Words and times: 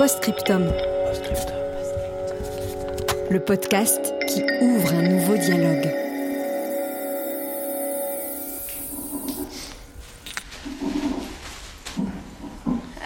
Postscriptum. 0.00 0.64
Le 3.30 3.38
podcast 3.38 4.14
qui 4.26 4.42
ouvre 4.62 4.94
un 4.94 5.02
nouveau 5.02 5.36
dialogue. 5.36 5.92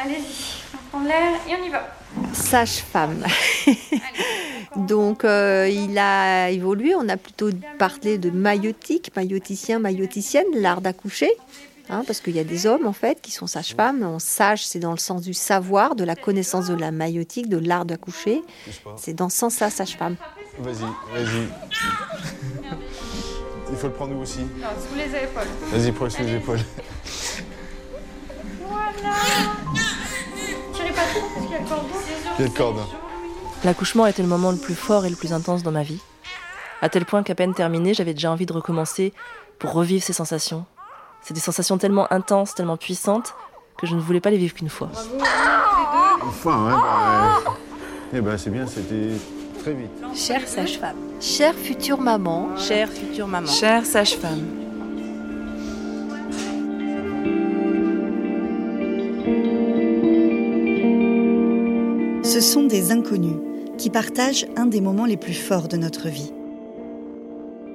Allez-y, 0.01 0.63
on 0.73 0.91
prend 0.91 1.03
l'air 1.03 1.33
et 1.49 1.57
on 1.61 1.67
y 1.67 1.69
va. 1.69 1.85
Sage-femme. 2.33 3.25
Donc 4.77 5.25
euh, 5.25 5.69
il 5.69 5.99
a 5.99 6.51
évolué, 6.51 6.95
on 6.95 7.09
a 7.09 7.17
plutôt 7.17 7.51
parlé 7.77 8.19
de 8.19 8.31
maïotique, 8.31 9.11
maïoticien, 9.17 9.81
maïoticienne, 9.81 10.47
l'art 10.55 10.81
d'accoucher. 10.81 11.33
Hein, 11.89 12.03
parce 12.07 12.21
qu'il 12.21 12.35
y 12.35 12.39
a 12.39 12.45
des 12.45 12.67
hommes 12.67 12.87
en 12.87 12.93
fait 12.93 13.21
qui 13.21 13.31
sont 13.31 13.47
sages-femmes. 13.47 14.19
Sage, 14.19 14.67
c'est 14.67 14.79
dans 14.79 14.93
le 14.93 14.99
sens 14.99 15.23
du 15.23 15.35
savoir, 15.35 15.95
de 15.95 16.05
la 16.05 16.17
connaissance 16.17 16.67
de 16.67 16.75
la 16.75 16.91
maïotique, 16.91 17.49
de 17.49 17.59
l'art 17.59 17.85
d'accoucher. 17.85 18.43
C'est 18.97 19.15
dans 19.15 19.29
ce 19.29 19.39
sens-là, 19.39 19.71
sage-femme. 19.71 20.17
Vas-y, 20.59 20.85
vas-y. 21.13 21.49
Il 23.71 23.77
faut 23.77 23.89
le 23.89 23.93
prendre 23.93 24.15
où 24.15 24.21
aussi 24.21 24.41
Non, 24.41 24.69
sous 24.79 24.97
les 24.97 25.25
épaules. 25.25 25.49
Vas-y, 25.73 25.93
prends 25.93 26.11
sous 26.11 26.23
les 26.23 26.35
épaules. 26.35 26.61
Voilà. 28.69 28.93
Pas 30.95 31.01
trop 31.13 31.29
parce 31.35 31.43
qu'il 31.43 31.51
y 31.51 31.55
a 31.55 31.59
le 31.59 31.67
cordon. 31.67 31.89
Il 32.39 32.41
y 32.41 32.45
a 32.45 32.47
le 32.47 32.55
cordon. 32.55 32.87
L'accouchement 33.65 34.07
était 34.07 34.23
le 34.23 34.29
moment 34.29 34.53
le 34.53 34.59
plus 34.59 34.75
fort 34.75 35.07
et 35.07 35.11
le 35.11 35.17
plus 35.17 35.33
intense 35.33 35.63
dans 35.63 35.73
ma 35.73 35.83
vie. 35.83 36.01
À 36.83 36.89
tel 36.89 37.05
point 37.05 37.23
qu'à 37.23 37.35
peine 37.35 37.55
terminé, 37.55 37.95
j'avais 37.95 38.15
déjà 38.15 38.31
envie 38.31 38.47
de 38.47 38.53
recommencer 38.53 39.13
pour 39.59 39.73
revivre 39.73 40.05
ces 40.05 40.13
sensations. 40.13 40.67
C'est 41.27 41.33
des 41.33 41.41
sensations 41.41 41.79
tellement 41.79 42.13
intenses, 42.13 42.55
tellement 42.55 42.77
puissantes, 42.77 43.35
que 43.79 43.87
je 43.87 43.95
ne 43.95 44.01
voulais 44.01 44.21
pas 44.21 44.29
les 44.31 44.37
vivre 44.37 44.53
qu'une 44.53 44.69
fois. 44.69 44.91
Enfin, 46.23 46.67
ouais, 46.67 46.73
bah, 46.73 47.55
Eh 48.13 48.21
ben, 48.21 48.37
c'est 48.37 48.51
bien, 48.51 48.67
c'était 48.67 49.13
très 49.59 49.73
vite. 49.73 49.91
Chère 50.15 50.47
sage-femme. 50.47 50.97
Chère 51.21 51.55
future 51.55 51.99
maman. 51.99 52.55
Chère 52.59 52.91
future 52.91 53.27
maman. 53.27 53.47
Chère 53.47 53.87
sage-femme, 53.87 54.45
Ce 62.23 62.41
sont 62.41 62.65
des 62.65 62.91
inconnus 62.91 63.37
qui 63.79 63.91
partagent 63.91 64.47
un 64.57 64.67
des 64.67 64.81
moments 64.81 65.07
les 65.07 65.17
plus 65.17 65.35
forts 65.35 65.69
de 65.69 65.77
notre 65.77 66.09
vie. 66.09 66.33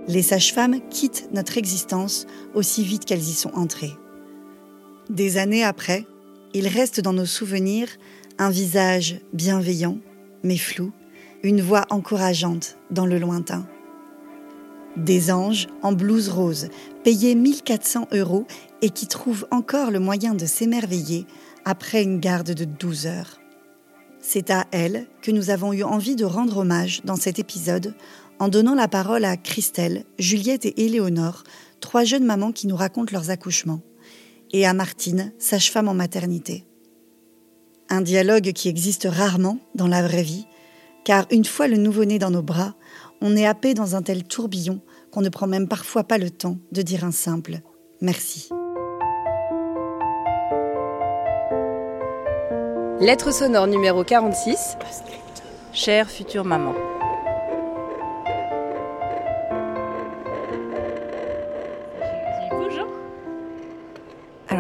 Les 0.10 0.24
sages-femmes 0.24 0.82
quittent 0.90 1.30
notre 1.34 1.60
existence 1.60 2.26
aussi 2.56 2.84
vite 2.84 3.06
qu'elles 3.06 3.20
y 3.20 3.34
sont 3.34 3.54
entrées. 3.54 3.96
Des 5.12 5.38
années 5.38 5.64
après, 5.64 6.08
il 6.56 6.68
reste 6.68 7.00
dans 7.00 7.14
nos 7.14 7.28
souvenirs 7.28 7.90
un 8.40 8.50
visage 8.50 9.22
bienveillant, 9.34 10.00
mais 10.42 10.58
flou, 10.58 10.92
une 11.44 11.62
voix 11.62 11.86
encourageante 11.92 12.76
dans 12.90 13.06
le 13.06 13.20
lointain. 13.20 13.68
Des 14.98 15.32
anges 15.32 15.68
en 15.84 15.94
blouse 15.94 16.30
rose, 16.30 16.70
payés 17.04 17.36
1400 17.36 18.08
euros 18.12 18.48
et 18.82 18.90
qui 18.90 19.06
trouvent 19.06 19.46
encore 19.52 19.92
le 19.92 20.00
moyen 20.00 20.34
de 20.34 20.48
s'émerveiller 20.48 21.28
après 21.66 22.02
une 22.02 22.20
garde 22.20 22.56
de 22.56 22.66
12 22.66 23.06
heures. 23.06 23.40
C'est 24.22 24.50
à 24.50 24.66
elle 24.72 25.06
que 25.22 25.30
nous 25.30 25.52
avons 25.52 25.72
eu 25.72 25.84
envie 25.84 26.16
de 26.16 26.26
rendre 26.26 26.58
hommage 26.58 27.02
dans 27.06 27.16
cet 27.16 27.38
épisode 27.38 27.94
en 28.40 28.48
donnant 28.48 28.76
la 28.76 28.88
parole 28.88 29.26
à 29.26 29.38
Christelle, 29.38 30.06
Juliette 30.18 30.66
et 30.66 30.86
Éléonore, 30.86 31.44
trois 31.80 32.04
jeunes 32.04 32.26
mamans 32.26 32.52
qui 32.52 32.68
nous 32.68 32.76
racontent 32.76 33.12
leurs 33.12 33.30
accouchements, 33.30 33.82
et 34.52 34.66
à 34.66 34.74
Martine, 34.74 35.34
sage-femme 35.38 35.88
en 35.88 35.94
maternité. 35.94 36.66
Un 37.90 38.02
dialogue 38.02 38.52
qui 38.54 38.70
existe 38.70 39.08
rarement 39.10 39.60
dans 39.76 39.88
la 39.88 40.02
vraie 40.02 40.24
vie, 40.24 40.46
car 41.04 41.26
une 41.32 41.46
fois 41.46 41.68
le 41.68 41.78
nouveau-né 41.78 42.20
dans 42.20 42.32
nos 42.32 42.42
bras, 42.42 42.76
on 43.22 43.36
est 43.36 43.46
happé 43.46 43.74
dans 43.74 43.96
un 43.96 44.02
tel 44.02 44.24
tourbillon 44.24 44.82
qu'on 45.12 45.22
ne 45.22 45.30
prend 45.30 45.48
même 45.48 45.68
parfois 45.68 46.04
pas 46.04 46.18
le 46.18 46.30
temps 46.30 46.58
de 46.72 46.82
dire 46.82 47.04
un 47.04 47.12
simple 47.12 47.60
merci. 48.02 48.50
lettre 53.00 53.34
sonore 53.34 53.68
numéro 53.68 54.04
46. 54.04 54.78
Chère 55.72 56.10
future 56.10 56.44
maman. 56.44 56.74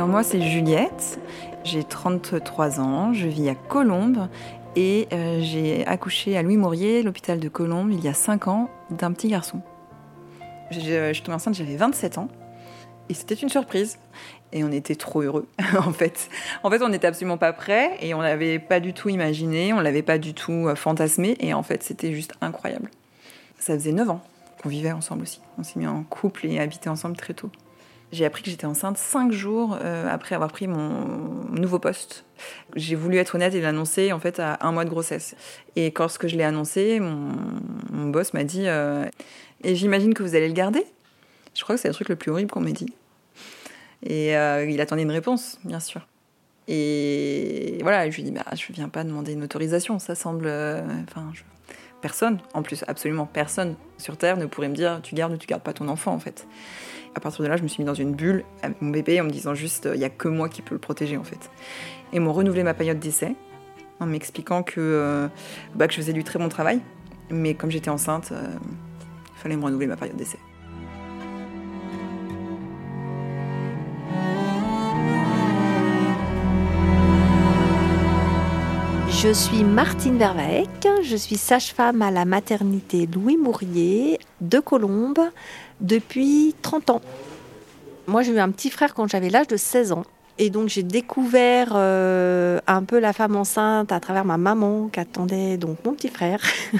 Moi 0.09 0.23
c'est 0.23 0.41
Juliette, 0.41 1.19
j'ai 1.63 1.83
33 1.83 2.79
ans, 2.79 3.13
je 3.13 3.27
vis 3.27 3.47
à 3.47 3.55
Colombes 3.55 4.27
et 4.75 5.07
euh, 5.13 5.39
j'ai 5.41 5.85
accouché 5.85 6.35
à 6.35 6.41
Louis 6.41 6.57
Maurier, 6.57 7.03
l'hôpital 7.03 7.39
de 7.39 7.47
Colombes, 7.47 7.91
il 7.91 8.03
y 8.03 8.07
a 8.07 8.13
5 8.13 8.47
ans, 8.47 8.69
d'un 8.89 9.11
petit 9.13 9.27
garçon. 9.27 9.61
Je, 10.71 10.79
je 10.79 11.13
suis 11.13 11.21
tombée 11.21 11.35
enceinte, 11.35 11.53
j'avais 11.53 11.75
27 11.75 12.17
ans 12.17 12.27
et 13.07 13.13
c'était 13.13 13.35
une 13.35 13.49
surprise. 13.49 13.99
Et 14.51 14.63
on 14.63 14.71
était 14.71 14.95
trop 14.95 15.21
heureux, 15.21 15.47
en 15.77 15.93
fait. 15.93 16.27
En 16.63 16.71
fait, 16.71 16.81
on 16.81 16.89
n'était 16.89 17.05
absolument 17.05 17.37
pas 17.37 17.53
prêts 17.53 17.97
et 18.01 18.15
on 18.15 18.21
l'avait 18.21 18.57
pas 18.57 18.79
du 18.79 18.93
tout 18.93 19.09
imaginé, 19.09 19.73
on 19.73 19.79
l'avait 19.79 20.01
pas 20.01 20.17
du 20.17 20.33
tout 20.33 20.67
euh, 20.67 20.75
fantasmé. 20.75 21.37
Et 21.39 21.53
en 21.53 21.61
fait, 21.61 21.83
c'était 21.83 22.13
juste 22.13 22.33
incroyable. 22.41 22.89
Ça 23.59 23.75
faisait 23.75 23.91
9 23.91 24.09
ans 24.09 24.21
qu'on 24.61 24.69
vivait 24.69 24.91
ensemble 24.91 25.21
aussi. 25.21 25.39
On 25.59 25.63
s'est 25.63 25.77
mis 25.77 25.85
en 25.85 26.03
couple 26.03 26.47
et 26.47 26.59
habité 26.59 26.89
ensemble 26.89 27.15
très 27.15 27.35
tôt. 27.35 27.51
J'ai 28.11 28.25
appris 28.25 28.41
que 28.41 28.49
j'étais 28.49 28.65
enceinte 28.65 28.97
5 28.97 29.31
jours 29.31 29.77
euh, 29.81 30.07
après 30.09 30.33
avoir 30.33 30.51
pris 30.51 30.67
mon 30.67 31.05
nouveau 31.51 31.77
poste. 31.77 32.25
J'ai 32.75 32.95
voulu 32.95 33.17
être 33.17 33.35
honnête 33.35 33.53
et 33.53 33.61
l'annoncer 33.61 34.11
en 34.11 34.19
fait 34.19 34.39
à 34.39 34.57
un 34.61 34.71
mois 34.71 34.83
de 34.83 34.89
grossesse. 34.89 35.35
Et 35.75 35.93
lorsque 35.95 36.27
je 36.27 36.35
l'ai 36.35 36.43
annoncé, 36.43 36.99
mon, 36.99 38.09
boss 38.09 38.33
m'a 38.33 38.43
dit 38.43 38.63
euh, 38.65 39.05
Et 39.63 39.75
j'imagine 39.75 40.15
que 40.15 40.23
vous 40.23 40.33
allez 40.33 40.47
le 40.47 40.55
garder 40.55 40.83
Je 41.53 41.61
crois 41.61 41.75
que 41.75 41.81
c'est 41.81 41.87
le 41.87 41.93
truc 41.93 42.09
le 42.09 42.15
plus 42.15 42.31
horrible 42.31 42.49
qu'on 42.49 42.61
m'ait 42.61 42.71
dit. 42.71 42.91
Et 44.03 44.35
euh, 44.35 44.65
il 44.67 44.81
attendait 44.81 45.03
une 45.03 45.11
réponse, 45.11 45.59
bien 45.63 45.79
sûr. 45.79 46.07
Et 46.67 47.77
voilà, 47.81 48.09
je 48.09 48.15
lui 48.15 48.23
ai 48.23 48.25
dit, 48.25 48.31
bah, 48.31 48.45
je 48.55 48.73
viens 48.73 48.89
pas 48.89 49.03
demander 49.03 49.33
une 49.33 49.43
autorisation, 49.43 49.99
ça 49.99 50.15
semble... 50.15 50.51
personne, 51.99 52.39
en 52.53 52.61
plus, 52.61 52.83
absolument 52.87 53.25
personne 53.25 53.75
sur 53.97 54.17
Terre 54.17 54.37
ne 54.37 54.45
pourrait 54.45 54.69
me 54.69 54.75
dire, 54.75 54.99
tu 55.01 55.15
gardes 55.15 55.33
ou 55.33 55.37
tu 55.37 55.47
gardes 55.47 55.63
pas 55.63 55.73
ton 55.73 55.87
enfant, 55.87 56.13
en 56.13 56.19
fait. 56.19 56.47
À 57.19 57.21
partir 57.21 57.43
de 57.43 57.49
là, 57.49 57.57
je 57.57 57.63
me 57.63 57.67
suis 57.67 57.83
mis 57.83 57.85
dans 57.85 57.93
une 57.93 58.15
bulle 58.15 58.45
avec 58.61 58.81
mon 58.81 58.91
bébé 58.91 59.19
en 59.19 59.25
me 59.25 59.29
disant 59.29 59.53
juste, 59.53 59.89
il 59.93 59.99
y 59.99 60.05
a 60.05 60.09
que 60.09 60.29
moi 60.29 60.47
qui 60.47 60.61
peux 60.61 60.73
le 60.73 60.79
protéger, 60.79 61.17
en 61.17 61.25
fait. 61.25 61.51
Et 62.13 62.19
m'ont 62.21 62.31
renouvelé 62.31 62.63
ma 62.63 62.73
période 62.73 62.97
d'essai 62.97 63.35
en 63.99 64.05
m'expliquant 64.05 64.63
que, 64.63 64.79
euh, 64.79 65.27
bah, 65.75 65.87
que 65.87 65.93
je 65.93 65.97
faisais 65.97 66.13
du 66.13 66.23
très 66.23 66.39
bon 66.39 66.47
travail, 66.47 66.79
mais 67.29 67.55
comme 67.55 67.71
j'étais 67.71 67.89
enceinte, 67.89 68.29
euh, 68.31 68.47
il 69.35 69.41
fallait 69.41 69.57
me 69.57 69.65
renouveler 69.65 69.87
ma 69.87 69.97
période 69.97 70.15
d'essai. 70.15 70.39
Je 79.21 79.33
suis 79.33 79.65
Martine 79.65 80.17
Vervaec, 80.17 80.87
je 81.03 81.17
suis 81.17 81.35
sage-femme 81.35 82.01
à 82.01 82.09
la 82.09 82.23
maternité 82.23 83.05
Louis 83.05 83.35
Mourier 83.35 84.17
de 84.39 84.59
Colombes 84.59 85.19
depuis 85.81 86.55
30 86.61 86.89
ans. 86.89 87.01
Moi, 88.07 88.21
j'ai 88.21 88.31
eu 88.31 88.39
un 88.39 88.49
petit 88.49 88.69
frère 88.69 88.93
quand 88.93 89.09
j'avais 89.09 89.29
l'âge 89.29 89.47
de 89.47 89.57
16 89.57 89.91
ans. 89.91 90.03
Et 90.37 90.49
donc, 90.49 90.69
j'ai 90.69 90.83
découvert 90.83 91.73
euh, 91.75 92.61
un 92.65 92.81
peu 92.85 92.97
la 92.99 93.11
femme 93.11 93.35
enceinte 93.35 93.91
à 93.91 93.99
travers 93.99 94.23
ma 94.23 94.37
maman 94.37 94.87
qui 94.87 95.01
attendait 95.01 95.57
donc 95.57 95.79
mon 95.83 95.91
petit 95.95 96.07
frère. 96.07 96.39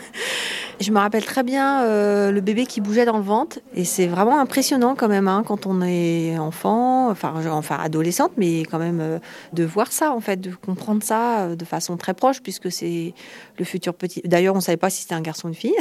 Je 0.80 0.92
me 0.92 1.00
rappelle 1.00 1.26
très 1.26 1.44
bien 1.44 1.84
euh, 1.84 2.32
le 2.32 2.40
bébé 2.40 2.66
qui 2.66 2.80
bougeait 2.80 3.04
dans 3.04 3.18
le 3.18 3.24
ventre. 3.24 3.60
Et 3.76 3.84
c'est 3.84 4.08
vraiment 4.08 4.40
impressionnant 4.40 4.96
quand 4.96 5.10
même 5.10 5.28
hein, 5.28 5.44
quand 5.46 5.66
on 5.66 5.82
est 5.82 6.38
enfant. 6.38 7.10
enfin, 7.10 7.34
enfin 7.52 7.78
adolescente, 7.82 8.32
mais 8.38 8.62
quand 8.62 8.80
même 8.80 9.02
euh, 9.02 9.20
de 9.52 9.66
voir 9.66 9.92
ça, 9.92 10.14
en 10.14 10.22
fait, 10.22 10.40
de 10.40 10.52
comprendre 10.52 11.04
ça 11.04 11.42
euh, 11.42 11.56
de 11.58 11.66
façon 11.66 11.98
très 11.98 12.14
proche, 12.14 12.42
puisque 12.42 12.72
c'est 12.72 13.14
le 13.58 13.66
futur 13.66 13.94
petit. 13.94 14.22
D'ailleurs, 14.24 14.56
on 14.56 14.62
savait 14.62 14.78
pas 14.78 14.90
si 14.90 15.02
c'était 15.02 15.16
un 15.16 15.22
garçon 15.22 15.48
ou 15.48 15.52
une 15.52 15.56
fille. 15.56 15.76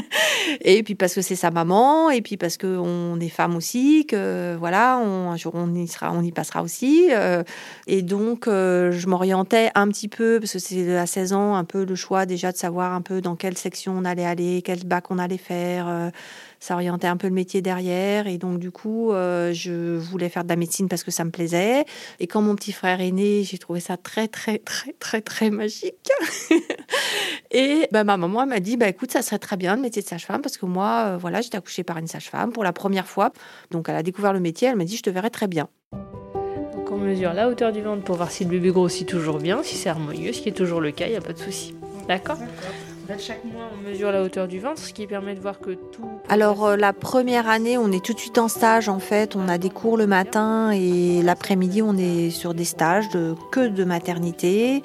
et 0.62 0.82
puis 0.82 0.94
parce 0.94 1.14
que 1.14 1.20
c'est 1.20 1.36
sa 1.36 1.50
maman, 1.50 2.08
et 2.08 2.22
puis 2.22 2.38
parce 2.38 2.56
qu'on 2.56 3.20
est 3.20 3.28
femme 3.28 3.54
aussi, 3.54 4.06
que 4.06 4.56
voilà, 4.58 4.98
jour 5.36 5.52
on 5.56 5.74
y 5.74 5.86
sera, 5.88 6.10
on 6.10 6.22
y 6.22 6.32
passera 6.32 6.62
aussi. 6.62 7.10
et 7.86 8.02
donc, 8.02 8.46
je 8.46 9.06
m'orientais 9.06 9.70
un 9.74 9.88
petit 9.88 10.08
peu, 10.08 10.38
parce 10.40 10.52
que 10.52 10.58
c'est 10.58 10.96
à 10.96 11.06
16 11.06 11.34
ans, 11.34 11.54
un 11.54 11.64
peu 11.64 11.84
le 11.84 11.94
choix 11.94 12.24
déjà 12.24 12.50
de 12.50 12.56
savoir 12.56 12.94
un 12.94 13.02
peu 13.02 13.20
dans 13.20 13.36
quelle 13.36 13.58
section 13.58 13.94
on 13.96 14.06
allait 14.06 14.24
aller, 14.24 14.37
quel 14.64 14.84
bac 14.84 15.10
on 15.10 15.18
allait 15.18 15.38
faire 15.38 16.10
ça 16.60 16.74
orientait 16.74 17.06
un 17.06 17.16
peu 17.16 17.28
le 17.28 17.34
métier 17.34 17.62
derrière. 17.62 18.26
Et 18.26 18.38
donc, 18.38 18.58
du 18.58 18.70
coup, 18.70 19.12
euh, 19.12 19.52
je 19.52 19.96
voulais 19.96 20.28
faire 20.28 20.44
de 20.44 20.48
la 20.48 20.56
médecine 20.56 20.88
parce 20.88 21.04
que 21.04 21.10
ça 21.10 21.24
me 21.24 21.30
plaisait. 21.30 21.84
Et 22.20 22.26
quand 22.26 22.42
mon 22.42 22.54
petit 22.54 22.72
frère 22.72 23.00
est 23.00 23.10
né, 23.10 23.42
j'ai 23.44 23.58
trouvé 23.58 23.80
ça 23.80 23.96
très, 23.96 24.28
très, 24.28 24.58
très, 24.58 24.92
très, 24.98 25.20
très 25.20 25.50
magique. 25.50 26.08
et 27.50 27.88
bah, 27.92 28.04
ma 28.04 28.16
maman 28.16 28.46
m'a 28.46 28.60
dit, 28.60 28.76
bah, 28.76 28.88
écoute, 28.88 29.12
ça 29.12 29.22
serait 29.22 29.38
très 29.38 29.56
bien 29.56 29.76
le 29.76 29.82
métier 29.82 30.02
de 30.02 30.06
sage-femme 30.06 30.42
parce 30.42 30.56
que 30.56 30.66
moi, 30.66 31.04
euh, 31.06 31.16
voilà, 31.18 31.40
j'étais 31.40 31.58
accouchée 31.58 31.84
par 31.84 31.98
une 31.98 32.08
sage-femme 32.08 32.52
pour 32.52 32.64
la 32.64 32.72
première 32.72 33.06
fois. 33.06 33.32
Donc, 33.70 33.88
elle 33.88 33.96
a 33.96 34.02
découvert 34.02 34.32
le 34.32 34.40
métier. 34.40 34.68
Elle 34.68 34.76
m'a 34.76 34.84
dit, 34.84 34.96
je 34.96 35.02
te 35.02 35.10
verrai 35.10 35.30
très 35.30 35.46
bien. 35.46 35.68
Donc, 36.74 36.90
on 36.90 36.98
mesure 36.98 37.32
la 37.34 37.48
hauteur 37.48 37.72
du 37.72 37.82
ventre 37.82 38.02
pour 38.02 38.16
voir 38.16 38.30
si 38.30 38.44
le 38.44 38.50
bébé 38.50 38.70
grossit 38.70 39.06
toujours 39.06 39.38
bien, 39.38 39.62
si 39.62 39.76
c'est 39.76 39.88
harmonieux, 39.88 40.32
ce 40.32 40.40
qui 40.40 40.48
est 40.48 40.52
toujours 40.52 40.80
le 40.80 40.90
cas, 40.90 41.06
il 41.06 41.10
n'y 41.10 41.16
a 41.16 41.20
pas 41.20 41.32
de 41.32 41.38
souci. 41.38 41.74
D'accord? 42.08 42.38
Chaque 43.16 43.44
mois, 43.44 43.70
on 43.72 43.88
mesure 43.88 44.12
la 44.12 44.22
hauteur 44.22 44.48
du 44.48 44.58
ventre, 44.58 44.78
ce 44.78 44.92
qui 44.92 45.06
permet 45.06 45.34
de 45.34 45.40
voir 45.40 45.60
que 45.60 45.70
tout. 45.70 46.08
Alors, 46.28 46.66
euh, 46.66 46.76
la 46.76 46.92
première 46.92 47.48
année, 47.48 47.78
on 47.78 47.90
est 47.90 48.04
tout 48.04 48.12
de 48.12 48.18
suite 48.18 48.38
en 48.38 48.48
stage. 48.48 48.88
En 48.88 48.98
fait, 48.98 49.36
on 49.36 49.48
a 49.48 49.56
des 49.56 49.70
cours 49.70 49.96
le 49.96 50.06
matin 50.06 50.70
et 50.72 51.22
l'après-midi, 51.22 51.80
on 51.80 51.96
est 51.96 52.30
sur 52.30 52.54
des 52.54 52.64
stages 52.64 53.08
de, 53.10 53.34
que 53.50 53.68
de 53.68 53.84
maternité. 53.84 54.82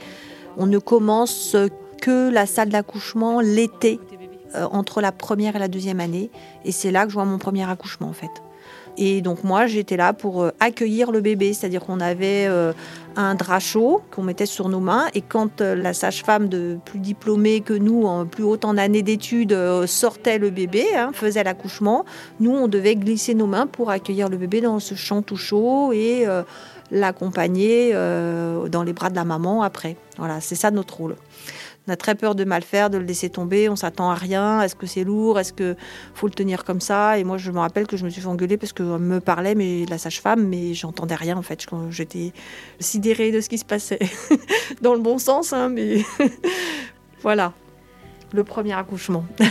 On 0.57 0.67
ne 0.67 0.77
commence 0.77 1.57
que 2.01 2.29
la 2.29 2.45
salle 2.45 2.69
d'accouchement 2.69 3.41
l'été, 3.41 3.99
euh, 4.55 4.67
entre 4.71 5.01
la 5.01 5.11
première 5.11 5.55
et 5.55 5.59
la 5.59 5.67
deuxième 5.67 5.99
année. 5.99 6.29
Et 6.63 6.71
c'est 6.71 6.91
là 6.91 7.05
que 7.05 7.09
je 7.09 7.15
vois 7.15 7.25
mon 7.25 7.39
premier 7.39 7.69
accouchement, 7.69 8.09
en 8.09 8.13
fait. 8.13 8.42
Et 8.97 9.21
donc 9.21 9.43
moi, 9.43 9.65
j'étais 9.65 9.97
là 9.97 10.13
pour 10.13 10.43
euh, 10.43 10.51
accueillir 10.59 11.11
le 11.11 11.21
bébé, 11.21 11.53
c'est-à-dire 11.53 11.81
qu'on 11.81 11.99
avait 11.99 12.45
euh, 12.47 12.73
un 13.15 13.35
drap 13.35 13.59
chaud 13.59 14.01
qu'on 14.11 14.23
mettait 14.23 14.45
sur 14.45 14.69
nos 14.69 14.79
mains. 14.79 15.07
Et 15.13 15.21
quand 15.21 15.61
euh, 15.61 15.75
la 15.75 15.93
sage-femme 15.93 16.47
de 16.47 16.77
plus 16.85 16.99
diplômée 16.99 17.61
que 17.61 17.73
nous, 17.73 18.03
en 18.03 18.25
plus 18.25 18.43
haute 18.43 18.65
en 18.65 18.77
années 18.77 19.01
d'études, 19.01 19.57
sortait 19.85 20.37
le 20.37 20.49
bébé, 20.49 20.85
hein, 20.95 21.11
faisait 21.13 21.43
l'accouchement, 21.43 22.05
nous, 22.39 22.51
on 22.51 22.67
devait 22.67 22.95
glisser 22.95 23.33
nos 23.33 23.47
mains 23.47 23.67
pour 23.67 23.89
accueillir 23.89 24.29
le 24.29 24.37
bébé 24.37 24.61
dans 24.61 24.79
ce 24.79 24.95
champ 24.95 25.21
tout 25.21 25.37
chaud 25.37 25.91
et 25.93 26.25
l'accompagner 26.91 27.93
dans 27.93 28.83
les 28.83 28.93
bras 28.93 29.09
de 29.09 29.15
la 29.15 29.25
maman 29.25 29.63
après. 29.63 29.97
Voilà, 30.17 30.41
c'est 30.41 30.55
ça 30.55 30.71
notre 30.71 30.97
rôle. 30.97 31.15
On 31.85 31.91
a 31.91 31.97
très 31.97 32.15
peur 32.15 32.33
de 32.33 32.45
mal 32.45 32.63
faire, 32.63 32.89
de 32.89 32.97
le 32.97 33.03
laisser 33.03 33.29
tomber. 33.29 33.67
On 33.67 33.75
s'attend 33.75 34.09
à 34.09 34.15
rien. 34.15 34.61
Est-ce 34.61 34.73
que 34.75 34.87
c'est 34.87 35.03
lourd? 35.03 35.37
Est-ce 35.37 35.51
que 35.51 35.75
faut 36.13 36.27
le 36.27 36.33
tenir 36.33 36.63
comme 36.63 36.79
ça? 36.79 37.17
Et 37.19 37.25
moi, 37.25 37.37
je 37.37 37.51
me 37.51 37.59
rappelle 37.59 37.87
que 37.87 37.97
je 37.97 38.05
me 38.05 38.09
suis 38.09 38.21
fait 38.21 38.27
engueuler 38.27 38.55
parce 38.57 38.71
qu'on 38.71 38.99
me 38.99 39.19
parlait, 39.19 39.53
mais 39.53 39.85
la 39.89 39.97
sage-femme, 39.97 40.47
mais 40.47 40.73
j'entendais 40.73 41.15
rien 41.15 41.35
en 41.37 41.41
fait. 41.41 41.65
J'étais 41.89 42.31
sidérée 42.79 43.31
de 43.31 43.41
ce 43.41 43.49
qui 43.49 43.57
se 43.57 43.65
passait, 43.65 43.99
dans 44.81 44.93
le 44.93 45.01
bon 45.01 45.17
sens, 45.17 45.51
hein, 45.51 45.67
mais 45.67 46.03
voilà, 47.21 47.51
le 48.31 48.45
premier 48.45 48.73
accouchement. 48.73 49.25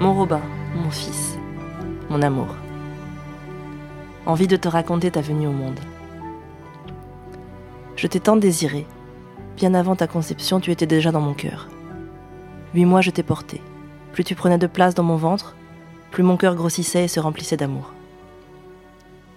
mon 0.00 0.14
Robin, 0.14 0.42
mon 0.74 0.90
fils, 0.90 1.36
mon 2.10 2.20
amour. 2.20 2.48
Envie 4.26 4.48
de 4.48 4.56
te 4.56 4.66
raconter 4.66 5.12
ta 5.12 5.20
venue 5.20 5.46
au 5.46 5.52
monde. 5.52 5.78
Je 8.02 8.08
t'ai 8.08 8.18
tant 8.18 8.34
désiré. 8.34 8.84
Bien 9.56 9.74
avant 9.74 9.94
ta 9.94 10.08
conception, 10.08 10.58
tu 10.58 10.72
étais 10.72 10.86
déjà 10.86 11.12
dans 11.12 11.20
mon 11.20 11.34
cœur. 11.34 11.68
Huit 12.74 12.84
mois, 12.84 13.00
je 13.00 13.12
t'ai 13.12 13.22
porté. 13.22 13.62
Plus 14.12 14.24
tu 14.24 14.34
prenais 14.34 14.58
de 14.58 14.66
place 14.66 14.96
dans 14.96 15.04
mon 15.04 15.14
ventre, 15.14 15.54
plus 16.10 16.24
mon 16.24 16.36
cœur 16.36 16.56
grossissait 16.56 17.04
et 17.04 17.08
se 17.08 17.20
remplissait 17.20 17.56
d'amour. 17.56 17.92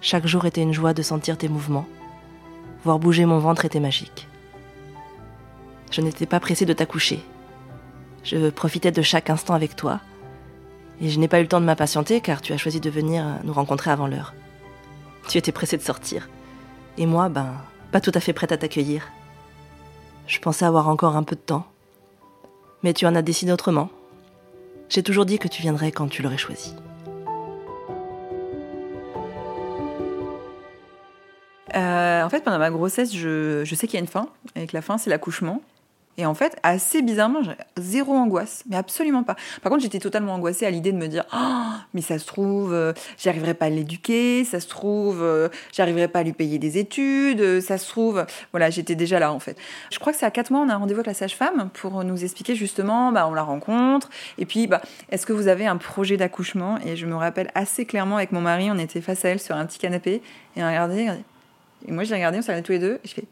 Chaque 0.00 0.26
jour 0.26 0.46
était 0.46 0.62
une 0.62 0.72
joie 0.72 0.94
de 0.94 1.02
sentir 1.02 1.38
tes 1.38 1.48
mouvements. 1.48 1.86
Voir 2.82 2.98
bouger 2.98 3.24
mon 3.24 3.38
ventre 3.38 3.64
était 3.64 3.78
magique. 3.78 4.26
Je 5.92 6.00
n'étais 6.00 6.26
pas 6.26 6.40
pressée 6.40 6.66
de 6.66 6.72
t'accoucher. 6.72 7.24
Je 8.24 8.50
profitais 8.50 8.90
de 8.90 9.00
chaque 9.00 9.30
instant 9.30 9.54
avec 9.54 9.76
toi. 9.76 10.00
Et 11.00 11.08
je 11.08 11.20
n'ai 11.20 11.28
pas 11.28 11.38
eu 11.38 11.42
le 11.42 11.48
temps 11.48 11.60
de 11.60 11.66
m'impatienter 11.66 12.20
car 12.20 12.42
tu 12.42 12.52
as 12.52 12.58
choisi 12.58 12.80
de 12.80 12.90
venir 12.90 13.24
nous 13.44 13.52
rencontrer 13.52 13.92
avant 13.92 14.08
l'heure. 14.08 14.34
Tu 15.28 15.38
étais 15.38 15.52
pressée 15.52 15.76
de 15.76 15.82
sortir. 15.82 16.28
Et 16.98 17.06
moi, 17.06 17.28
ben, 17.28 17.54
pas 17.92 18.00
tout 18.00 18.12
à 18.14 18.20
fait 18.20 18.32
prête 18.32 18.52
à 18.52 18.56
t'accueillir. 18.56 19.08
Je 20.26 20.38
pensais 20.38 20.64
avoir 20.64 20.88
encore 20.88 21.16
un 21.16 21.22
peu 21.22 21.36
de 21.36 21.40
temps. 21.40 21.66
Mais 22.82 22.92
tu 22.92 23.06
en 23.06 23.14
as 23.14 23.22
décidé 23.22 23.52
autrement. 23.52 23.90
J'ai 24.88 25.02
toujours 25.02 25.26
dit 25.26 25.38
que 25.38 25.48
tu 25.48 25.62
viendrais 25.62 25.92
quand 25.92 26.08
tu 26.08 26.22
l'aurais 26.22 26.38
choisi. 26.38 26.74
Euh, 31.74 32.22
en 32.22 32.28
fait, 32.28 32.42
pendant 32.42 32.58
ma 32.58 32.70
grossesse, 32.70 33.14
je, 33.14 33.62
je 33.64 33.74
sais 33.74 33.86
qu'il 33.86 33.94
y 33.94 33.98
a 33.98 34.00
une 34.00 34.06
fin, 34.06 34.28
et 34.54 34.66
que 34.66 34.74
la 34.74 34.82
fin, 34.82 34.98
c'est 34.98 35.10
l'accouchement. 35.10 35.60
Et 36.18 36.24
en 36.24 36.34
fait, 36.34 36.56
assez 36.62 37.02
bizarrement, 37.02 37.42
j'ai 37.42 37.52
zéro 37.76 38.14
angoisse, 38.14 38.64
mais 38.68 38.76
absolument 38.76 39.22
pas. 39.22 39.36
Par 39.62 39.70
contre, 39.70 39.82
j'étais 39.82 39.98
totalement 39.98 40.34
angoissée 40.34 40.64
à 40.64 40.70
l'idée 40.70 40.92
de 40.92 40.96
me 40.96 41.08
dire 41.08 41.24
oh, 41.34 41.72
mais 41.92 42.00
ça 42.00 42.18
se 42.18 42.26
trouve, 42.26 42.72
euh, 42.72 42.94
j'arriverai 43.18 43.52
pas 43.52 43.66
à 43.66 43.70
l'éduquer, 43.70 44.44
ça 44.44 44.60
se 44.60 44.68
trouve, 44.68 45.22
euh, 45.22 45.48
j'arriverai 45.72 46.08
pas 46.08 46.20
à 46.20 46.22
lui 46.22 46.32
payer 46.32 46.58
des 46.58 46.78
études, 46.78 47.40
euh, 47.40 47.60
ça 47.60 47.76
se 47.76 47.88
trouve. 47.88 48.24
Voilà, 48.52 48.70
j'étais 48.70 48.94
déjà 48.94 49.18
là 49.18 49.32
en 49.32 49.40
fait. 49.40 49.58
Je 49.90 49.98
crois 49.98 50.12
que 50.12 50.18
c'est 50.18 50.26
à 50.26 50.30
4 50.30 50.50
mois, 50.50 50.60
on 50.60 50.68
a 50.70 50.74
un 50.74 50.78
rendez-vous 50.78 51.00
avec 51.00 51.08
la 51.08 51.14
sage-femme 51.14 51.68
pour 51.74 52.02
nous 52.02 52.24
expliquer 52.24 52.54
justement, 52.54 53.12
bah, 53.12 53.26
on 53.28 53.34
la 53.34 53.42
rencontre, 53.42 54.08
et 54.38 54.46
puis, 54.46 54.66
bah, 54.66 54.80
est-ce 55.10 55.26
que 55.26 55.34
vous 55.34 55.48
avez 55.48 55.66
un 55.66 55.76
projet 55.76 56.16
d'accouchement? 56.16 56.78
Et 56.84 56.96
je 56.96 57.06
me 57.06 57.14
rappelle 57.14 57.50
assez 57.54 57.84
clairement 57.84 58.16
avec 58.16 58.32
mon 58.32 58.40
mari, 58.40 58.70
on 58.70 58.78
était 58.78 59.02
face 59.02 59.24
à 59.26 59.28
elle 59.28 59.40
sur 59.40 59.54
un 59.54 59.66
petit 59.66 59.78
canapé, 59.78 60.22
et 60.56 60.64
on 60.64 60.66
regardait, 60.66 61.08
et 61.86 61.92
moi 61.92 62.04
je 62.04 62.10
l'ai 62.10 62.16
regardé, 62.16 62.38
on 62.38 62.42
s'est 62.42 62.52
regardé 62.52 62.66
tous 62.66 62.72
les 62.72 62.78
deux, 62.78 63.00
et 63.04 63.08
je 63.08 63.14
fais 63.14 63.24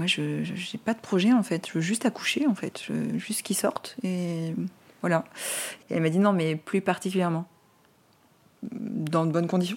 moi, 0.00 0.06
je 0.06 0.22
n'ai 0.22 0.80
pas 0.82 0.94
de 0.94 0.98
projet 0.98 1.30
en 1.34 1.42
fait. 1.42 1.68
Je 1.68 1.74
veux 1.74 1.82
juste 1.82 2.06
accoucher 2.06 2.46
en 2.46 2.54
fait. 2.54 2.84
Juste 3.18 3.42
qu'ils 3.42 3.56
sortent 3.56 3.96
et 4.02 4.54
voilà. 5.02 5.24
Et 5.90 5.94
elle 5.96 6.00
m'a 6.00 6.08
dit 6.08 6.18
non, 6.18 6.32
mais 6.32 6.56
plus 6.56 6.80
particulièrement. 6.80 7.46
Dans 8.62 9.26
de 9.26 9.30
bonnes 9.30 9.46
conditions. 9.46 9.76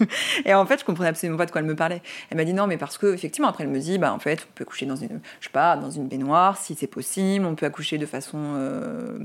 et 0.44 0.52
en 0.52 0.66
fait, 0.66 0.80
je 0.80 0.84
comprenais 0.84 1.10
absolument 1.10 1.38
pas 1.38 1.46
de 1.46 1.52
quoi 1.52 1.60
elle 1.60 1.68
me 1.68 1.76
parlait. 1.76 2.02
Elle 2.30 2.38
m'a 2.38 2.44
dit 2.44 2.54
non, 2.54 2.66
mais 2.66 2.76
parce 2.76 2.98
que 2.98 3.14
effectivement, 3.14 3.46
après, 3.46 3.62
elle 3.62 3.70
me 3.70 3.78
dit 3.78 3.98
bah 3.98 4.12
en 4.12 4.18
fait, 4.18 4.48
on 4.50 4.52
peut 4.52 4.62
accoucher 4.62 4.86
dans 4.86 4.96
une, 4.96 5.20
je 5.38 5.46
sais 5.46 5.52
pas, 5.52 5.76
dans 5.76 5.92
une 5.92 6.08
baignoire 6.08 6.56
si 6.56 6.74
c'est 6.74 6.88
possible. 6.88 7.44
On 7.44 7.54
peut 7.54 7.66
accoucher 7.66 7.98
de 7.98 8.06
façon 8.06 8.38
euh, 8.56 9.16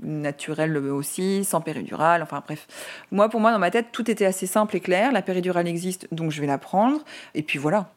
naturelle 0.00 0.76
aussi, 0.76 1.42
sans 1.42 1.60
péridurale. 1.60 2.22
Enfin 2.22 2.40
bref, 2.46 2.68
moi 3.10 3.28
pour 3.28 3.40
moi 3.40 3.50
dans 3.50 3.58
ma 3.58 3.72
tête, 3.72 3.86
tout 3.90 4.08
était 4.08 4.26
assez 4.26 4.46
simple 4.46 4.76
et 4.76 4.80
clair. 4.80 5.10
La 5.10 5.22
péridurale 5.22 5.66
existe, 5.66 6.06
donc 6.12 6.30
je 6.30 6.40
vais 6.40 6.46
la 6.46 6.58
prendre. 6.58 7.04
Et 7.34 7.42
puis 7.42 7.58
voilà. 7.58 7.90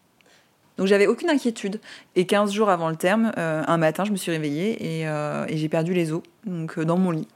Donc 0.77 0.87
j'avais 0.87 1.07
aucune 1.07 1.29
inquiétude. 1.29 1.79
Et 2.15 2.25
15 2.25 2.51
jours 2.51 2.69
avant 2.69 2.89
le 2.89 2.95
terme, 2.95 3.31
euh, 3.37 3.63
un 3.67 3.77
matin, 3.77 4.05
je 4.05 4.11
me 4.11 4.17
suis 4.17 4.31
réveillée 4.31 4.99
et, 4.99 5.07
euh, 5.07 5.45
j'ai 5.47 5.69
perdu 5.69 5.93
les 5.93 6.11
os 6.11 6.23
donc, 6.45 6.77
euh, 6.77 6.85
dans 6.85 6.97
mon 6.97 7.11
lit. 7.11 7.27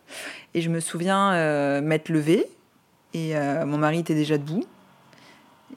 Et 0.53 0.62
je 0.62 0.70
me 0.70 0.79
souviens 0.79 1.82
m'être 1.82 2.10
levée 2.10 2.48
et 3.13 3.34
mon 3.65 3.77
mari 3.77 4.00
était 4.00 4.15
déjà 4.15 4.38
debout. 4.38 4.63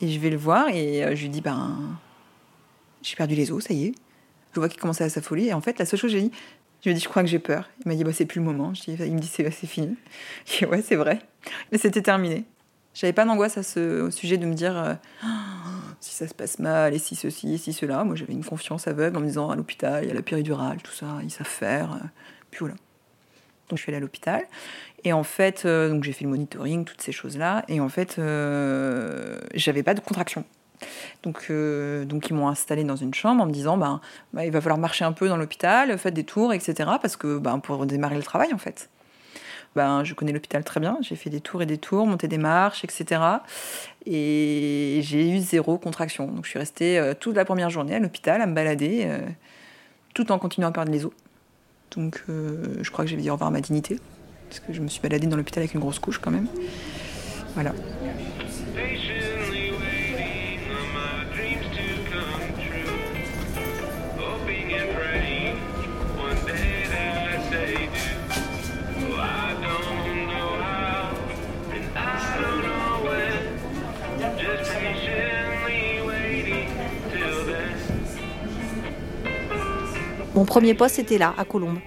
Et 0.00 0.09
je 0.09 0.19
vais 0.19 0.31
le 0.31 0.37
voir 0.37 0.69
et 0.69 1.14
je 1.14 1.23
lui 1.23 1.29
dis 1.29 1.40
ben, 1.40 1.76
J'ai 3.02 3.17
perdu 3.17 3.35
les 3.35 3.52
os, 3.52 3.62
ça 3.62 3.75
y 3.75 3.87
est. 3.87 3.95
Je 4.55 4.61
vois 4.61 4.69
qu'il 4.69 4.81
commençait 4.81 5.05
à 5.05 5.09
s'affoler. 5.09 5.47
Et 5.47 5.52
en 5.52 5.61
fait, 5.61 5.79
la 5.79 5.85
seule 5.85 6.00
chose 6.00 6.12
que 6.12 6.19
j'ai 6.19 6.25
dit, 6.25 6.33
je 6.81 6.88
lui 6.88 6.93
ai 6.93 6.95
dit 6.95 7.00
Je 7.00 7.09
crois 7.09 7.23
que 7.23 7.29
j'ai 7.29 7.38
peur. 7.38 7.69
Il 7.85 7.88
m'a 7.88 7.95
dit 7.95 8.05
bah, 8.05 8.12
C'est 8.12 8.25
plus 8.25 8.40
le 8.40 8.47
moment. 8.47 8.73
Je 8.73 8.83
dis, 8.83 8.97
il 8.99 9.14
me 9.14 9.21
dit 9.21 9.29
C'est 9.29 9.50
fini. 9.50 9.97
Je 10.47 10.59
dis 10.59 10.64
Ouais, 10.64 10.81
c'est 10.81 10.97
vrai. 10.97 11.21
Mais 11.73 11.79
c'était 11.79 12.02
terminé. 12.02 12.45
J'avais 13.00 13.14
pas 13.14 13.25
d'angoisse 13.25 13.57
au 13.78 14.11
sujet 14.11 14.37
de 14.37 14.45
me 14.45 14.52
dire 14.52 14.99
si 16.00 16.14
ça 16.14 16.28
se 16.28 16.35
passe 16.35 16.59
mal, 16.59 16.92
et 16.92 16.99
si 16.99 17.16
ceci, 17.16 17.54
et 17.54 17.57
si 17.57 17.73
cela. 17.73 18.04
Moi, 18.04 18.14
j'avais 18.14 18.35
une 18.35 18.45
confiance 18.45 18.87
aveugle 18.88 19.16
en 19.16 19.21
me 19.21 19.26
disant 19.26 19.49
à 19.49 19.57
l'hôpital, 19.57 20.04
il 20.04 20.09
y 20.09 20.11
a 20.11 20.14
la 20.14 20.21
péridurale, 20.21 20.83
tout 20.83 20.92
ça, 20.92 21.07
ils 21.23 21.30
savent 21.30 21.47
faire. 21.47 21.99
Puis 22.50 22.59
voilà. 22.59 22.75
Donc, 23.71 23.78
je 23.78 23.85
suis 23.85 23.90
allée 23.90 23.97
à 23.97 24.00
l'hôpital. 24.00 24.42
Et 25.02 25.14
en 25.14 25.23
fait, 25.23 25.62
euh, 25.64 25.88
donc 25.88 26.04
j'ai 26.04 26.12
fait 26.12 26.25
le 26.25 26.30
monitoring, 26.30 26.85
toutes 26.85 27.00
ces 27.00 27.12
choses-là. 27.12 27.64
Et 27.69 27.80
en 27.80 27.88
fait, 27.88 28.16
euh, 28.19 29.38
j'avais 29.54 29.83
pas 29.83 29.95
de 29.95 30.00
contraction. 30.00 30.45
Donc, 31.23 31.47
euh, 31.49 32.04
donc 32.04 32.28
ils 32.28 32.35
m'ont 32.35 32.49
installé 32.49 32.85
dans 32.85 32.97
une 32.97 33.14
chambre 33.14 33.42
en 33.42 33.47
me 33.47 33.52
disant 33.52 33.78
ben, 33.78 34.02
bah, 34.35 34.45
il 34.45 34.52
va 34.52 34.61
falloir 34.61 34.78
marcher 34.78 35.07
un 35.07 35.12
peu 35.12 35.26
dans 35.26 35.38
l'hôpital, 35.38 35.97
faites 35.97 36.12
des 36.12 36.25
tours, 36.25 36.52
etc. 36.52 36.90
Parce 37.00 37.16
que 37.16 37.38
ben, 37.38 37.61
pour 37.61 37.87
démarrer 37.87 38.16
le 38.16 38.23
travail, 38.23 38.52
en 38.52 38.59
fait 38.59 38.90
ben, 39.76 40.02
je 40.04 40.14
connais 40.14 40.32
l'hôpital 40.32 40.64
très 40.64 40.80
bien. 40.80 40.98
J'ai 41.00 41.16
fait 41.16 41.30
des 41.30 41.40
tours 41.40 41.62
et 41.62 41.66
des 41.66 41.78
tours, 41.78 42.06
monté 42.06 42.26
des 42.26 42.38
marches, 42.38 42.84
etc. 42.84 43.22
Et 44.06 45.00
j'ai 45.02 45.30
eu 45.30 45.38
zéro 45.38 45.78
contraction. 45.78 46.26
Donc 46.26 46.44
je 46.44 46.50
suis 46.50 46.58
restée 46.58 46.98
euh, 46.98 47.14
toute 47.14 47.36
la 47.36 47.44
première 47.44 47.70
journée 47.70 47.94
à 47.94 47.98
l'hôpital 47.98 48.42
à 48.42 48.46
me 48.46 48.54
balader, 48.54 49.02
euh, 49.04 49.20
tout 50.14 50.32
en 50.32 50.38
continuant 50.38 50.68
à 50.68 50.72
perdre 50.72 50.90
les 50.90 51.04
os. 51.04 51.12
Donc 51.92 52.24
euh, 52.28 52.78
je 52.82 52.90
crois 52.90 53.04
que 53.04 53.10
j'ai 53.10 53.16
dit 53.16 53.30
au 53.30 53.34
revoir 53.34 53.48
à 53.48 53.52
ma 53.52 53.60
dignité, 53.60 53.98
parce 54.48 54.60
que 54.60 54.72
je 54.72 54.80
me 54.80 54.88
suis 54.88 55.00
baladée 55.00 55.26
dans 55.26 55.36
l'hôpital 55.36 55.62
avec 55.62 55.74
une 55.74 55.80
grosse 55.80 55.98
couche 55.98 56.18
quand 56.18 56.30
même. 56.30 56.48
Voilà. 57.54 57.72
Mon 80.37 80.44
premier 80.44 80.75
poste, 80.75 80.96
c'était 80.96 81.18
là, 81.18 81.34
à 81.37 81.44
Colombes. 81.44 81.80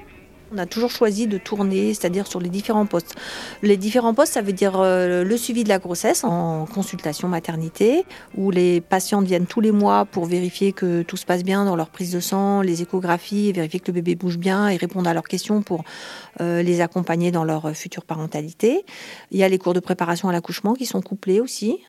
On 0.53 0.57
a 0.57 0.65
toujours 0.65 0.91
choisi 0.91 1.27
de 1.27 1.37
tourner, 1.37 1.93
c'est-à-dire 1.93 2.27
sur 2.27 2.41
les 2.41 2.49
différents 2.49 2.85
postes. 2.85 3.15
Les 3.61 3.77
différents 3.77 4.13
postes, 4.13 4.33
ça 4.33 4.41
veut 4.41 4.51
dire 4.51 4.79
euh, 4.79 5.23
le 5.23 5.37
suivi 5.37 5.63
de 5.63 5.69
la 5.69 5.79
grossesse 5.79 6.25
en 6.25 6.65
consultation 6.65 7.29
maternité, 7.29 8.03
où 8.35 8.51
les 8.51 8.81
patientes 8.81 9.25
viennent 9.25 9.47
tous 9.47 9.61
les 9.61 9.71
mois 9.71 10.03
pour 10.03 10.25
vérifier 10.25 10.73
que 10.73 11.03
tout 11.03 11.15
se 11.15 11.25
passe 11.25 11.43
bien 11.43 11.63
dans 11.63 11.77
leur 11.77 11.89
prise 11.89 12.11
de 12.11 12.19
sang, 12.19 12.61
les 12.61 12.81
échographies, 12.81 13.53
vérifier 13.53 13.79
que 13.79 13.87
le 13.87 13.93
bébé 13.93 14.15
bouge 14.15 14.37
bien 14.37 14.67
et 14.67 14.75
répondre 14.75 15.09
à 15.09 15.13
leurs 15.13 15.27
questions 15.27 15.61
pour 15.61 15.85
euh, 16.41 16.61
les 16.61 16.81
accompagner 16.81 17.31
dans 17.31 17.45
leur 17.45 17.73
future 17.75 18.03
parentalité. 18.03 18.85
Il 19.31 19.39
y 19.39 19.43
a 19.43 19.47
les 19.47 19.57
cours 19.57 19.73
de 19.73 19.79
préparation 19.79 20.27
à 20.27 20.33
l'accouchement 20.33 20.73
qui 20.73 20.85
sont 20.85 21.01
couplés 21.01 21.39
aussi. 21.39 21.79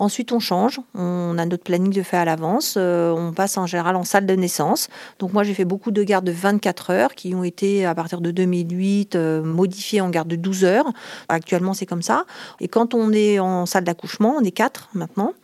Ensuite, 0.00 0.30
on 0.30 0.38
change. 0.38 0.80
On 0.94 1.36
a 1.38 1.44
notre 1.44 1.64
planning 1.64 1.92
de 1.92 2.02
fait 2.04 2.16
à 2.16 2.24
l'avance. 2.24 2.76
Euh, 2.76 3.10
on 3.10 3.32
passe 3.32 3.58
en 3.58 3.66
général 3.66 3.96
en 3.96 4.04
salle 4.04 4.26
de 4.26 4.34
naissance. 4.34 4.88
Donc 5.18 5.32
moi, 5.32 5.42
j'ai 5.42 5.54
fait 5.54 5.64
beaucoup 5.64 5.90
de 5.90 6.04
gardes 6.04 6.24
de 6.24 6.30
24 6.30 6.90
heures 6.90 7.14
qui 7.16 7.34
ont 7.34 7.42
été, 7.42 7.84
à 7.84 7.96
partir 7.96 8.20
de 8.20 8.30
2008, 8.30 9.16
euh, 9.16 9.42
modifiées 9.42 10.00
en 10.00 10.08
garde 10.08 10.28
de 10.28 10.36
12 10.36 10.64
heures. 10.64 10.86
Actuellement, 11.28 11.74
c'est 11.74 11.84
comme 11.84 12.02
ça. 12.02 12.26
Et 12.60 12.68
quand 12.68 12.94
on 12.94 13.12
est 13.12 13.40
en 13.40 13.66
salle 13.66 13.82
d'accouchement, 13.82 14.36
on 14.38 14.44
est 14.44 14.52
quatre 14.52 14.88
maintenant. 14.94 15.34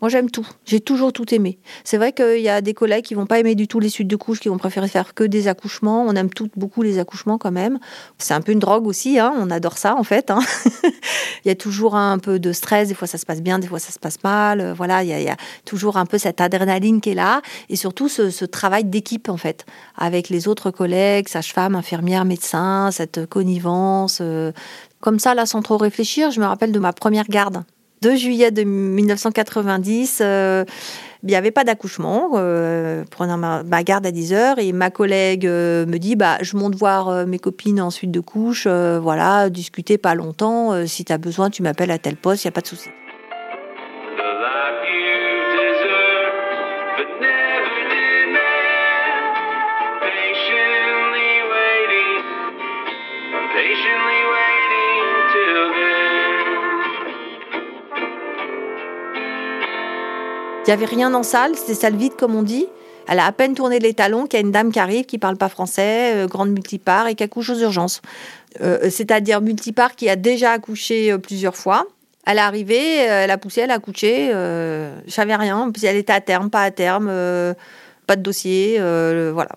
Moi, 0.00 0.08
j'aime 0.08 0.30
tout. 0.30 0.46
J'ai 0.64 0.80
toujours 0.80 1.12
tout 1.12 1.34
aimé. 1.34 1.58
C'est 1.84 1.96
vrai 1.96 2.12
qu'il 2.12 2.40
y 2.40 2.48
a 2.48 2.60
des 2.60 2.74
collègues 2.74 3.04
qui 3.04 3.14
vont 3.14 3.26
pas 3.26 3.38
aimer 3.38 3.54
du 3.54 3.68
tout 3.68 3.80
les 3.80 3.88
suites 3.88 4.08
de 4.08 4.16
couches, 4.16 4.40
qui 4.40 4.48
vont 4.48 4.58
préférer 4.58 4.88
faire 4.88 5.14
que 5.14 5.24
des 5.24 5.48
accouchements. 5.48 6.04
On 6.06 6.14
aime 6.14 6.30
toutes 6.30 6.52
beaucoup 6.56 6.82
les 6.82 6.98
accouchements 6.98 7.38
quand 7.38 7.52
même. 7.52 7.78
C'est 8.18 8.34
un 8.34 8.40
peu 8.40 8.52
une 8.52 8.58
drogue 8.58 8.86
aussi. 8.86 9.18
Hein. 9.18 9.32
On 9.38 9.50
adore 9.50 9.78
ça 9.78 9.96
en 9.96 10.04
fait. 10.04 10.30
Hein. 10.30 10.40
il 11.44 11.48
y 11.48 11.50
a 11.50 11.54
toujours 11.54 11.96
un 11.96 12.18
peu 12.18 12.38
de 12.38 12.52
stress. 12.52 12.88
Des 12.88 12.94
fois, 12.94 13.08
ça 13.08 13.18
se 13.18 13.26
passe 13.26 13.42
bien, 13.42 13.58
des 13.58 13.66
fois, 13.66 13.78
ça 13.78 13.92
se 13.92 13.98
passe 13.98 14.22
mal. 14.22 14.72
Voilà, 14.76 15.02
il 15.02 15.08
y, 15.08 15.28
a, 15.28 15.36
toujours 15.64 15.96
un 15.96 16.06
peu 16.06 16.18
cette 16.18 16.40
adrénaline 16.40 17.00
qui 17.00 17.10
est 17.10 17.14
là, 17.14 17.42
et 17.68 17.76
surtout 17.76 18.08
ce, 18.08 18.44
travail 18.44 18.84
d'équipe 18.84 19.28
en 19.28 19.36
fait, 19.36 19.64
avec 19.96 20.28
les 20.28 20.48
autres 20.48 20.70
collègues, 20.70 21.28
sages-femmes, 21.28 21.74
infirmières, 21.74 22.24
médecins, 22.24 22.90
cette 22.90 23.26
connivence. 23.26 24.18
Euh, 24.20 24.52
comme 25.00 25.18
ça, 25.18 25.34
là, 25.34 25.46
sans 25.46 25.62
trop 25.62 25.76
réfléchir, 25.76 26.30
je 26.30 26.40
me 26.40 26.46
rappelle 26.46 26.72
de 26.72 26.78
ma 26.78 26.92
première 26.92 27.26
garde 27.28 27.64
2 28.04 28.16
juillet 28.16 28.50
de 28.50 28.64
1990, 28.64 30.18
euh, 30.20 30.66
il 31.22 31.28
n'y 31.28 31.36
avait 31.36 31.50
pas 31.50 31.64
d'accouchement, 31.64 32.32
euh, 32.34 33.02
prenant 33.10 33.38
ma, 33.38 33.82
garde 33.82 34.04
à 34.04 34.10
10 34.10 34.34
heures, 34.34 34.58
et 34.58 34.72
ma 34.72 34.90
collègue 34.90 35.46
euh, 35.46 35.86
me 35.86 35.96
dit 35.96 36.14
bah, 36.14 36.36
Je 36.42 36.54
monte 36.58 36.74
voir 36.74 37.26
mes 37.26 37.38
copines 37.38 37.80
en 37.80 37.88
suite 37.88 38.10
de 38.10 38.20
couche, 38.20 38.66
voilà, 38.66 39.48
discuter 39.48 39.96
pas 39.96 40.14
longtemps, 40.14 40.86
si 40.86 41.06
tu 41.06 41.14
as 41.14 41.18
besoin, 41.18 41.48
tu 41.48 41.62
m'appelles 41.62 41.90
à 41.90 41.98
tel 41.98 42.16
poste, 42.16 42.44
il 42.44 42.48
n'y 42.48 42.50
a 42.50 42.52
pas 42.52 42.60
de 42.60 42.66
souci. 42.66 42.90
Il 60.66 60.68
n'y 60.68 60.72
avait 60.72 60.86
rien 60.86 61.12
en 61.12 61.22
salle, 61.22 61.54
c'était 61.56 61.74
salle 61.74 61.96
vide 61.96 62.14
comme 62.16 62.34
on 62.34 62.42
dit. 62.42 62.66
Elle 63.06 63.18
a 63.18 63.26
à 63.26 63.32
peine 63.32 63.54
tourné 63.54 63.80
les 63.80 63.92
talons 63.92 64.26
qu'il 64.26 64.40
y 64.40 64.42
a 64.42 64.46
une 64.46 64.50
dame 64.50 64.72
qui 64.72 64.78
arrive, 64.78 65.04
qui 65.04 65.18
parle 65.18 65.36
pas 65.36 65.50
français, 65.50 66.14
euh, 66.14 66.26
grande 66.26 66.50
multipart 66.50 67.06
et 67.06 67.14
qui 67.14 67.22
accouche 67.22 67.50
aux 67.50 67.58
urgences. 67.58 68.00
Euh, 68.62 68.88
c'est-à-dire 68.88 69.42
multipart 69.42 69.94
qui 69.94 70.08
a 70.08 70.16
déjà 70.16 70.52
accouché 70.52 71.12
euh, 71.12 71.18
plusieurs 71.18 71.54
fois. 71.54 71.86
Elle 72.24 72.38
est 72.38 72.40
arrivée, 72.40 72.96
elle 73.00 73.30
a 73.30 73.36
poussé, 73.36 73.60
elle 73.60 73.70
a 73.70 73.74
accouché. 73.74 74.30
je 74.30 75.10
savais 75.12 75.36
rien, 75.36 75.70
si 75.76 75.84
elle 75.84 75.96
était 75.96 76.14
à 76.14 76.22
terme, 76.22 76.48
pas 76.48 76.62
à 76.62 76.70
terme, 76.70 77.08
pas 78.06 78.16
de 78.16 78.22
dossier, 78.22 78.78
voilà. 78.78 79.50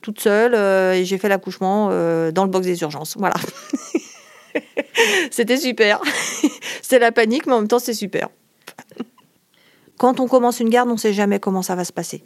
Toute 0.00 0.18
seule, 0.18 1.04
j'ai 1.04 1.18
fait 1.18 1.28
l'accouchement 1.28 1.88
dans 1.88 2.44
le 2.44 2.48
box 2.48 2.64
des 2.64 2.80
urgences. 2.80 3.14
Voilà. 3.18 3.34
C'était 5.30 5.58
super. 5.58 6.00
C'était 6.82 6.98
la 6.98 7.12
panique, 7.12 7.46
mais 7.46 7.52
en 7.52 7.58
même 7.58 7.68
temps, 7.68 7.78
c'est 7.78 7.92
super. 7.92 8.30
Quand 9.98 10.20
on 10.20 10.28
commence 10.28 10.60
une 10.60 10.68
garde, 10.68 10.88
on 10.88 10.94
ne 10.94 10.98
sait 10.98 11.12
jamais 11.12 11.38
comment 11.38 11.62
ça 11.62 11.74
va 11.74 11.84
se 11.84 11.92
passer. 11.92 12.22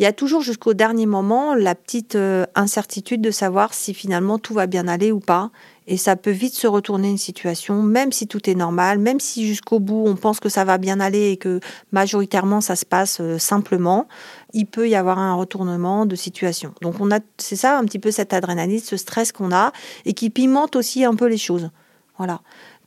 Il 0.00 0.02
y 0.02 0.06
a 0.06 0.14
toujours 0.14 0.40
jusqu'au 0.40 0.72
dernier 0.72 1.04
moment 1.04 1.54
la 1.54 1.74
petite 1.74 2.14
euh, 2.14 2.46
incertitude 2.54 3.20
de 3.20 3.30
savoir 3.30 3.74
si 3.74 3.92
finalement 3.92 4.38
tout 4.38 4.54
va 4.54 4.66
bien 4.66 4.88
aller 4.88 5.12
ou 5.12 5.20
pas. 5.20 5.50
Et 5.86 5.98
ça 5.98 6.16
peut 6.16 6.30
vite 6.30 6.54
se 6.54 6.66
retourner 6.66 7.10
une 7.10 7.18
situation, 7.18 7.82
même 7.82 8.10
si 8.10 8.26
tout 8.26 8.48
est 8.48 8.54
normal, 8.54 8.98
même 8.98 9.20
si 9.20 9.46
jusqu'au 9.46 9.78
bout 9.78 10.04
on 10.06 10.16
pense 10.16 10.40
que 10.40 10.48
ça 10.48 10.64
va 10.64 10.78
bien 10.78 11.00
aller 11.00 11.32
et 11.32 11.36
que 11.36 11.60
majoritairement 11.92 12.62
ça 12.62 12.76
se 12.76 12.86
passe 12.86 13.18
euh, 13.20 13.36
simplement, 13.36 14.08
il 14.54 14.64
peut 14.64 14.88
y 14.88 14.94
avoir 14.94 15.18
un 15.18 15.34
retournement 15.34 16.06
de 16.06 16.16
situation. 16.16 16.72
Donc 16.80 16.94
on 16.98 17.10
a, 17.10 17.20
c'est 17.36 17.56
ça 17.56 17.76
un 17.76 17.84
petit 17.84 17.98
peu 17.98 18.10
cette 18.10 18.32
adrénaline, 18.32 18.80
ce 18.80 18.96
stress 18.96 19.32
qu'on 19.32 19.52
a 19.52 19.70
et 20.06 20.14
qui 20.14 20.30
pimente 20.30 20.76
aussi 20.76 21.04
un 21.04 21.14
peu 21.14 21.26
les 21.26 21.36
choses. 21.36 21.68
Voilà 22.16 22.40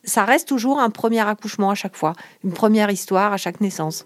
ça 0.04 0.26
reste 0.26 0.48
toujours 0.48 0.80
un 0.80 0.90
premier 0.90 1.22
accouchement 1.22 1.70
à 1.70 1.76
chaque 1.76 1.96
fois, 1.96 2.14
une 2.44 2.54
première 2.54 2.90
histoire 2.90 3.34
à 3.34 3.38
chaque 3.38 3.62
naissance. 3.62 4.06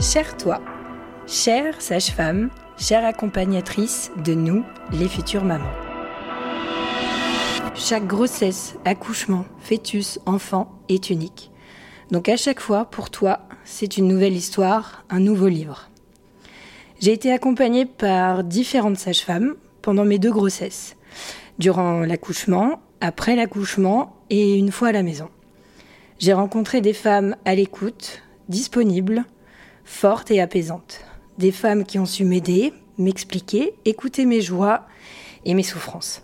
Cher 0.00 0.36
toi, 0.36 0.60
chère 1.26 1.80
sage-femme, 1.80 2.50
chère 2.76 3.04
accompagnatrice 3.04 4.10
de 4.24 4.34
nous, 4.34 4.64
les 4.92 5.08
futures 5.08 5.44
mamans. 5.44 5.64
Chaque 7.74 8.06
grossesse, 8.06 8.76
accouchement, 8.84 9.44
fœtus, 9.58 10.18
enfant 10.26 10.70
est 10.88 11.10
unique. 11.10 11.50
Donc 12.10 12.28
à 12.28 12.36
chaque 12.36 12.60
fois, 12.60 12.84
pour 12.86 13.10
toi, 13.10 13.40
c'est 13.64 13.96
une 13.96 14.08
nouvelle 14.08 14.34
histoire, 14.34 15.04
un 15.10 15.20
nouveau 15.20 15.48
livre. 15.48 15.90
J'ai 17.00 17.12
été 17.12 17.32
accompagnée 17.32 17.86
par 17.86 18.44
différentes 18.44 18.98
sages-femmes 18.98 19.56
pendant 19.82 20.04
mes 20.04 20.18
deux 20.18 20.30
grossesses 20.30 20.96
durant 21.58 22.00
l'accouchement, 22.00 22.80
après 23.00 23.36
l'accouchement 23.36 24.16
et 24.30 24.56
une 24.56 24.72
fois 24.72 24.88
à 24.88 24.92
la 24.92 25.02
maison. 25.02 25.28
J'ai 26.18 26.32
rencontré 26.32 26.80
des 26.80 26.92
femmes 26.92 27.36
à 27.44 27.54
l'écoute, 27.54 28.22
disponibles, 28.48 29.24
fortes 29.84 30.30
et 30.30 30.40
apaisantes. 30.40 31.00
Des 31.38 31.52
femmes 31.52 31.84
qui 31.84 31.98
ont 31.98 32.06
su 32.06 32.24
m'aider, 32.24 32.72
m'expliquer, 32.98 33.74
écouter 33.84 34.24
mes 34.24 34.40
joies 34.40 34.86
et 35.44 35.54
mes 35.54 35.62
souffrances. 35.62 36.22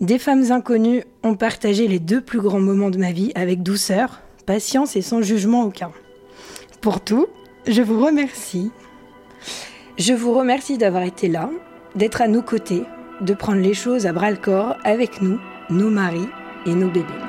Des 0.00 0.18
femmes 0.18 0.50
inconnues 0.50 1.04
ont 1.22 1.34
partagé 1.34 1.88
les 1.88 1.98
deux 1.98 2.20
plus 2.20 2.40
grands 2.40 2.60
moments 2.60 2.90
de 2.90 2.98
ma 2.98 3.12
vie 3.12 3.32
avec 3.34 3.62
douceur, 3.62 4.20
patience 4.46 4.96
et 4.96 5.02
sans 5.02 5.22
jugement 5.22 5.64
aucun. 5.64 5.92
Pour 6.80 7.00
tout, 7.00 7.26
je 7.66 7.82
vous 7.82 8.04
remercie. 8.04 8.70
Je 9.98 10.12
vous 10.14 10.32
remercie 10.32 10.78
d'avoir 10.78 11.02
été 11.02 11.28
là, 11.28 11.50
d'être 11.96 12.22
à 12.22 12.28
nos 12.28 12.42
côtés, 12.42 12.84
de 13.20 13.34
prendre 13.34 13.60
les 13.60 13.74
choses 13.74 14.06
à 14.06 14.12
bras 14.12 14.30
le 14.30 14.36
corps 14.36 14.76
avec 14.84 15.22
nous, 15.22 15.40
nos 15.70 15.90
maris 15.90 16.28
et 16.66 16.74
nos 16.74 16.88
bébés. 16.88 17.27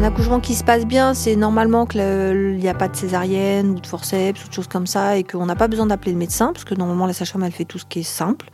Un 0.00 0.04
accouchement 0.04 0.40
qui 0.40 0.54
se 0.54 0.64
passe 0.64 0.86
bien, 0.86 1.12
c'est 1.12 1.36
normalement 1.36 1.84
qu'il 1.84 2.56
n'y 2.56 2.68
a 2.70 2.72
pas 2.72 2.88
de 2.88 2.96
césarienne 2.96 3.68
ou 3.72 3.80
de 3.80 3.86
forceps 3.86 4.42
ou 4.42 4.48
de 4.48 4.52
choses 4.54 4.66
comme 4.66 4.86
ça 4.86 5.18
et 5.18 5.24
qu'on 5.24 5.44
n'a 5.44 5.56
pas 5.56 5.68
besoin 5.68 5.84
d'appeler 5.84 6.12
le 6.12 6.16
médecin 6.16 6.54
parce 6.54 6.64
que 6.64 6.74
normalement 6.74 7.06
la 7.06 7.12
sage-femme 7.12 7.42
elle 7.42 7.52
fait 7.52 7.66
tout 7.66 7.78
ce 7.78 7.84
qui 7.84 7.98
est 7.98 8.02
simple. 8.02 8.48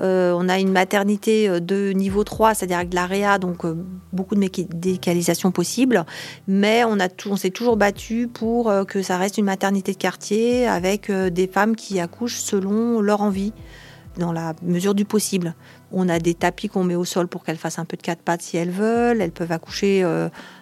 Euh, 0.00 0.34
on 0.36 0.48
a 0.48 0.58
une 0.58 0.72
maternité 0.72 1.48
euh, 1.48 1.60
de 1.60 1.92
niveau 1.92 2.24
3, 2.24 2.54
c'est-à-dire 2.54 2.78
avec 2.78 2.88
de 2.88 2.96
l'AREA, 2.96 3.38
donc 3.38 3.64
euh, 3.64 3.76
beaucoup 4.12 4.34
de 4.34 4.40
médicalisation 4.40 5.52
possible, 5.52 6.04
mais 6.48 6.82
on, 6.84 6.98
s'est 7.36 7.50
toujours 7.50 7.76
battu 7.76 8.26
pour 8.26 8.72
que 8.88 9.00
ça 9.00 9.16
reste 9.16 9.38
une 9.38 9.44
maternité 9.44 9.92
de 9.92 9.96
quartier 9.96 10.66
avec 10.66 11.08
des 11.12 11.46
femmes 11.46 11.76
qui 11.76 12.00
accouchent 12.00 12.40
selon 12.40 13.00
leur 13.00 13.22
envie 13.22 13.52
dans 14.18 14.32
la 14.32 14.54
mesure 14.62 14.96
du 14.96 15.04
possible. 15.04 15.54
On 15.92 16.08
a 16.08 16.18
des 16.18 16.34
tapis 16.34 16.68
qu'on 16.68 16.82
met 16.82 16.96
au 16.96 17.04
sol 17.04 17.28
pour 17.28 17.44
qu'elles 17.44 17.56
fassent 17.56 17.78
un 17.78 17.84
peu 17.84 17.96
de 17.96 18.02
quatre 18.02 18.22
pattes 18.22 18.42
si 18.42 18.56
elles 18.56 18.70
veulent. 18.70 19.20
Elles 19.20 19.30
peuvent 19.30 19.52
accoucher 19.52 20.04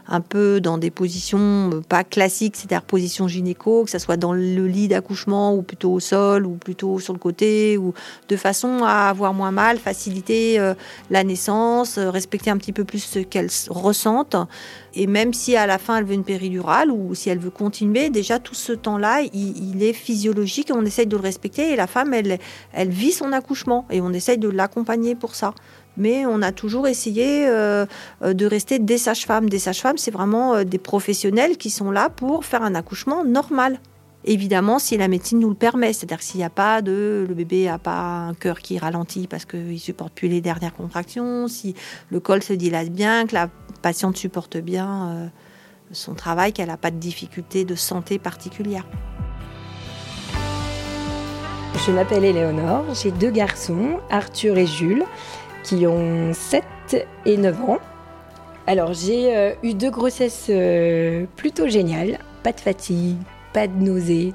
un 0.09 0.21
peu 0.21 0.61
dans 0.61 0.79
des 0.79 0.91
positions 0.91 1.71
euh, 1.73 1.81
pas 1.81 2.05
classiques, 2.05 2.57
c'est-à-dire 2.57 2.83
position 2.83 3.29
gynéco, 3.29 3.85
que 3.85 3.91
ce 3.91 3.99
soit 3.99 4.17
dans 4.17 4.33
le 4.33 4.67
lit 4.67 4.89
d'accouchement 4.89 5.55
ou 5.55 5.63
plutôt 5.63 5.93
au 5.93 6.01
sol 6.01 6.47
ou 6.47 6.53
plutôt 6.53 6.99
sur 6.99 7.13
le 7.13 7.19
côté, 7.19 7.77
ou 7.77 7.95
de 8.29 8.37
façon 8.37 8.83
à 8.85 9.09
avoir 9.09 9.35
moins 9.35 9.51
mal, 9.51 9.79
faciliter 9.79 10.59
euh, 10.59 10.75
la 11.11 11.25
naissance, 11.25 11.99
respecter 11.99 12.51
un 12.51 12.57
petit 12.57 12.73
peu 12.73 12.85
plus 12.85 13.01
ce 13.05 13.19
qu'elle 13.19 13.49
ressente. 13.69 14.37
Et 14.95 15.07
même 15.07 15.33
si 15.33 15.57
à 15.57 15.67
la 15.67 15.79
fin 15.79 15.99
elle 15.99 16.05
veut 16.05 16.15
une 16.15 16.25
péridurale 16.25 16.91
ou 16.91 17.15
si 17.15 17.31
elle 17.31 17.39
veut 17.39 17.51
continuer, 17.51 18.11
déjà 18.11 18.39
tout 18.39 18.55
ce 18.55 18.73
temps-là, 18.73 19.23
il, 19.33 19.83
est 19.83 19.93
physiologique 19.93 20.71
et 20.71 20.73
on 20.73 20.85
essaye 20.85 21.07
de 21.07 21.17
le 21.17 21.23
respecter. 21.23 21.73
Et 21.73 21.77
la 21.77 21.87
femme, 21.87 22.15
elle, 22.15 22.39
elle 22.73 22.89
vit 22.89 23.13
son 23.13 23.33
accouchement 23.33 23.87
et 23.91 24.01
on 24.01 24.13
essaye 24.13 24.39
de 24.39 24.49
l'accompagner 24.49 25.15
pour 25.15 25.35
ça 25.35 25.55
mais 25.99 26.25
on 26.25 26.41
a 26.41 26.53
toujours 26.53 26.87
essayé 26.87 27.47
euh, 27.49 27.85
euh, 28.23 28.33
de 28.33 28.47
rester 28.47 28.79
des 28.79 28.97
sages-femmes. 28.97 29.51
Des 29.51 29.59
sages-femmes, 29.59 29.99
c'est 29.99 30.13
vraiment 30.13 30.55
euh, 30.55 30.65
des 30.65 30.79
professionnels 30.79 31.59
qui 31.59 31.69
sont 31.69 31.91
là 31.91 32.09
pour 32.09 32.45
faire 32.45 32.63
un 32.63 32.75
accouchement 32.75 33.25
normal. 33.25 33.81
Évidemment, 34.25 34.79
si 34.79 34.97
la 34.97 35.09
médecine 35.09 35.41
nous 35.41 35.49
le 35.49 35.55
permet, 35.55 35.93
c'est-à-dire 35.93 36.23
s'il 36.23 36.39
n'y 36.39 36.45
a 36.45 36.51
pas 36.51 36.83
de, 36.83 37.27
le 37.29 37.35
bébé 37.35 37.67
n'a 37.67 37.79
pas 37.79 38.27
un 38.29 38.35
cœur 38.35 38.61
qui 38.61 38.79
ralentit 38.79 39.27
parce 39.27 39.45
qu'il 39.45 39.79
supporte 39.79 40.13
plus 40.13 40.29
les 40.29 40.41
dernières 40.41 40.75
contractions, 40.75 41.49
si 41.49 41.75
le 42.11 42.21
col 42.21 42.43
se 42.43 42.53
dilate 42.53 42.91
bien, 42.91 43.27
que 43.27 43.35
la 43.35 43.49
patiente 43.81 44.17
supporte 44.17 44.57
bien 44.59 45.31
son 45.93 46.15
travail, 46.15 46.53
qu'elle 46.53 46.67
n'a 46.67 46.77
pas 46.77 46.91
de 46.91 46.97
difficultés 46.97 47.65
de 47.65 47.77
santé 47.77 48.19
particulière. 48.19 48.85
Je 51.87 51.93
m'appelle 51.93 52.25
Éléonore, 52.25 52.85
j'ai 52.93 53.13
deux 53.13 53.31
garçons, 53.31 54.01
Arthur 54.11 54.59
et 54.59 54.67
Jules 54.67 55.05
qui 55.69 55.87
ont 55.87 56.33
7 56.33 56.65
et 57.27 57.37
9 57.37 57.61
ans. 57.63 57.79
Alors 58.67 58.95
j'ai 58.95 59.37
euh, 59.37 59.53
eu 59.63 59.75
deux 59.75 59.91
grossesses 59.91 60.47
euh, 60.49 61.27
plutôt 61.37 61.69
géniales, 61.69 62.19
pas 62.43 62.53
de 62.53 62.61
fatigue, 62.61 63.19
pas 63.53 63.67
de 63.67 63.75
nausées. 63.75 64.33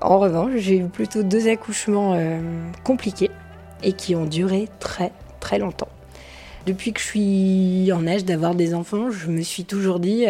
En 0.00 0.20
revanche, 0.20 0.52
j'ai 0.56 0.78
eu 0.78 0.84
plutôt 0.84 1.24
deux 1.24 1.48
accouchements 1.48 2.14
euh, 2.14 2.38
compliqués 2.84 3.30
et 3.82 3.94
qui 3.94 4.14
ont 4.14 4.26
duré 4.26 4.68
très 4.78 5.10
très 5.40 5.58
longtemps. 5.58 5.88
Depuis 6.66 6.92
que 6.92 7.00
je 7.00 7.06
suis 7.06 7.92
en 7.92 8.06
âge 8.06 8.24
d'avoir 8.24 8.54
des 8.54 8.72
enfants, 8.72 9.10
je 9.10 9.28
me 9.28 9.42
suis 9.42 9.64
toujours 9.64 9.98
dit, 9.98 10.24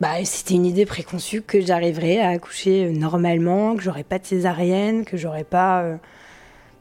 bah, 0.00 0.24
c'était 0.24 0.54
une 0.54 0.64
idée 0.64 0.86
préconçue 0.86 1.42
que 1.42 1.60
j'arriverais 1.60 2.18
à 2.18 2.30
accoucher 2.30 2.90
normalement, 2.90 3.76
que 3.76 3.82
j'aurais 3.82 4.04
pas 4.04 4.18
de 4.18 4.24
césarienne, 4.24 5.04
que 5.04 5.18
j'aurais 5.18 5.44
pas... 5.44 5.84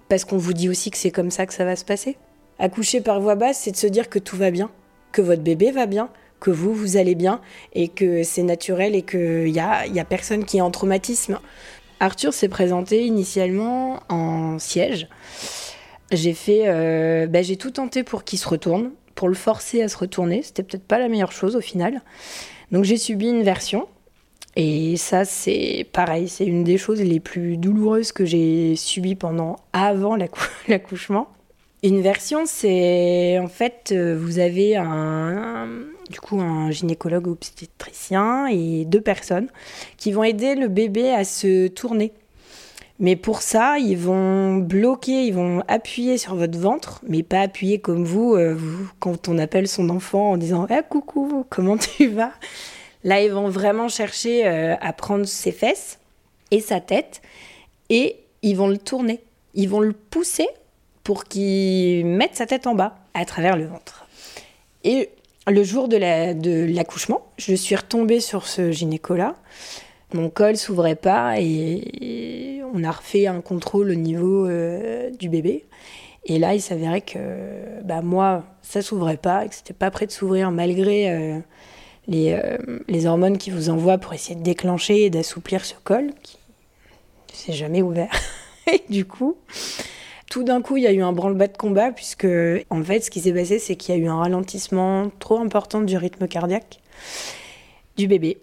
parce 0.08 0.24
qu'on 0.24 0.38
vous 0.38 0.54
dit 0.54 0.70
aussi 0.70 0.92
que 0.92 0.98
c'est 0.98 1.12
comme 1.12 1.30
ça 1.30 1.46
que 1.46 1.54
ça 1.54 1.66
va 1.66 1.75
se 1.75 1.84
passer. 1.84 2.18
Accoucher 2.60 3.01
par 3.01 3.19
voix 3.19 3.36
basse, 3.36 3.60
c'est 3.60 3.72
de 3.72 3.77
se 3.77 3.88
dire 3.88 4.10
que 4.10 4.19
tout 4.19 4.38
va 4.38 4.51
bien, 4.51 4.69
que 5.12 5.22
votre 5.22 5.41
bébé 5.41 5.72
va 5.72 5.86
bien, 5.86 6.10
que 6.39 6.51
vous, 6.51 6.74
vous 6.74 6.98
allez 6.98 7.15
bien, 7.15 7.41
et 7.74 7.88
que 7.88 8.24
c'est 8.24 8.43
naturel 8.43 8.95
et 8.95 9.01
qu'il 9.01 9.51
n'y 9.51 9.60
a, 9.60 9.83
a 9.95 10.05
personne 10.05 10.45
qui 10.45 10.57
est 10.57 10.62
en 10.62 10.72
traumatisme. 10.72 11.39
Arthur 12.00 12.33
s'est 12.33 12.50
présenté 12.50 13.05
initialement 13.05 14.01
en 14.10 14.60
siège. 14.60 15.07
J'ai 16.12 16.33
fait, 16.33 16.63
euh, 16.67 17.27
bah, 17.27 17.41
j'ai 17.41 17.55
tout 17.55 17.72
tenté 17.72 18.03
pour 18.03 18.24
qu'il 18.24 18.38
se 18.38 18.48
retourne, 18.48 18.91
pour 19.15 19.29
le 19.29 19.33
forcer 19.33 19.81
à 19.81 19.88
se 19.88 19.98
retourner. 19.98 20.41
C'était 20.43 20.63
peut-être 20.63 20.83
pas 20.83 21.00
la 21.00 21.07
meilleure 21.07 21.31
chose 21.31 21.55
au 21.55 21.62
final. 21.62 22.01
Donc 22.72 22.83
j'ai 22.83 22.98
subi 22.98 23.29
une 23.29 23.43
version. 23.43 23.88
Et 24.55 24.98
ça, 24.98 25.25
c'est 25.25 25.88
pareil, 25.93 26.27
c'est 26.27 26.45
une 26.45 26.63
des 26.63 26.77
choses 26.77 27.01
les 27.01 27.19
plus 27.19 27.57
douloureuses 27.57 28.12
que 28.12 28.25
j'ai 28.25 28.75
subies 28.75 29.15
pendant 29.15 29.55
avant 29.72 30.15
l'accouchement. 30.67 31.27
Une 31.84 32.02
version, 32.02 32.46
c'est 32.46 33.38
en 33.40 33.50
fait, 33.50 33.90
euh, 33.92 34.18
vous 34.18 34.40
avez 34.40 34.78
un, 34.78 35.68
du 36.10 36.22
coup 36.22 36.40
un 36.40 36.72
gynécologue 36.72 37.28
obstétricien 37.28 38.48
et 38.48 38.86
deux 38.86 39.02
personnes 39.02 39.50
qui 39.98 40.13
vont 40.13 40.24
aider 40.24 40.56
le 40.56 40.70
bébé 40.70 41.12
à 41.12 41.25
se 41.25 41.68
tourner. 41.68 42.13
Mais 43.00 43.18
pour 43.18 43.42
ça, 43.42 43.80
ils 43.80 43.98
vont 43.98 44.60
bloquer, 44.60 45.25
ils 45.25 45.34
vont 45.34 45.62
appuyer 45.68 46.18
sur 46.18 46.36
votre 46.36 46.58
ventre, 46.58 47.02
mais 47.06 47.22
pas 47.22 47.42
appuyer 47.42 47.80
comme 47.80 48.06
vous, 48.06 48.36
euh, 48.36 48.58
quand 49.02 49.28
on 49.28 49.38
appelle 49.38 49.68
son 49.68 49.90
enfant 49.90 50.32
en 50.32 50.38
disant 50.38 50.66
ah, 50.70 50.84
coucou, 50.84 51.46
comment 51.50 51.75
tu 51.75 52.08
vas? 52.08 52.32
Là, 53.04 53.22
ils 53.22 53.32
vont 53.32 53.50
vraiment 53.50 53.90
chercher 53.90 54.48
euh, 54.48 54.75
à 54.80 54.94
prendre 54.94 55.25
ses 55.25 55.52
fesses 55.52 56.00
et 56.50 56.62
sa 56.62 56.80
tête 56.80 57.22
et 57.90 58.16
ils 58.42 58.56
vont 58.56 58.70
le 58.70 58.78
tourner. 58.78 59.20
Ils 59.54 59.68
vont 59.68 59.82
le 59.82 59.92
pousser 59.92 60.48
pour 61.03 61.25
qu'il 61.25 62.05
mette 62.05 62.36
sa 62.36 62.45
tête 62.45 62.67
en 62.67 62.75
bas, 62.75 62.95
à 63.13 63.25
travers 63.25 63.57
le 63.57 63.65
ventre. 63.65 64.05
Et 64.83 65.10
le 65.48 65.63
jour 65.63 65.88
de 65.88 65.98
l'accouchement, 66.74 67.25
je 67.38 67.53
suis 67.53 67.75
retombée 67.75 68.19
sur 68.19 68.48
ce 68.48 68.72
gynéco-là. 68.72 69.36
Mon 70.13 70.29
col 70.29 70.57
s'ouvrait 70.57 70.95
pas 70.95 71.36
et, 71.39 72.62
on 72.74 72.83
a 72.83 72.91
refait 72.91 73.27
un 73.27 73.41
contrôle 73.41 73.91
au 73.91 73.95
niveau 73.95 74.48
euh, 74.48 75.10
du 75.12 75.29
bébé. 75.29 75.65
Et 76.25 76.39
là, 76.39 76.54
il 76.56 76.62
s'avérait 76.62 77.01
que 77.01 77.19
bah, 77.84 78.01
moi, 78.01 78.43
ça 78.62 78.82
s'ouvrait 78.82 79.17
pas, 79.17 79.45
et 79.45 79.49
que 79.49 79.56
c'était 79.56 79.73
pas 79.73 79.91
prêt 79.91 80.08
de 80.08 80.12
s'ouvrir 80.12 80.51
malgré 80.51 81.12
euh, 81.12 81.39
les, 82.08 82.32
euh, 82.34 82.58
les, 82.88 83.06
hormones 83.06 83.38
qui 83.38 83.51
vous 83.51 83.69
envoient 83.69 83.97
pour 83.97 84.13
essayer 84.13 84.36
de 84.36 84.43
déclencher 84.43 85.04
et 85.04 85.10
d'assouplir 85.10 85.65
ce 85.65 85.75
col 85.84 86.12
qui 86.23 86.38
ne 87.30 87.36
s'est 87.36 87.54
jamais 87.54 87.82
ouvert. 87.82 88.12
et 88.71 88.82
du 88.89 89.06
coup, 89.06 89.36
tout 90.34 90.43
d'un 90.43 90.63
coup, 90.63 90.78
il 90.78 90.84
y 90.84 90.88
a 90.88 90.91
eu 90.91 91.04
un 91.04 91.13
branle-bas 91.13 91.46
de 91.46 91.58
combat, 91.58 91.91
puisque, 91.91 92.26
en 92.72 92.84
fait, 92.84 93.02
ce 93.02 93.12
qui 93.12 93.19
s'est 93.19 93.34
passé, 93.34 93.60
c'est 93.60 93.76
qu'il 93.76 93.93
y 93.93 93.98
a 94.00 94.02
eu 94.02 94.08
un 94.08 94.15
ralentissement 94.15 95.12
trop 95.19 95.38
important 95.38 95.82
du 95.82 95.96
rythme 95.96 96.28
cardiaque 96.28 96.80
du 97.98 98.08
bébé. 98.08 98.39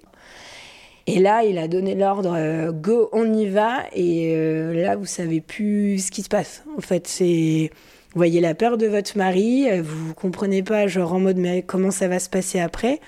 Et 1.09 1.19
là, 1.19 1.43
il 1.43 1.59
a 1.59 1.67
donné 1.67 1.97
l'ordre 1.97 2.37
euh, 2.37 2.71
go, 2.71 3.09
on 3.11 3.35
y 3.35 3.49
va. 3.49 3.87
Et 3.93 4.37
euh, 4.37 4.73
là, 4.73 4.95
vous 4.95 5.05
savez 5.05 5.41
plus 5.41 6.07
ce 6.07 6.13
qui 6.13 6.23
se 6.23 6.29
passe. 6.29 6.63
En 6.79 6.81
fait, 6.81 7.09
c'est 7.09 7.73
vous 8.13 8.19
voyez 8.19 8.41
la 8.41 8.55
peur 8.55 8.79
de 8.79 8.87
votre 8.87 9.19
mari, 9.19 9.69
euh, 9.69 9.83
vous 9.83 10.15
comprenez 10.15 10.63
pas, 10.63 10.87
genre 10.87 11.13
en 11.13 11.19
mode 11.19 11.39
mais 11.39 11.63
comment 11.63 11.91
ça 11.91 12.07
va 12.07 12.21
se 12.21 12.31
passer 12.31 12.61
après? 12.61 13.01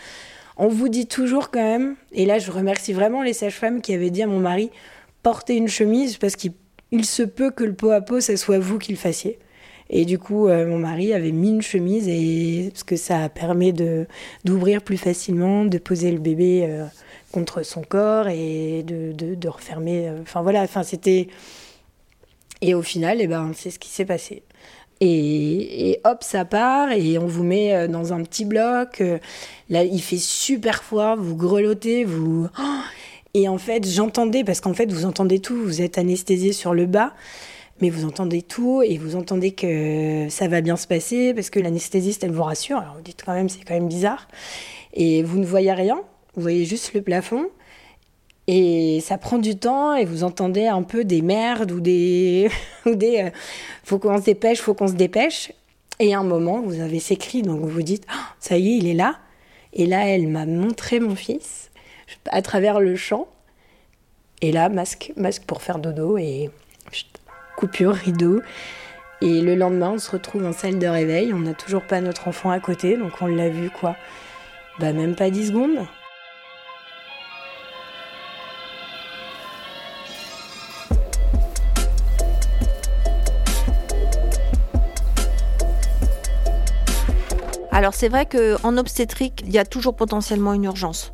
On 0.57 0.67
vous 0.67 0.89
dit 0.89 1.07
toujours 1.07 1.53
quand 1.53 1.63
même, 1.63 1.95
et 2.11 2.27
là 2.27 2.41
je 2.41 2.51
remercie 2.51 2.93
vraiment 2.93 3.23
les 3.23 3.33
sages-femmes 3.33 3.81
qui 3.81 3.95
avaient 3.95 4.11
dit 4.11 4.23
à 4.25 4.27
mon 4.27 4.41
mari 4.41 4.71
portez 5.23 5.57
une 5.57 5.69
chemise 5.69 6.17
parce 6.17 6.37
qu'il 6.37 6.53
il 6.93 7.07
se 7.07 7.23
peut 7.23 7.51
que 7.51 7.65
le 7.65 7.75
pot 7.75 7.91
à 7.91 8.01
pot, 8.03 8.21
ce 8.21 8.37
soit 8.37 8.59
vous 8.59 8.79
qui 8.79 8.93
le 8.93 8.99
fassiez. 8.99 9.39
Et 9.91 10.05
du 10.05 10.19
coup, 10.19 10.49
euh, 10.49 10.67
mon 10.67 10.79
mari 10.79 11.13
avait 11.13 11.33
mis 11.33 11.51
une 11.51 11.63
chemise 11.63 12.09
et 12.09 12.71
parce 12.73 12.85
que 12.85 12.97
ça 12.97 13.29
permet 13.29 13.73
de 13.73 14.07
d'ouvrir 14.45 14.83
plus 14.83 14.97
facilement, 14.97 15.65
de 15.65 15.79
poser 15.79 16.13
le 16.13 16.19
bébé 16.19 16.65
euh, 16.67 16.87
contre 17.31 17.63
son 17.63 17.83
corps 17.83 18.29
et 18.29 18.83
de, 18.85 19.13
de, 19.13 19.49
refermer. 19.49 20.09
Euh, 20.09 20.23
enfin 20.23 20.43
voilà, 20.43 20.63
enfin 20.63 20.83
c'était. 20.83 21.29
Et 22.63 22.75
au 22.75 22.83
final, 22.83 23.19
eh 23.21 23.27
ben, 23.27 23.53
c'est 23.55 23.71
ce 23.71 23.79
qui 23.79 23.89
s'est 23.89 24.05
passé. 24.05 24.45
Et, 25.01 25.91
et, 25.91 26.01
hop, 26.05 26.23
ça 26.23 26.45
part 26.45 26.93
et 26.93 27.19
on 27.19 27.27
vous 27.27 27.43
met 27.43 27.89
dans 27.89 28.13
un 28.13 28.23
petit 28.23 28.45
bloc. 28.45 29.03
Là, 29.69 29.83
il 29.83 30.01
fait 30.01 30.17
super 30.17 30.85
froid, 30.85 31.17
vous 31.17 31.37
grelottez, 31.37 32.05
vous. 32.05 32.47
Oh 32.59 32.81
et 33.35 33.49
en 33.49 33.59
fait, 33.59 33.89
j'entendais, 33.89 34.45
parce 34.45 34.61
qu'en 34.61 34.75
fait, 34.75 34.93
vous 34.93 35.07
entendez 35.07 35.41
tout, 35.41 35.57
vous 35.57 35.81
êtes 35.81 35.97
anesthésié 35.97 36.53
sur 36.53 36.75
le 36.75 36.87
bas, 36.87 37.15
mais 37.81 37.89
vous 37.89 38.05
entendez 38.05 38.43
tout 38.43 38.83
et 38.83 38.99
vous 38.99 39.17
entendez 39.17 39.53
que 39.53 40.27
ça 40.29 40.49
va 40.49 40.61
bien 40.61 40.77
se 40.77 40.87
passer, 40.87 41.33
parce 41.33 41.49
que 41.49 41.59
l'anesthésiste, 41.59 42.25
elle 42.25 42.33
vous 42.33 42.43
rassure. 42.43 42.79
Alors 42.79 42.95
vous 42.97 43.03
dites 43.03 43.23
quand 43.25 43.33
même, 43.33 43.49
c'est 43.49 43.65
quand 43.65 43.75
même 43.75 43.89
bizarre. 43.89 44.29
Et 44.93 45.23
vous 45.23 45.39
ne 45.39 45.47
voyez 45.47 45.73
rien, 45.73 46.01
vous 46.35 46.43
voyez 46.43 46.67
juste 46.67 46.93
le 46.93 47.01
plafond. 47.01 47.47
Et 48.49 49.01
ça 49.01 49.19
prend 49.19 49.39
du 49.39 49.57
temps 49.57 49.95
et 49.95 50.05
vous 50.05 50.25
entendez 50.25 50.67
un 50.67 50.83
peu 50.83 51.05
des 51.05 51.23
merdes 51.23 51.73
ou 51.73 51.81
des. 51.81 52.51
ou 52.87 52.95
des 52.95 53.23
euh, 53.23 53.31
faut 53.85 53.99
qu'on 53.99 54.19
se 54.19 54.25
dépêche, 54.25 54.61
faut 54.61 54.75
qu'on 54.75 54.89
se 54.89 54.95
dépêche. 54.95 55.53
Et 56.01 56.15
à 56.15 56.19
un 56.19 56.25
moment, 56.25 56.61
vous 56.61 56.81
avez 56.81 57.01
ces 57.01 57.17
cris, 57.17 57.43
donc 57.43 57.61
vous 57.61 57.69
vous 57.69 57.83
dites, 57.83 58.05
oh, 58.11 58.19
ça 58.41 58.59
y 58.59 58.73
est, 58.73 58.77
il 58.79 58.89
est 58.89 58.95
là. 58.95 59.19
Et 59.73 59.87
là, 59.87 60.07
elle 60.07 60.29
m'a 60.29 60.45
montré 60.45 61.01
mon 61.01 61.15
fils 61.15 61.71
à 62.31 62.43
travers 62.43 62.81
le 62.81 62.97
champ. 62.97 63.29
Et 64.41 64.53
là, 64.53 64.69
masque, 64.69 65.13
masque 65.17 65.45
pour 65.45 65.63
faire 65.63 65.79
dodo 65.79 66.19
et 66.19 66.51
coupure, 67.57 67.95
rideau. 67.95 68.43
Et 69.21 69.41
le 69.41 69.55
lendemain, 69.55 69.91
on 69.91 69.99
se 69.99 70.11
retrouve 70.11 70.45
en 70.45 70.53
salle 70.53 70.79
de 70.79 70.87
réveil. 70.87 71.33
On 71.33 71.39
n'a 71.39 71.55
toujours 71.55 71.83
pas 71.83 72.01
notre 72.01 72.27
enfant 72.27 72.51
à 72.51 72.59
côté, 72.59 72.97
donc 72.97 73.13
on 73.21 73.27
l'a 73.27 73.49
vu 73.49 73.71
quoi 73.71 73.97
Bah, 74.81 74.93
même 74.93 75.15
pas 75.15 75.31
10 75.31 75.49
secondes. 75.49 75.87
Alors 87.71 87.95
c'est 87.95 88.09
vrai 88.09 88.27
qu'en 88.27 88.77
obstétrique, 88.77 89.43
il 89.47 89.51
y 89.51 89.59
a 89.59 89.65
toujours 89.65 89.97
potentiellement 89.97 90.53
une 90.53 90.65
urgence. 90.65 91.11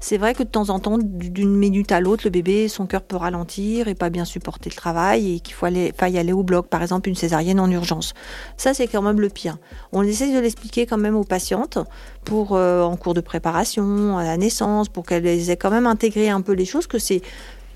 C'est 0.00 0.16
vrai 0.16 0.32
que 0.34 0.44
de 0.44 0.48
temps 0.48 0.70
en 0.70 0.78
temps, 0.78 0.96
d'une 0.98 1.56
minute 1.56 1.90
à 1.90 2.00
l'autre, 2.00 2.22
le 2.24 2.30
bébé, 2.30 2.68
son 2.68 2.86
cœur 2.86 3.02
peut 3.02 3.16
ralentir 3.16 3.88
et 3.88 3.94
pas 3.94 4.10
bien 4.10 4.24
supporter 4.24 4.70
le 4.70 4.76
travail 4.76 5.34
et 5.34 5.40
qu'il 5.40 5.54
faut 5.54 5.66
aller, 5.66 5.92
y 6.00 6.18
aller 6.18 6.32
au 6.32 6.44
bloc, 6.44 6.68
par 6.68 6.82
exemple 6.82 7.08
une 7.08 7.16
césarienne 7.16 7.58
en 7.58 7.68
urgence. 7.68 8.14
Ça, 8.56 8.74
c'est 8.74 8.86
quand 8.86 9.02
même 9.02 9.20
le 9.20 9.28
pire. 9.28 9.58
On 9.92 10.02
essaie 10.02 10.32
de 10.32 10.38
l'expliquer 10.38 10.86
quand 10.86 10.98
même 10.98 11.16
aux 11.16 11.24
patientes 11.24 11.78
pour 12.24 12.54
euh, 12.54 12.82
en 12.82 12.96
cours 12.96 13.14
de 13.14 13.20
préparation, 13.20 14.18
à 14.18 14.24
la 14.24 14.36
naissance, 14.36 14.88
pour 14.88 15.04
qu'elles 15.04 15.50
aient 15.50 15.56
quand 15.56 15.70
même 15.70 15.86
intégré 15.86 16.28
un 16.28 16.42
peu 16.42 16.52
les 16.52 16.64
choses, 16.64 16.86
que 16.86 16.98
c'est 16.98 17.22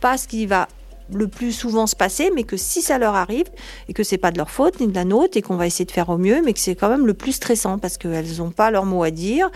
pas 0.01 0.17
ce 0.17 0.29
qui 0.29 0.47
va 0.47 0.69
le 1.15 1.29
plus 1.29 1.53
souvent 1.53 1.87
se 1.87 1.97
passer, 1.97 2.31
mais 2.35 2.45
que 2.45 2.57
si 2.57 2.83
ça 2.83 2.99
leur 2.99 3.15
arrive 3.15 3.47
et 3.89 3.93
que 3.93 4.03
c'est 4.03 4.19
pas 4.19 4.31
de 4.31 4.39
leur 4.39 4.51
faute 4.51 4.81
ni 4.81 4.87
de 4.87 4.95
la 4.95 5.05
nôtre 5.05 5.37
et 5.37 5.43
qu'on 5.43 5.57
va 5.57 5.67
essayer 5.67 5.85
de 5.85 5.91
faire 5.91 6.09
au 6.09 6.19
mieux, 6.19 6.43
mais 6.45 6.53
que 6.53 6.61
c'est 6.61 6.75
quand 6.75 6.89
même 6.89 7.07
le 7.07 7.15
plus 7.15 7.33
stressant 7.33 7.79
parce 7.79 7.99
qu'elles 7.99 8.37
n'ont 8.39 8.51
pas 8.51 8.71
leur 8.71 8.85
mot 8.85 9.03
à 9.03 9.11
dire. 9.11 9.51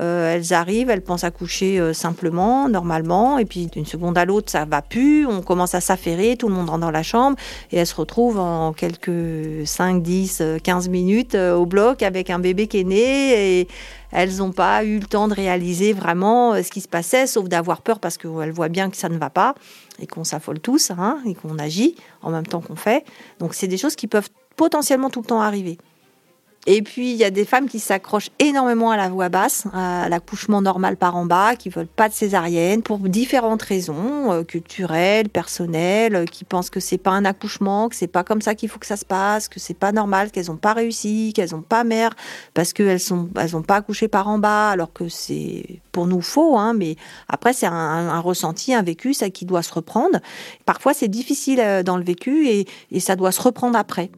Euh, 0.00 0.34
elles 0.34 0.54
arrivent, 0.54 0.88
elles 0.88 1.02
pensent 1.02 1.24
à 1.24 1.30
coucher 1.30 1.78
euh, 1.78 1.92
simplement, 1.92 2.68
normalement, 2.68 3.38
et 3.38 3.44
puis 3.44 3.66
d'une 3.66 3.84
seconde 3.84 4.16
à 4.16 4.24
l'autre, 4.24 4.50
ça 4.50 4.64
va 4.64 4.80
plus. 4.80 5.26
On 5.26 5.42
commence 5.42 5.74
à 5.74 5.80
s'affairer, 5.80 6.36
tout 6.36 6.48
le 6.48 6.54
monde 6.54 6.70
rentre 6.70 6.80
dans 6.80 6.90
la 6.90 7.02
chambre 7.02 7.36
et 7.70 7.76
elles 7.76 7.86
se 7.86 7.94
retrouvent 7.94 8.38
en 8.38 8.72
quelques 8.72 9.66
5, 9.66 10.02
10, 10.02 10.42
15 10.62 10.88
minutes 10.88 11.34
euh, 11.34 11.54
au 11.54 11.66
bloc 11.66 12.02
avec 12.02 12.30
un 12.30 12.38
bébé 12.38 12.68
qui 12.68 12.80
est 12.80 12.84
né 12.84 13.60
et 13.60 13.68
elles 14.12 14.36
n'ont 14.36 14.52
pas 14.52 14.84
eu 14.84 14.98
le 14.98 15.06
temps 15.06 15.28
de 15.28 15.34
réaliser 15.34 15.92
vraiment 15.92 16.54
ce 16.62 16.70
qui 16.70 16.80
se 16.80 16.88
passait, 16.88 17.26
sauf 17.26 17.48
d'avoir 17.48 17.82
peur 17.82 17.98
parce 17.98 18.16
qu'elles 18.18 18.52
voient 18.52 18.68
bien 18.68 18.90
que 18.90 18.96
ça 18.96 19.08
ne 19.08 19.18
va 19.18 19.30
pas 19.30 19.54
et 20.00 20.06
qu'on 20.06 20.24
s'affole 20.24 20.58
tous 20.58 20.90
hein, 20.90 21.18
et 21.26 21.34
qu'on 21.34 21.58
agit 21.58 21.96
en 22.22 22.30
même 22.30 22.46
temps 22.46 22.60
qu'on 22.60 22.76
fait. 22.76 23.04
Donc 23.40 23.54
c'est 23.54 23.68
des 23.68 23.78
choses 23.78 23.96
qui 23.96 24.06
peuvent 24.06 24.28
potentiellement 24.56 25.10
tout 25.10 25.20
le 25.20 25.26
temps 25.26 25.40
arriver. 25.40 25.78
Et 26.66 26.82
puis, 26.82 27.10
il 27.10 27.16
y 27.16 27.24
a 27.24 27.30
des 27.30 27.44
femmes 27.44 27.68
qui 27.68 27.80
s'accrochent 27.80 28.30
énormément 28.38 28.92
à 28.92 28.96
la 28.96 29.08
voix 29.08 29.28
basse, 29.28 29.66
à 29.72 30.08
l'accouchement 30.08 30.62
normal 30.62 30.96
par 30.96 31.16
en 31.16 31.26
bas, 31.26 31.56
qui 31.56 31.70
veulent 31.70 31.88
pas 31.88 32.08
de 32.08 32.14
césarienne 32.14 32.82
pour 32.82 32.98
différentes 33.00 33.62
raisons, 33.62 34.32
euh, 34.32 34.44
culturelles, 34.44 35.28
personnelles, 35.28 36.14
euh, 36.14 36.24
qui 36.24 36.44
pensent 36.44 36.70
que 36.70 36.78
c'est 36.78 36.98
pas 36.98 37.10
un 37.10 37.24
accouchement, 37.24 37.88
que 37.88 37.96
c'est 37.96 38.06
pas 38.06 38.22
comme 38.22 38.40
ça 38.40 38.54
qu'il 38.54 38.68
faut 38.68 38.78
que 38.78 38.86
ça 38.86 38.96
se 38.96 39.04
passe, 39.04 39.48
que 39.48 39.58
c'est 39.58 39.74
pas 39.74 39.90
normal, 39.90 40.30
qu'elles 40.30 40.46
n'ont 40.46 40.56
pas 40.56 40.72
réussi, 40.72 41.32
qu'elles 41.34 41.50
n'ont 41.50 41.62
pas 41.62 41.82
mère 41.82 42.10
parce 42.54 42.72
qu'elles 42.72 43.00
sont, 43.00 43.28
elles 43.36 43.56
ont 43.56 43.62
pas 43.62 43.76
accouché 43.76 44.06
par 44.06 44.28
en 44.28 44.38
bas, 44.38 44.70
alors 44.70 44.92
que 44.92 45.08
c'est 45.08 45.80
pour 45.90 46.06
nous 46.06 46.20
faux, 46.20 46.56
hein, 46.56 46.74
mais 46.74 46.94
après, 47.28 47.54
c'est 47.54 47.66
un, 47.66 48.20
ressenti, 48.20 48.72
un 48.72 48.82
vécu, 48.82 49.14
ça 49.14 49.30
qui 49.30 49.46
doit 49.46 49.62
se 49.62 49.74
reprendre. 49.74 50.20
Parfois, 50.64 50.94
c'est 50.94 51.08
difficile 51.08 51.58
euh, 51.60 51.82
dans 51.82 51.96
le 51.96 52.04
vécu 52.04 52.46
et 52.46 53.00
ça 53.00 53.16
doit 53.16 53.32
se 53.32 53.42
reprendre 53.42 53.76
après. 53.76 54.10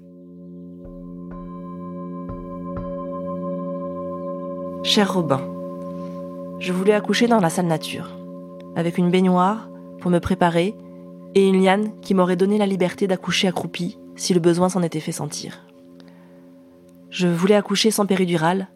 Cher 4.87 5.15
Robin, 5.15 5.41
je 6.61 6.71
voulais 6.75 6.93
accoucher 6.93 7.27
dans 7.27 7.41
la 7.41 7.49
salle 7.49 7.69
nature, 7.69 8.11
avec 8.77 8.99
une 8.99 9.11
baignoire 9.11 9.71
pour 9.99 10.11
me 10.11 10.19
préparer 10.19 10.77
et 11.35 11.49
une 11.49 11.63
liane 11.63 11.99
qui 12.03 12.13
m'aurait 12.13 12.37
donné 12.37 12.59
la 12.59 12.67
liberté 12.67 13.07
d'accoucher 13.07 13.49
accroupie 13.49 13.99
si 14.15 14.35
le 14.35 14.41
besoin 14.41 14.69
s'en 14.69 14.83
était 14.83 15.01
fait 15.01 15.11
sentir. 15.11 15.67
Je 17.09 17.27
voulais 17.27 17.55
accoucher 17.55 17.91
sans 17.91 18.05
péridurale 18.05 18.69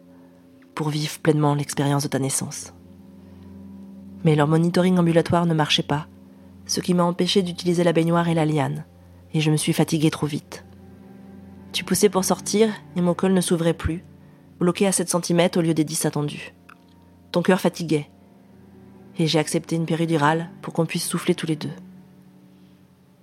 pour 0.73 0.89
vivre 0.89 1.19
pleinement 1.19 1.53
l'expérience 1.53 2.03
de 2.03 2.07
ta 2.07 2.17
naissance. 2.17 2.73
Mais 4.25 4.35
leur 4.35 4.47
monitoring 4.47 4.97
ambulatoire 4.97 5.45
ne 5.45 5.53
marchait 5.53 5.83
pas, 5.83 6.07
ce 6.65 6.79
qui 6.79 6.95
m'a 6.95 7.03
empêché 7.03 7.43
d'utiliser 7.43 7.83
la 7.83 7.93
baignoire 7.93 8.29
et 8.29 8.33
la 8.33 8.47
liane, 8.47 8.83
et 9.35 9.41
je 9.41 9.51
me 9.51 9.57
suis 9.57 9.73
fatiguée 9.73 10.09
trop 10.09 10.25
vite. 10.25 10.65
Tu 11.71 11.83
poussais 11.83 12.09
pour 12.09 12.25
sortir 12.25 12.73
et 12.95 13.01
mon 13.01 13.13
col 13.13 13.33
ne 13.33 13.41
s'ouvrait 13.41 13.75
plus, 13.75 14.03
bloqué 14.59 14.87
à 14.87 14.91
7 14.91 15.09
cm 15.09 15.49
au 15.55 15.61
lieu 15.61 15.73
des 15.73 15.83
10 15.83 16.05
attendus. 16.05 16.53
Ton 17.31 17.41
cœur 17.41 17.61
fatiguait. 17.61 18.09
Et 19.17 19.27
j'ai 19.27 19.39
accepté 19.39 19.75
une 19.75 19.85
péridurale 19.85 20.49
pour 20.61 20.73
qu'on 20.73 20.85
puisse 20.85 21.05
souffler 21.05 21.35
tous 21.35 21.47
les 21.47 21.55
deux. 21.55 21.71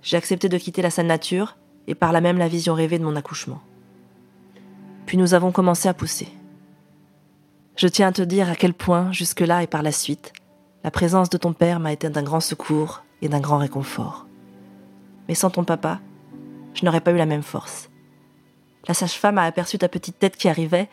J'ai 0.01 0.17
accepté 0.17 0.49
de 0.49 0.57
quitter 0.57 0.81
la 0.81 0.89
salle 0.89 1.07
nature 1.07 1.57
et 1.87 1.95
par 1.95 2.11
là 2.11 2.21
même 2.21 2.37
la 2.37 2.47
vision 2.47 2.73
rêvée 2.73 2.99
de 2.99 3.03
mon 3.03 3.15
accouchement. 3.15 3.61
Puis 5.05 5.17
nous 5.17 5.33
avons 5.33 5.51
commencé 5.51 5.87
à 5.87 5.93
pousser. 5.93 6.27
Je 7.75 7.87
tiens 7.87 8.07
à 8.07 8.11
te 8.11 8.21
dire 8.21 8.49
à 8.49 8.55
quel 8.55 8.73
point, 8.73 9.11
jusque-là 9.11 9.63
et 9.63 9.67
par 9.67 9.83
la 9.83 9.91
suite, 9.91 10.33
la 10.83 10.91
présence 10.91 11.29
de 11.29 11.37
ton 11.37 11.53
père 11.53 11.79
m'a 11.79 11.93
été 11.93 12.09
d'un 12.09 12.23
grand 12.23 12.39
secours 12.39 13.03
et 13.21 13.29
d'un 13.29 13.39
grand 13.39 13.57
réconfort. 13.57 14.25
Mais 15.27 15.35
sans 15.35 15.49
ton 15.49 15.63
papa, 15.63 15.99
je 16.73 16.85
n'aurais 16.85 17.01
pas 17.01 17.11
eu 17.11 17.17
la 17.17 17.25
même 17.25 17.43
force. 17.43 17.89
La 18.87 18.93
sage-femme 18.93 19.37
a 19.37 19.43
aperçu 19.43 19.77
ta 19.77 19.89
petite 19.89 20.19
tête 20.19 20.37
qui 20.37 20.47
arrivait 20.47 20.89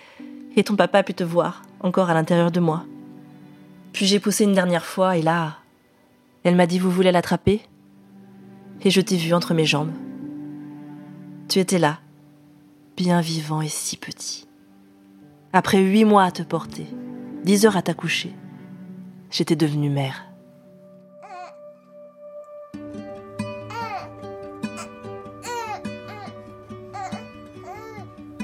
et 0.56 0.64
ton 0.64 0.76
papa 0.76 0.98
a 0.98 1.02
pu 1.02 1.14
te 1.14 1.24
voir, 1.24 1.62
encore 1.80 2.10
à 2.10 2.14
l'intérieur 2.14 2.50
de 2.50 2.60
moi. 2.60 2.84
Puis 3.92 4.06
j'ai 4.06 4.20
poussé 4.20 4.44
une 4.44 4.54
dernière 4.54 4.84
fois, 4.84 5.16
et 5.16 5.22
là, 5.22 5.58
elle 6.42 6.56
m'a 6.56 6.66
dit 6.66 6.78
Vous 6.78 6.90
voulez 6.90 7.12
l'attraper? 7.12 7.60
Et 8.82 8.90
je 8.90 9.00
t'ai 9.00 9.16
vu 9.16 9.32
entre 9.34 9.54
mes 9.54 9.64
jambes. 9.64 9.92
Tu 11.48 11.58
étais 11.58 11.78
là, 11.78 11.98
bien 12.96 13.20
vivant 13.20 13.62
et 13.62 13.68
si 13.68 13.96
petit. 13.96 14.46
Après 15.52 15.80
huit 15.80 16.04
mois 16.04 16.24
à 16.24 16.30
te 16.30 16.42
porter, 16.42 16.86
dix 17.44 17.64
heures 17.64 17.76
à 17.76 17.82
t'accoucher, 17.82 18.34
j'étais 19.30 19.56
devenue 19.56 19.90
mère. 19.90 20.24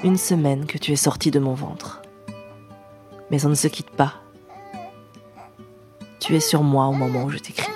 Une 0.02 0.16
semaine 0.16 0.64
que 0.64 0.78
tu 0.78 0.92
es 0.92 0.96
sortie 0.96 1.30
de 1.30 1.40
mon 1.40 1.52
ventre 1.52 1.99
mais 3.30 3.44
on 3.46 3.48
ne 3.48 3.54
se 3.54 3.68
quitte 3.68 3.90
pas. 3.90 4.14
Tu 6.18 6.36
es 6.36 6.40
sur 6.40 6.62
moi 6.62 6.86
au 6.86 6.92
moment 6.92 7.24
où 7.24 7.30
je 7.30 7.38
t'écris. 7.38 7.66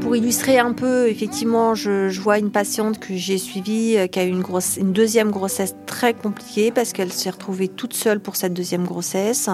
Pour 0.00 0.14
illustrer 0.14 0.58
un 0.58 0.72
peu, 0.72 1.08
effectivement, 1.08 1.74
je, 1.74 2.20
vois 2.20 2.38
une 2.38 2.50
patiente 2.50 2.98
que 2.98 3.14
j'ai 3.14 3.38
suivie 3.38 3.96
euh, 3.96 4.06
qui 4.06 4.18
a 4.18 4.24
eu 4.24 4.28
une, 4.30 4.92
deuxième 4.92 5.30
grossesse 5.30 5.74
très 5.86 6.14
compliquée 6.14 6.70
parce 6.70 6.92
qu'elle 6.92 7.12
s'est 7.12 7.30
retrouvée 7.30 7.68
toute 7.68 7.92
seule 7.92 8.20
pour 8.20 8.36
cette 8.36 8.54
deuxième 8.54 8.84
grossesse. 8.84 9.50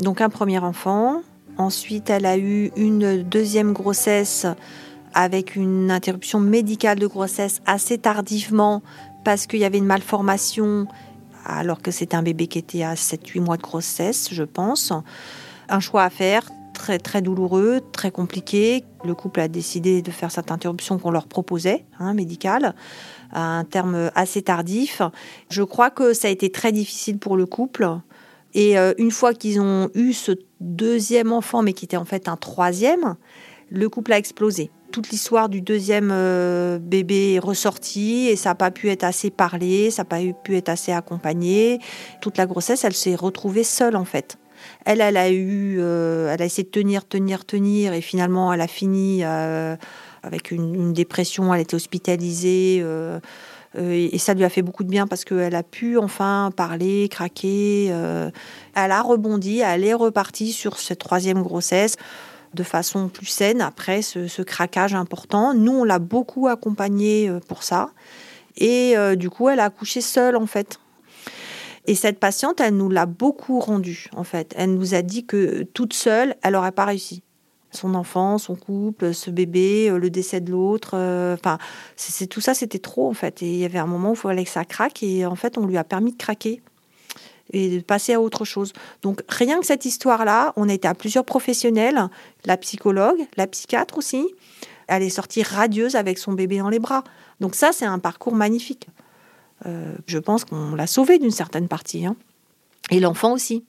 Donc 0.00 0.20
un 0.20 0.28
premier 0.28 0.58
enfant, 0.58 1.22
Ensuite, 1.58 2.08
elle 2.08 2.24
a 2.24 2.38
eu 2.38 2.70
une 2.76 3.24
deuxième 3.24 3.72
grossesse 3.72 4.46
avec 5.12 5.56
une 5.56 5.90
interruption 5.90 6.38
médicale 6.38 7.00
de 7.00 7.06
grossesse 7.08 7.60
assez 7.66 7.98
tardivement 7.98 8.82
parce 9.24 9.46
qu'il 9.48 9.58
y 9.58 9.64
avait 9.64 9.78
une 9.78 9.86
malformation 9.86 10.86
alors 11.44 11.82
que 11.82 11.90
c'était 11.90 12.16
un 12.16 12.22
bébé 12.22 12.46
qui 12.46 12.58
était 12.58 12.84
à 12.84 12.94
7-8 12.94 13.40
mois 13.40 13.56
de 13.56 13.62
grossesse, 13.62 14.28
je 14.30 14.44
pense. 14.44 14.92
Un 15.68 15.80
choix 15.80 16.04
à 16.04 16.10
faire, 16.10 16.48
très 16.74 16.98
très 16.98 17.22
douloureux, 17.22 17.80
très 17.92 18.10
compliqué. 18.10 18.84
Le 19.04 19.14
couple 19.14 19.40
a 19.40 19.48
décidé 19.48 20.02
de 20.02 20.10
faire 20.10 20.30
cette 20.30 20.52
interruption 20.52 20.98
qu'on 20.98 21.10
leur 21.10 21.26
proposait, 21.26 21.84
hein, 21.98 22.14
médicale, 22.14 22.74
à 23.32 23.58
un 23.58 23.64
terme 23.64 24.10
assez 24.14 24.42
tardif. 24.42 25.02
Je 25.50 25.62
crois 25.62 25.90
que 25.90 26.12
ça 26.12 26.28
a 26.28 26.30
été 26.30 26.52
très 26.52 26.70
difficile 26.70 27.18
pour 27.18 27.36
le 27.36 27.46
couple. 27.46 27.88
Et 28.58 28.76
euh, 28.76 28.92
une 28.98 29.12
fois 29.12 29.34
qu'ils 29.34 29.60
ont 29.60 29.88
eu 29.94 30.12
ce 30.12 30.32
deuxième 30.58 31.32
enfant, 31.32 31.62
mais 31.62 31.74
qui 31.74 31.84
était 31.84 31.96
en 31.96 32.04
fait 32.04 32.28
un 32.28 32.36
troisième, 32.36 33.14
le 33.70 33.88
couple 33.88 34.12
a 34.12 34.18
explosé. 34.18 34.72
Toute 34.90 35.10
l'histoire 35.10 35.48
du 35.48 35.60
deuxième 35.60 36.10
euh, 36.10 36.80
bébé 36.80 37.34
est 37.34 37.38
ressortie 37.38 38.26
et 38.26 38.34
ça 38.34 38.50
n'a 38.50 38.54
pas 38.56 38.72
pu 38.72 38.90
être 38.90 39.04
assez 39.04 39.30
parlé, 39.30 39.92
ça 39.92 40.02
n'a 40.02 40.06
pas 40.06 40.18
pu 40.42 40.56
être 40.56 40.70
assez 40.70 40.90
accompagné. 40.90 41.78
Toute 42.20 42.36
la 42.36 42.46
grossesse, 42.46 42.82
elle 42.82 42.94
s'est 42.94 43.14
retrouvée 43.14 43.62
seule 43.62 43.94
en 43.94 44.04
fait. 44.04 44.38
Elle, 44.84 45.02
elle 45.02 45.18
a 45.18 45.30
eu, 45.30 45.76
euh, 45.78 46.34
elle 46.34 46.42
a 46.42 46.44
essayé 46.44 46.64
de 46.64 46.70
tenir, 46.70 47.06
tenir, 47.06 47.44
tenir 47.44 47.92
et 47.92 48.00
finalement 48.00 48.52
elle 48.52 48.60
a 48.60 48.66
fini 48.66 49.22
avec 50.22 50.50
une, 50.50 50.92
dépression. 50.92 51.54
Elle 51.54 51.60
était 51.60 51.76
hospitalisée. 51.76 52.80
Euh, 52.82 53.20
et 53.76 54.18
ça 54.18 54.34
lui 54.34 54.44
a 54.44 54.48
fait 54.48 54.62
beaucoup 54.62 54.82
de 54.82 54.88
bien 54.88 55.06
parce 55.06 55.24
qu'elle 55.24 55.54
a 55.54 55.62
pu 55.62 55.98
enfin 55.98 56.50
parler, 56.56 57.08
craquer. 57.10 57.88
Euh, 57.90 58.30
elle 58.74 58.92
a 58.92 59.02
rebondi, 59.02 59.60
elle 59.60 59.84
est 59.84 59.94
repartie 59.94 60.52
sur 60.52 60.78
cette 60.78 60.98
troisième 60.98 61.42
grossesse 61.42 61.96
de 62.54 62.62
façon 62.62 63.08
plus 63.08 63.26
saine 63.26 63.60
après 63.60 64.00
ce, 64.00 64.42
craquage 64.42 64.94
important. 64.94 65.52
Nous, 65.52 65.72
on 65.72 65.84
l'a 65.84 65.98
beaucoup 65.98 66.48
accompagnée 66.48 67.28
euh, 67.28 67.40
pour 67.46 67.62
ça. 67.62 67.90
Et 68.56 68.96
du 69.14 69.30
coup, 69.30 69.48
elle 69.48 69.60
a 69.60 69.66
accouché 69.66 70.00
seule 70.00 70.34
en 70.34 70.46
fait. 70.46 70.80
Et 71.86 71.94
cette 71.94 72.18
patiente, 72.18 72.60
elle 72.60 72.76
nous 72.76 72.90
l'a 72.90 73.06
beaucoup 73.06 73.60
rendue 73.60 74.08
en 74.16 74.24
fait. 74.24 74.52
Elle 74.56 74.74
nous 74.74 74.96
a 74.96 75.02
dit 75.02 75.26
que 75.26 75.62
toute 75.62 75.92
seule, 75.92 76.34
elle 76.42 76.54
n'aurait 76.54 76.72
pas 76.72 76.86
réussi 76.86 77.22
son 77.70 77.94
enfant, 77.94 78.38
son 78.38 78.56
couple, 78.56 79.12
ce 79.14 79.30
bébé, 79.30 79.90
euh, 79.90 79.98
le 79.98 80.10
décès 80.10 80.40
de 80.40 80.50
l'autre. 80.50 80.92
Euh, 80.94 81.34
enfin, 81.34 81.58
c'est 81.96 82.26
tout 82.26 82.40
ça, 82.40 82.54
c'était 82.54 82.78
trop 82.78 83.08
en 83.08 83.14
fait. 83.14 83.42
Et 83.42 83.50
il 83.50 83.58
y 83.58 83.64
avait 83.64 83.78
un 83.78 83.86
moment 83.86 84.10
où 84.10 84.14
il 84.14 84.18
fallait 84.18 84.44
que 84.44 84.50
ça 84.50 84.64
craque 84.64 85.02
et 85.02 85.26
en 85.26 85.36
fait, 85.36 85.58
on 85.58 85.66
lui 85.66 85.76
a 85.76 85.84
permis 85.84 86.12
de 86.12 86.16
craquer 86.16 86.60
et 87.52 87.78
de 87.78 87.82
passer 87.82 88.14
à 88.14 88.20
autre 88.20 88.44
chose. 88.44 88.72
Donc 89.02 89.22
rien 89.28 89.60
que 89.60 89.66
cette 89.66 89.84
histoire-là, 89.84 90.52
on 90.56 90.68
a 90.68 90.72
été 90.72 90.88
à 90.88 90.94
plusieurs 90.94 91.24
professionnels, 91.24 92.08
la 92.44 92.56
psychologue, 92.56 93.18
la 93.36 93.46
psychiatre 93.46 93.98
aussi, 93.98 94.26
Elle 94.86 95.02
est 95.02 95.10
sortie 95.10 95.42
radieuse 95.42 95.96
avec 95.96 96.18
son 96.18 96.32
bébé 96.32 96.58
dans 96.58 96.70
les 96.70 96.78
bras. 96.78 97.04
Donc 97.40 97.54
ça, 97.54 97.72
c'est 97.72 97.84
un 97.84 97.98
parcours 97.98 98.34
magnifique. 98.34 98.88
Euh, 99.66 99.94
je 100.06 100.18
pense 100.18 100.44
qu'on 100.44 100.74
l'a 100.74 100.86
sauvée 100.86 101.18
d'une 101.18 101.30
certaine 101.30 101.68
partie. 101.68 102.06
Hein. 102.06 102.16
Et 102.90 103.00
l'enfant 103.00 103.32
aussi. 103.32 103.64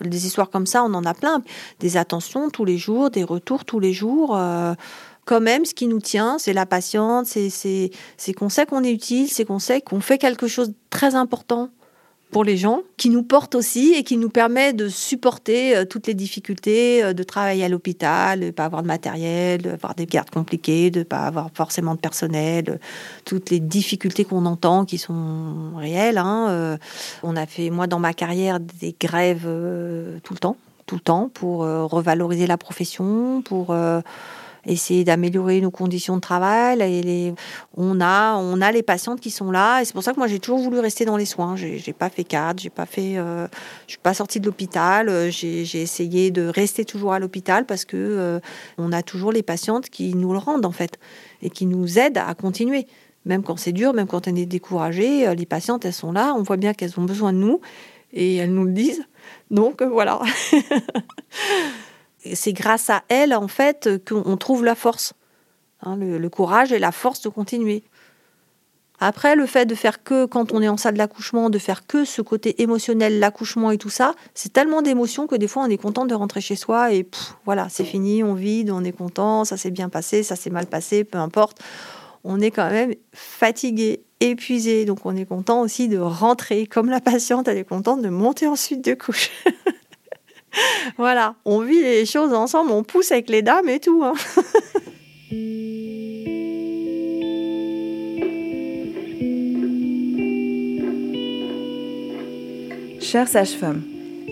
Des 0.00 0.26
histoires 0.26 0.50
comme 0.50 0.66
ça, 0.66 0.84
on 0.84 0.94
en 0.94 1.04
a 1.04 1.14
plein. 1.14 1.42
Des 1.80 1.96
attentions 1.96 2.50
tous 2.50 2.64
les 2.64 2.78
jours, 2.78 3.10
des 3.10 3.24
retours 3.24 3.64
tous 3.64 3.80
les 3.80 3.92
jours. 3.92 4.36
Euh, 4.36 4.74
quand 5.24 5.40
même, 5.40 5.64
ce 5.64 5.74
qui 5.74 5.86
nous 5.86 6.00
tient, 6.00 6.38
c'est 6.38 6.54
la 6.54 6.64
patience, 6.64 7.36
c'est 7.50 8.32
qu'on 8.34 8.48
sait 8.48 8.64
qu'on 8.64 8.82
est 8.82 8.92
utile, 8.92 9.28
c'est 9.28 9.44
qu'on 9.44 9.58
sait 9.58 9.80
qu'on 9.82 10.00
fait 10.00 10.16
quelque 10.16 10.46
chose 10.46 10.70
de 10.70 10.74
très 10.90 11.14
important 11.14 11.70
pour 12.30 12.44
les 12.44 12.56
gens, 12.56 12.82
qui 12.98 13.08
nous 13.08 13.22
porte 13.22 13.54
aussi 13.54 13.94
et 13.96 14.02
qui 14.02 14.18
nous 14.18 14.28
permet 14.28 14.72
de 14.74 14.88
supporter 14.88 15.74
euh, 15.74 15.84
toutes 15.84 16.06
les 16.06 16.14
difficultés, 16.14 17.02
euh, 17.02 17.12
de 17.14 17.22
travailler 17.22 17.64
à 17.64 17.68
l'hôpital, 17.68 18.40
de 18.40 18.46
ne 18.46 18.50
pas 18.50 18.66
avoir 18.66 18.82
de 18.82 18.86
matériel, 18.86 19.62
d'avoir 19.62 19.94
des 19.94 20.04
gardes 20.04 20.28
compliquées, 20.28 20.90
de 20.90 21.00
ne 21.00 21.04
pas 21.04 21.20
avoir 21.20 21.50
forcément 21.54 21.94
de 21.94 22.00
personnel, 22.00 22.64
euh, 22.68 22.76
toutes 23.24 23.50
les 23.50 23.60
difficultés 23.60 24.24
qu'on 24.24 24.44
entend 24.44 24.84
qui 24.84 24.98
sont 24.98 25.72
réelles. 25.76 26.18
Hein. 26.18 26.78
On 27.22 27.36
a 27.36 27.46
fait, 27.46 27.70
moi, 27.70 27.86
dans 27.86 27.98
ma 27.98 28.12
carrière, 28.12 28.60
des 28.60 28.94
grèves 28.98 29.48
tout 30.22 30.34
le 30.34 30.38
temps, 30.38 30.56
tout 30.86 30.96
le 30.96 31.00
temps, 31.00 31.30
pour 31.32 31.60
revaloriser 31.60 32.46
la 32.46 32.56
profession, 32.56 33.42
pour 33.42 33.74
essayer 34.66 35.04
d'améliorer 35.04 35.60
nos 35.60 35.70
conditions 35.70 36.16
de 36.16 36.20
travail. 36.20 36.80
Et 36.82 37.34
on, 37.76 38.00
a, 38.00 38.36
on 38.36 38.60
a 38.60 38.72
les 38.72 38.82
patientes 38.82 39.20
qui 39.20 39.30
sont 39.30 39.50
là. 39.50 39.80
Et 39.80 39.84
c'est 39.84 39.92
pour 39.92 40.02
ça 40.02 40.12
que 40.12 40.18
moi, 40.18 40.26
j'ai 40.26 40.38
toujours 40.38 40.58
voulu 40.58 40.78
rester 40.78 41.04
dans 41.04 41.16
les 41.16 41.24
soins. 41.24 41.56
J'ai, 41.56 41.78
j'ai 41.78 41.92
pas 41.92 42.10
fait 42.10 42.24
cadre, 42.24 42.60
j'ai 42.60 42.70
pas 42.70 42.86
euh, 42.98 43.46
suis 43.86 43.98
pas 43.98 44.14
sortie 44.14 44.40
de 44.40 44.46
l'hôpital. 44.46 45.08
Euh, 45.08 45.30
j'ai, 45.30 45.64
j'ai 45.64 45.82
essayé 45.82 46.30
de 46.30 46.46
rester 46.46 46.84
toujours 46.84 47.12
à 47.12 47.18
l'hôpital 47.18 47.66
parce 47.66 47.84
que 47.84 47.96
euh, 47.96 48.40
on 48.76 48.92
a 48.92 49.02
toujours 49.02 49.32
les 49.32 49.42
patientes 49.42 49.88
qui 49.88 50.14
nous 50.14 50.32
le 50.32 50.38
rendent, 50.38 50.66
en 50.66 50.72
fait, 50.72 50.98
et 51.42 51.50
qui 51.50 51.66
nous 51.66 51.98
aident 51.98 52.18
à 52.18 52.34
continuer. 52.34 52.86
Même 53.24 53.42
quand 53.42 53.58
c'est 53.58 53.72
dur, 53.72 53.92
même 53.92 54.06
quand 54.06 54.28
on 54.28 54.34
est 54.34 54.46
découragé, 54.46 55.34
les 55.34 55.46
patientes, 55.46 55.84
elles 55.84 55.92
sont 55.92 56.12
là. 56.12 56.34
On 56.36 56.42
voit 56.42 56.56
bien 56.56 56.72
qu'elles 56.72 56.98
ont 56.98 57.04
besoin 57.04 57.32
de 57.32 57.38
nous 57.38 57.60
et 58.12 58.36
elles 58.36 58.52
nous 58.52 58.64
le 58.64 58.72
disent. 58.72 59.04
Donc 59.50 59.82
voilà. 59.82 60.20
c'est 62.34 62.52
grâce 62.52 62.90
à 62.90 63.02
elle, 63.08 63.34
en 63.34 63.48
fait, 63.48 63.88
qu'on 64.06 64.36
trouve 64.36 64.64
la 64.64 64.74
force, 64.74 65.14
hein, 65.82 65.96
le, 65.96 66.28
courage 66.28 66.72
et 66.72 66.78
la 66.78 66.92
force 66.92 67.20
de 67.22 67.28
continuer. 67.28 67.84
Après, 69.00 69.36
le 69.36 69.46
fait 69.46 69.64
de 69.64 69.76
faire 69.76 70.02
que, 70.02 70.26
quand 70.26 70.52
on 70.52 70.60
est 70.60 70.68
en 70.68 70.76
salle 70.76 70.96
d'accouchement, 70.96 71.50
de 71.50 71.58
faire 71.58 71.86
que 71.86 72.04
ce 72.04 72.20
côté 72.20 72.60
émotionnel, 72.62 73.20
l'accouchement 73.20 73.70
et 73.70 73.78
tout 73.78 73.90
ça, 73.90 74.14
c'est 74.34 74.52
tellement 74.52 74.82
d'émotions 74.82 75.28
que 75.28 75.36
des 75.36 75.46
fois, 75.46 75.62
on 75.62 75.70
est 75.70 75.76
content 75.76 76.04
de 76.04 76.14
rentrer 76.14 76.40
chez 76.40 76.56
soi 76.56 76.92
et 76.92 77.06
voilà, 77.44 77.68
c'est 77.68 77.84
fini, 77.84 78.24
on 78.24 78.34
vide, 78.34 78.70
on 78.70 78.82
est 78.82 78.92
content, 78.92 79.44
ça 79.44 79.56
s'est 79.56 79.70
bien 79.70 79.88
passé, 79.88 80.24
ça 80.24 80.34
s'est 80.34 80.50
mal 80.50 80.66
passé, 80.66 81.04
peu 81.04 81.18
importe. 81.18 81.60
On 82.24 82.40
est 82.40 82.50
quand 82.50 82.68
même 82.68 82.92
fatigué, 83.12 84.02
épuisé, 84.18 84.84
donc 84.84 85.06
on 85.06 85.14
est 85.14 85.26
content 85.26 85.60
aussi 85.60 85.86
de 85.86 85.98
rentrer. 85.98 86.66
Comme 86.66 86.90
la 86.90 87.00
patiente, 87.00 87.46
elle 87.46 87.58
est 87.58 87.64
contente 87.64 88.02
de 88.02 88.08
monter 88.08 88.48
ensuite 88.48 88.84
de 88.84 88.94
couche. 88.94 89.30
voilà, 90.96 91.34
on 91.44 91.60
vit 91.60 91.80
les 91.80 92.06
choses 92.06 92.32
ensemble, 92.32 92.70
on 92.70 92.82
pousse 92.82 93.12
avec 93.12 93.28
les 93.28 93.42
dames 93.42 93.68
et 93.68 93.80
tout. 93.80 94.02
Hein. 94.04 94.14
Chère 103.00 103.28
sage-femme, 103.28 103.82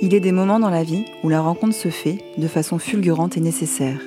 il 0.03 0.13
est 0.15 0.21
des 0.21 0.33
moments 0.33 0.61
dans 0.61 0.69
la 0.69 0.83
vie 0.83 1.07
où 1.23 1.31
la 1.31 1.41
rencontre 1.41 1.75
se 1.75 1.89
fait 1.89 2.19
de 2.37 2.47
façon 2.47 2.79
fulgurante 2.79 3.39
et 3.39 3.41
nécessaire. 3.41 4.01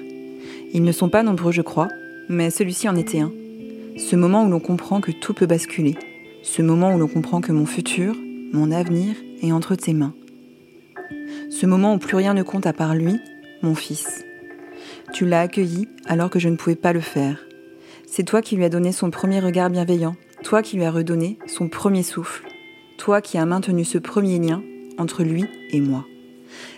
Ils 0.74 0.84
ne 0.84 0.92
sont 0.92 1.10
pas 1.10 1.24
nombreux, 1.24 1.52
je 1.52 1.64
crois, 1.64 1.88
mais 2.28 2.52
celui-ci 2.52 2.88
en 2.88 2.96
était 2.96 3.22
un. 3.22 3.32
Ce 3.98 4.16
moment 4.16 4.44
où 4.44 4.50
l'on 4.50 4.60
comprend 4.60 5.02
que 5.02 5.12
tout 5.12 5.34
peut 5.34 5.48
basculer. 5.48 5.96
Ce 6.44 6.62
moment 6.62 6.94
où 6.94 7.00
l'on 7.00 7.08
comprend 7.08 7.42
que 7.42 7.52
mon 7.52 7.66
futur, 7.66 8.16
mon 8.54 8.72
avenir 8.72 9.16
est 9.42 9.52
entre 9.52 9.74
tes 9.74 9.94
mains 9.94 10.14
ce 11.50 11.66
moment 11.66 11.96
où 11.96 11.98
plus 11.98 12.16
rien 12.16 12.34
ne 12.34 12.44
compte 12.44 12.66
à 12.66 12.74
part 12.74 12.96
lui, 12.96 13.20
mon 13.62 13.76
fils. 13.76 14.24
Tu 15.14 15.26
l'as 15.26 15.42
accueilli 15.42 15.88
alors 16.06 16.30
que 16.30 16.40
je 16.40 16.50
ne 16.50 16.56
pouvais 16.56 16.76
pas 16.76 16.94
le 16.94 17.00
faire. 17.00 17.46
C'est 18.06 18.24
toi 18.24 18.42
qui 18.42 18.56
lui 18.56 18.66
as 18.66 18.70
donné 18.70 18.92
son 18.92 19.12
premier 19.12 19.40
regard 19.40 19.70
bienveillant, 19.70 20.16
toi 20.44 20.62
qui 20.62 20.78
lui 20.78 20.86
as 20.86 20.92
redonné 20.92 21.38
son 21.48 21.68
premier 21.68 22.04
souffle, 22.04 22.48
toi 22.98 23.22
qui 23.22 23.38
as 23.38 23.46
maintenu 23.46 23.84
ce 23.86 23.98
premier 23.98 24.40
lien 24.40 24.64
entre 24.98 25.24
lui 25.24 25.46
et 25.72 25.82
moi. 25.82 26.06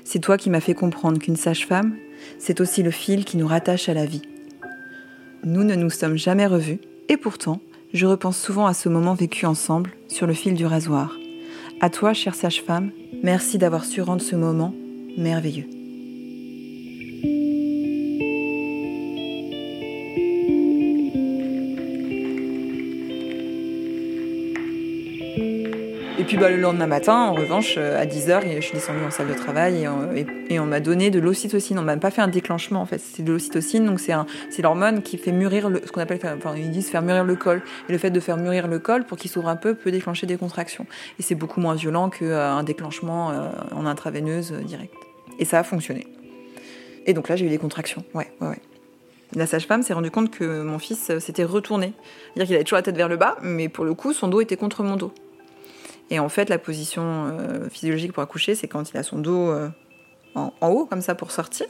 C'est 0.03 0.19
toi 0.19 0.37
qui 0.37 0.49
m'as 0.49 0.59
fait 0.59 0.73
comprendre 0.73 1.19
qu'une 1.19 1.35
sage-femme, 1.35 1.95
c'est 2.37 2.61
aussi 2.61 2.83
le 2.83 2.91
fil 2.91 3.25
qui 3.25 3.37
nous 3.37 3.47
rattache 3.47 3.89
à 3.89 3.93
la 3.93 4.05
vie. 4.05 4.21
Nous 5.43 5.63
ne 5.63 5.75
nous 5.75 5.89
sommes 5.89 6.17
jamais 6.17 6.45
revus, 6.45 6.79
et 7.09 7.17
pourtant, 7.17 7.61
je 7.93 8.05
repense 8.05 8.37
souvent 8.37 8.67
à 8.67 8.73
ce 8.73 8.89
moment 8.89 9.15
vécu 9.15 9.45
ensemble 9.45 9.91
sur 10.07 10.27
le 10.27 10.33
fil 10.33 10.53
du 10.53 10.65
rasoir. 10.65 11.17
À 11.83 11.89
toi, 11.89 12.13
chère 12.13 12.35
sage-femme, 12.35 12.91
merci 13.23 13.57
d'avoir 13.57 13.85
su 13.85 14.03
rendre 14.03 14.21
ce 14.21 14.35
moment 14.35 14.71
merveilleux. 15.17 15.65
Puis 26.31 26.39
bah, 26.39 26.49
le 26.49 26.55
lendemain 26.55 26.87
matin, 26.87 27.13
en 27.13 27.33
revanche, 27.33 27.75
euh, 27.77 28.01
à 28.01 28.05
10h, 28.05 28.55
je 28.55 28.61
suis 28.61 28.73
descendue 28.73 29.03
en 29.05 29.11
salle 29.11 29.27
de 29.27 29.33
travail 29.33 29.85
et, 30.49 30.59
on, 30.59 30.65
m'a 30.65 30.79
donné 30.79 31.09
de 31.09 31.19
l'ocytocine. 31.19 31.77
On 31.77 31.81
m'a 31.81 31.97
pas 31.97 32.09
fait 32.09 32.21
un 32.21 32.29
déclenchement 32.29 32.79
en 32.79 32.85
fait, 32.85 32.99
c'est 32.99 33.21
de 33.21 33.33
l'ocytocine, 33.33 33.85
donc 33.85 33.99
c'est 33.99 34.61
l'hormone 34.61 35.01
qui 35.01 35.17
fait 35.17 35.33
mûrir 35.33 35.69
le, 35.69 35.81
ce 35.85 35.91
qu'on 35.91 35.99
appelle, 35.99 36.21
ils 36.55 36.71
disent 36.71 36.87
faire 36.87 37.01
mûrir 37.01 37.25
le 37.25 37.35
col. 37.35 37.61
Et 37.89 37.91
le 37.91 37.97
fait 37.97 38.11
de 38.11 38.19
faire 38.21 38.37
mûrir 38.37 38.69
le 38.69 38.79
col 38.79 39.03
pour 39.03 39.17
qu'il 39.17 39.29
s'ouvre 39.29 39.49
un 39.49 39.57
peu 39.57 39.75
peut 39.75 39.91
déclencher 39.91 40.25
des 40.25 40.37
contractions. 40.37 40.85
Et 41.19 41.21
c'est 41.21 41.35
beaucoup 41.35 41.59
moins 41.59 41.75
violent 41.75 42.09
qu'un 42.09 42.23
euh, 42.23 42.63
déclenchement 42.63 43.31
euh, 43.31 43.49
en 43.75 43.85
intraveineuse 43.85 44.53
directe. 44.53 44.93
Et 45.37 45.43
ça 45.43 45.59
a 45.59 45.63
fonctionné. 45.63 46.07
Et 47.07 47.13
donc 47.13 47.27
là, 47.27 47.35
j'ai 47.35 47.45
eu 47.45 47.49
des 47.49 47.57
contractions. 47.57 48.05
Ouais, 48.13 48.31
ouais, 48.39 48.47
ouais. 48.47 48.61
La 49.35 49.47
sage-femme 49.47 49.83
s'est 49.83 49.93
rendu 49.93 50.11
compte 50.11 50.31
que 50.31 50.61
mon 50.61 50.79
fils 50.79 51.11
s'était 51.19 51.43
retourné. 51.43 51.91
C'est-à-dire 52.33 52.47
qu'il 52.47 52.55
avait 52.55 52.63
toujours 52.63 52.77
la 52.77 52.83
tête 52.83 52.95
vers 52.95 53.09
le 53.09 53.17
bas, 53.17 53.35
mais 53.41 53.67
pour 53.67 53.83
le 53.83 53.93
coup, 53.93 54.13
son 54.13 54.29
dos 54.29 54.39
était 54.39 54.55
contre 54.55 54.81
mon 54.83 54.95
dos. 54.95 55.11
Et 56.11 56.19
en 56.19 56.29
fait, 56.29 56.49
la 56.49 56.59
position 56.59 57.03
euh, 57.05 57.69
physiologique 57.69 58.11
pour 58.11 58.21
accoucher, 58.21 58.53
c'est 58.53 58.67
quand 58.67 58.91
il 58.91 58.97
a 58.97 59.03
son 59.03 59.17
dos 59.17 59.49
euh, 59.49 59.69
en, 60.35 60.51
haut, 60.61 60.85
comme 60.85 61.01
ça, 61.01 61.15
pour 61.15 61.31
sortir 61.31 61.65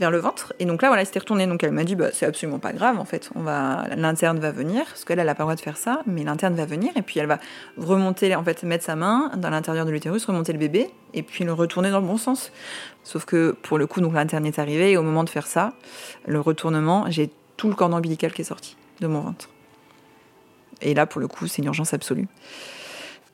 vers 0.00 0.10
le 0.10 0.18
ventre. 0.18 0.54
Et 0.58 0.64
donc 0.64 0.80
là, 0.80 0.88
voilà, 0.88 1.02
il 1.02 1.06
s'était 1.06 1.18
retourné. 1.18 1.46
Donc 1.46 1.62
elle 1.62 1.70
m'a 1.70 1.84
dit, 1.84 1.94
bah, 1.94 2.08
c'est 2.14 2.24
absolument 2.24 2.58
pas 2.58 2.72
grave, 2.72 2.98
en 2.98 3.04
fait. 3.04 3.28
Va, 3.34 3.84
l'interne 3.94 4.40
va 4.40 4.52
venir, 4.52 4.86
parce 4.86 5.04
qu'elle, 5.04 5.18
elle 5.18 5.26
n'a 5.26 5.34
pas 5.34 5.42
le 5.42 5.48
droit 5.48 5.54
de 5.54 5.60
faire 5.60 5.76
ça, 5.76 6.00
mais 6.06 6.24
l'interne 6.24 6.54
va 6.54 6.64
venir, 6.64 6.92
et 6.96 7.02
puis 7.02 7.20
elle 7.20 7.26
va 7.26 7.38
remonter, 7.76 8.34
en 8.34 8.42
fait, 8.42 8.62
mettre 8.62 8.84
sa 8.84 8.96
main 8.96 9.30
dans 9.36 9.50
l'intérieur 9.50 9.84
de 9.84 9.90
l'utérus, 9.90 10.24
remonter 10.24 10.54
le 10.54 10.58
bébé, 10.58 10.90
et 11.12 11.22
puis 11.22 11.44
le 11.44 11.52
retourner 11.52 11.90
dans 11.90 12.00
le 12.00 12.06
bon 12.06 12.16
sens. 12.16 12.52
Sauf 13.04 13.26
que 13.26 13.54
pour 13.62 13.76
le 13.76 13.86
coup, 13.86 14.00
donc 14.00 14.14
l'interne 14.14 14.46
est 14.46 14.58
arrivé, 14.58 14.92
et 14.92 14.96
au 14.96 15.02
moment 15.02 15.24
de 15.24 15.30
faire 15.30 15.46
ça, 15.46 15.74
le 16.26 16.40
retournement, 16.40 17.04
j'ai 17.10 17.30
tout 17.58 17.68
le 17.68 17.74
cordon 17.74 17.98
ombilical 17.98 18.32
qui 18.32 18.40
est 18.40 18.46
sorti 18.46 18.78
de 19.00 19.06
mon 19.06 19.20
ventre. 19.20 19.50
Et 20.80 20.94
là, 20.94 21.04
pour 21.04 21.20
le 21.20 21.28
coup, 21.28 21.46
c'est 21.46 21.58
une 21.58 21.66
urgence 21.66 21.92
absolue. 21.92 22.28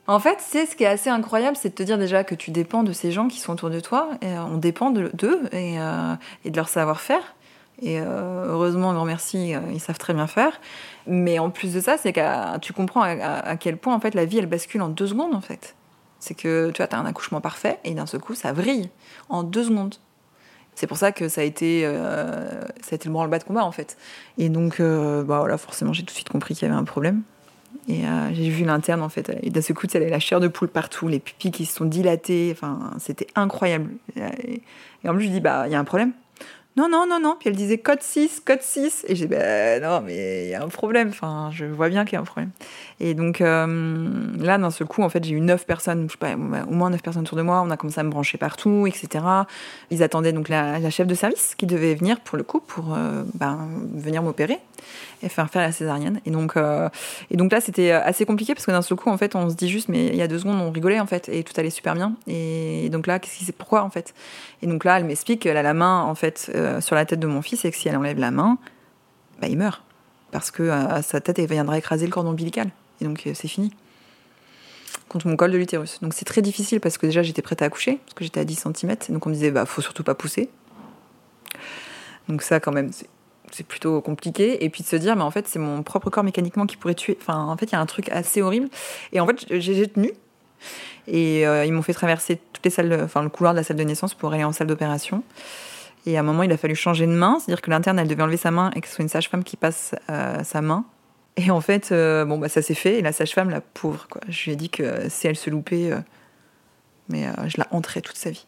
En 0.08 0.20
fait, 0.20 0.38
c'est 0.40 0.64
ce 0.64 0.74
qui 0.74 0.84
est 0.84 0.88
assez 0.88 1.10
incroyable, 1.10 1.54
c'est 1.60 1.68
de 1.68 1.74
te 1.74 1.82
dire 1.82 1.98
déjà 1.98 2.24
que 2.24 2.34
tu 2.34 2.50
dépends 2.50 2.82
de 2.82 2.94
ces 2.94 3.12
gens 3.12 3.28
qui 3.28 3.38
sont 3.40 3.52
autour 3.52 3.68
de 3.68 3.78
toi, 3.78 4.08
et 4.22 4.28
euh, 4.28 4.42
on 4.42 4.56
dépend 4.56 4.90
d'eux 4.90 5.42
et, 5.52 5.78
euh, 5.78 6.14
et, 6.46 6.50
de 6.50 6.56
leur 6.56 6.70
savoir-faire. 6.70 7.34
Et 7.82 8.00
euh, 8.00 8.46
heureusement, 8.48 8.94
grand 8.94 9.04
merci, 9.04 9.52
ils 9.70 9.80
savent 9.80 9.98
très 9.98 10.14
bien 10.14 10.26
faire. 10.26 10.62
Mais 11.06 11.38
en 11.38 11.50
plus 11.50 11.74
de 11.74 11.80
ça, 11.80 11.98
c'est 11.98 12.14
que 12.14 12.58
tu 12.58 12.72
comprends 12.72 13.02
à, 13.02 13.56
quel 13.58 13.76
point 13.76 13.94
en 13.94 14.00
fait 14.00 14.14
la 14.14 14.24
vie 14.24 14.38
elle 14.38 14.46
bascule 14.46 14.80
en 14.80 14.88
deux 14.88 15.08
secondes 15.08 15.34
en 15.34 15.42
fait. 15.42 15.76
C'est 16.20 16.34
que 16.34 16.70
tu 16.70 16.82
as 16.82 16.88
un 16.92 17.06
accouchement 17.06 17.42
parfait 17.42 17.78
et 17.84 17.92
d'un 17.94 18.06
seul 18.06 18.20
coup 18.20 18.34
ça 18.34 18.52
vrille 18.52 18.88
en 19.28 19.42
deux 19.42 19.64
secondes. 19.64 19.94
C'est 20.74 20.86
pour 20.86 20.96
ça 20.96 21.12
que 21.12 21.28
ça 21.28 21.42
a 21.42 21.44
été, 21.44 21.82
ça 21.82 22.92
a 22.92 22.94
été 22.94 23.08
le 23.08 23.12
branle-bas 23.12 23.38
de 23.38 23.44
combat 23.44 23.64
en 23.64 23.72
fait. 23.72 23.96
Et 24.38 24.48
donc, 24.48 24.80
bah 24.80 25.38
voilà, 25.38 25.58
forcément, 25.58 25.92
j'ai 25.92 26.02
tout 26.02 26.06
de 26.06 26.10
suite 26.12 26.30
compris 26.30 26.54
qu'il 26.54 26.66
y 26.66 26.70
avait 26.70 26.80
un 26.80 26.84
problème. 26.84 27.22
Et 27.88 28.06
euh, 28.06 28.32
j'ai 28.34 28.50
vu 28.50 28.64
l'interne, 28.64 29.02
en 29.02 29.08
fait. 29.08 29.30
Et 29.42 29.50
d'un 29.50 29.62
seul 29.62 29.76
coup, 29.76 29.86
elle 29.92 30.02
avait 30.02 30.10
la 30.10 30.18
chair 30.18 30.40
de 30.40 30.48
poule 30.48 30.68
partout, 30.68 31.08
les 31.08 31.20
pupilles 31.20 31.50
qui 31.50 31.64
se 31.64 31.74
sont 31.74 31.86
dilatées. 31.86 32.50
Enfin, 32.52 32.90
c'était 32.98 33.26
incroyable. 33.34 33.90
Et, 34.16 34.62
en 35.08 35.14
plus, 35.14 35.24
je 35.24 35.30
dis, 35.30 35.40
bah, 35.40 35.64
il 35.66 35.72
y 35.72 35.74
a 35.74 35.78
un 35.78 35.84
problème 35.84 36.12
non, 36.76 36.88
non, 36.88 37.06
non, 37.08 37.18
non. 37.18 37.34
Puis 37.36 37.48
elle 37.48 37.56
disait 37.56 37.78
code 37.78 38.02
6, 38.02 38.40
code 38.44 38.62
6. 38.62 39.04
Et 39.08 39.16
j'ai 39.16 39.26
dit, 39.26 39.34
ben 39.34 39.82
non, 39.82 40.00
mais 40.00 40.44
il 40.44 40.50
y 40.50 40.54
a 40.54 40.62
un 40.62 40.68
problème. 40.68 41.08
Enfin, 41.08 41.50
je 41.52 41.64
vois 41.64 41.88
bien 41.88 42.04
qu'il 42.04 42.12
y 42.12 42.16
a 42.16 42.20
un 42.20 42.24
problème. 42.24 42.50
Et 43.00 43.14
donc 43.14 43.40
euh, 43.40 43.66
là, 44.38 44.58
d'un 44.58 44.70
seul 44.70 44.86
coup, 44.86 45.02
en 45.02 45.08
fait, 45.08 45.24
j'ai 45.24 45.34
eu 45.34 45.40
9 45.40 45.66
personnes, 45.66 46.06
je 46.06 46.12
sais 46.12 46.18
pas, 46.18 46.34
au 46.34 46.70
moins 46.70 46.90
9 46.90 47.02
personnes 47.02 47.22
autour 47.22 47.36
de 47.36 47.42
moi. 47.42 47.62
On 47.66 47.70
a 47.70 47.76
commencé 47.76 47.98
à 47.98 48.04
me 48.04 48.10
brancher 48.10 48.38
partout, 48.38 48.86
etc. 48.86 49.24
Ils 49.90 50.04
attendaient 50.04 50.32
donc 50.32 50.48
la, 50.48 50.88
chef 50.90 51.08
de 51.08 51.16
service 51.16 51.56
qui 51.56 51.66
devait 51.66 51.96
venir 51.96 52.20
pour 52.20 52.38
le 52.38 52.44
coup, 52.44 52.60
pour 52.60 52.94
euh, 52.94 53.24
ben, 53.34 53.68
venir 53.92 54.22
m'opérer 54.22 54.60
et 55.22 55.28
faire 55.28 55.50
faire 55.50 55.62
la 55.62 55.72
césarienne. 55.72 56.20
Et 56.26 56.30
donc, 56.30 56.56
euh, 56.56 56.88
et 57.30 57.36
donc 57.36 57.52
là, 57.52 57.60
c'était 57.60 57.90
assez 57.90 58.24
compliqué 58.24 58.54
parce 58.54 58.66
que 58.66 58.70
d'un 58.70 58.82
seul 58.82 58.96
coup, 58.98 59.10
en 59.10 59.18
fait, 59.18 59.34
on 59.34 59.50
se 59.50 59.54
dit 59.54 59.68
juste, 59.68 59.88
mais 59.88 60.06
il 60.06 60.16
y 60.16 60.22
a 60.22 60.28
deux 60.28 60.38
secondes, 60.38 60.60
on 60.60 60.70
rigolait 60.70 61.00
en 61.00 61.06
fait, 61.06 61.28
et 61.28 61.42
tout 61.44 61.52
allait 61.56 61.70
super 61.70 61.94
bien. 61.94 62.14
Et 62.26 62.88
donc 62.90 63.06
là, 63.06 63.18
qu'est-ce 63.18 63.38
qui 63.38 63.44
c'est 63.44 63.52
pourquoi 63.52 63.82
en 63.82 63.90
fait? 63.90 64.14
Et 64.62 64.66
donc 64.66 64.84
là, 64.84 64.98
elle 64.98 65.04
m'explique 65.04 65.40
qu'elle 65.42 65.56
a 65.56 65.62
la 65.62 65.74
main 65.74 66.02
en 66.02 66.14
fait 66.14 66.50
euh, 66.54 66.80
sur 66.80 66.94
la 66.94 67.04
tête 67.04 67.20
de 67.20 67.26
mon 67.26 67.42
fils 67.42 67.64
et 67.64 67.70
que 67.70 67.76
si 67.76 67.88
elle 67.88 67.96
enlève 67.96 68.18
la 68.18 68.30
main, 68.30 68.58
bah, 69.40 69.48
il 69.48 69.58
meurt. 69.58 69.82
Parce 70.30 70.50
que 70.50 70.62
euh, 70.62 71.00
sa 71.02 71.20
tête 71.20 71.38
elle 71.38 71.48
viendra 71.48 71.78
écraser 71.78 72.06
le 72.06 72.12
cordon 72.12 72.30
ombilical. 72.30 72.70
Et 73.00 73.04
donc 73.04 73.26
euh, 73.26 73.32
c'est 73.34 73.48
fini. 73.48 73.72
Contre 75.08 75.26
mon 75.26 75.36
col 75.36 75.50
de 75.52 75.56
l'utérus. 75.56 76.00
Donc 76.02 76.12
c'est 76.12 76.26
très 76.26 76.42
difficile 76.42 76.80
parce 76.80 76.98
que 76.98 77.06
déjà 77.06 77.22
j'étais 77.22 77.40
prête 77.40 77.62
à 77.62 77.64
accoucher, 77.66 77.98
parce 78.04 78.14
que 78.14 78.24
j'étais 78.24 78.40
à 78.40 78.44
10 78.44 78.64
cm. 78.74 78.94
Donc 79.08 79.26
on 79.26 79.30
me 79.30 79.34
disait, 79.34 79.50
bah 79.50 79.64
faut 79.64 79.80
surtout 79.80 80.04
pas 80.04 80.14
pousser. 80.14 80.50
Donc 82.28 82.42
ça 82.42 82.60
quand 82.60 82.72
même, 82.72 82.92
c'est- 82.92 83.08
c'est 83.52 83.66
plutôt 83.66 84.00
compliqué. 84.00 84.64
Et 84.64 84.70
puis 84.70 84.82
de 84.82 84.88
se 84.88 84.96
dire, 84.96 85.16
mais 85.16 85.22
en 85.22 85.30
fait 85.30 85.48
c'est 85.48 85.58
mon 85.58 85.82
propre 85.82 86.10
corps 86.10 86.24
mécaniquement 86.24 86.66
qui 86.66 86.76
pourrait 86.76 86.94
tuer. 86.94 87.18
Enfin 87.20 87.44
en 87.44 87.56
fait 87.56 87.66
il 87.66 87.72
y 87.72 87.76
a 87.76 87.80
un 87.80 87.86
truc 87.86 88.08
assez 88.10 88.42
horrible. 88.42 88.68
Et 89.12 89.20
en 89.20 89.26
fait 89.26 89.46
j'ai 89.58 89.88
tenu. 89.88 90.12
Et 91.06 91.46
euh, 91.46 91.64
ils 91.64 91.72
m'ont 91.72 91.82
fait 91.82 91.94
traverser 91.94 92.38
toutes 92.52 92.64
les 92.64 92.70
salles, 92.70 93.00
enfin 93.02 93.22
le 93.22 93.30
couloir 93.30 93.54
de 93.54 93.58
la 93.58 93.64
salle 93.64 93.76
de 93.76 93.82
naissance 93.82 94.14
pour 94.14 94.32
aller 94.32 94.44
en 94.44 94.52
salle 94.52 94.66
d'opération. 94.66 95.22
Et 96.06 96.16
à 96.16 96.20
un 96.20 96.22
moment, 96.22 96.42
il 96.42 96.52
a 96.52 96.56
fallu 96.56 96.74
changer 96.74 97.06
de 97.06 97.12
main, 97.12 97.38
c'est-à-dire 97.38 97.60
que 97.60 97.70
l'interne, 97.70 97.98
elle 97.98 98.08
devait 98.08 98.22
enlever 98.22 98.36
sa 98.36 98.50
main 98.50 98.70
et 98.74 98.80
que 98.80 98.88
ce 98.88 98.94
soit 98.94 99.02
une 99.02 99.08
sage-femme 99.08 99.42
qui 99.42 99.56
passe 99.56 99.94
euh, 100.10 100.42
sa 100.44 100.60
main. 100.60 100.84
Et 101.36 101.50
en 101.50 101.60
fait, 101.60 101.92
euh, 101.92 102.24
bon, 102.24 102.38
bah, 102.38 102.48
ça 102.48 102.62
s'est 102.62 102.74
fait. 102.74 102.98
Et 102.98 103.02
la 103.02 103.12
sage-femme, 103.12 103.50
la 103.50 103.60
pauvre, 103.60 104.06
quoi, 104.08 104.20
je 104.28 104.44
lui 104.44 104.52
ai 104.52 104.56
dit 104.56 104.70
que 104.70 105.08
si 105.08 105.26
elle 105.26 105.36
se 105.36 105.50
loupait, 105.50 105.90
mais 107.08 107.26
je 107.46 107.58
la 107.58 107.66
hanterais 107.70 108.00
toute 108.00 108.16
sa 108.16 108.30
vie. 108.30 108.46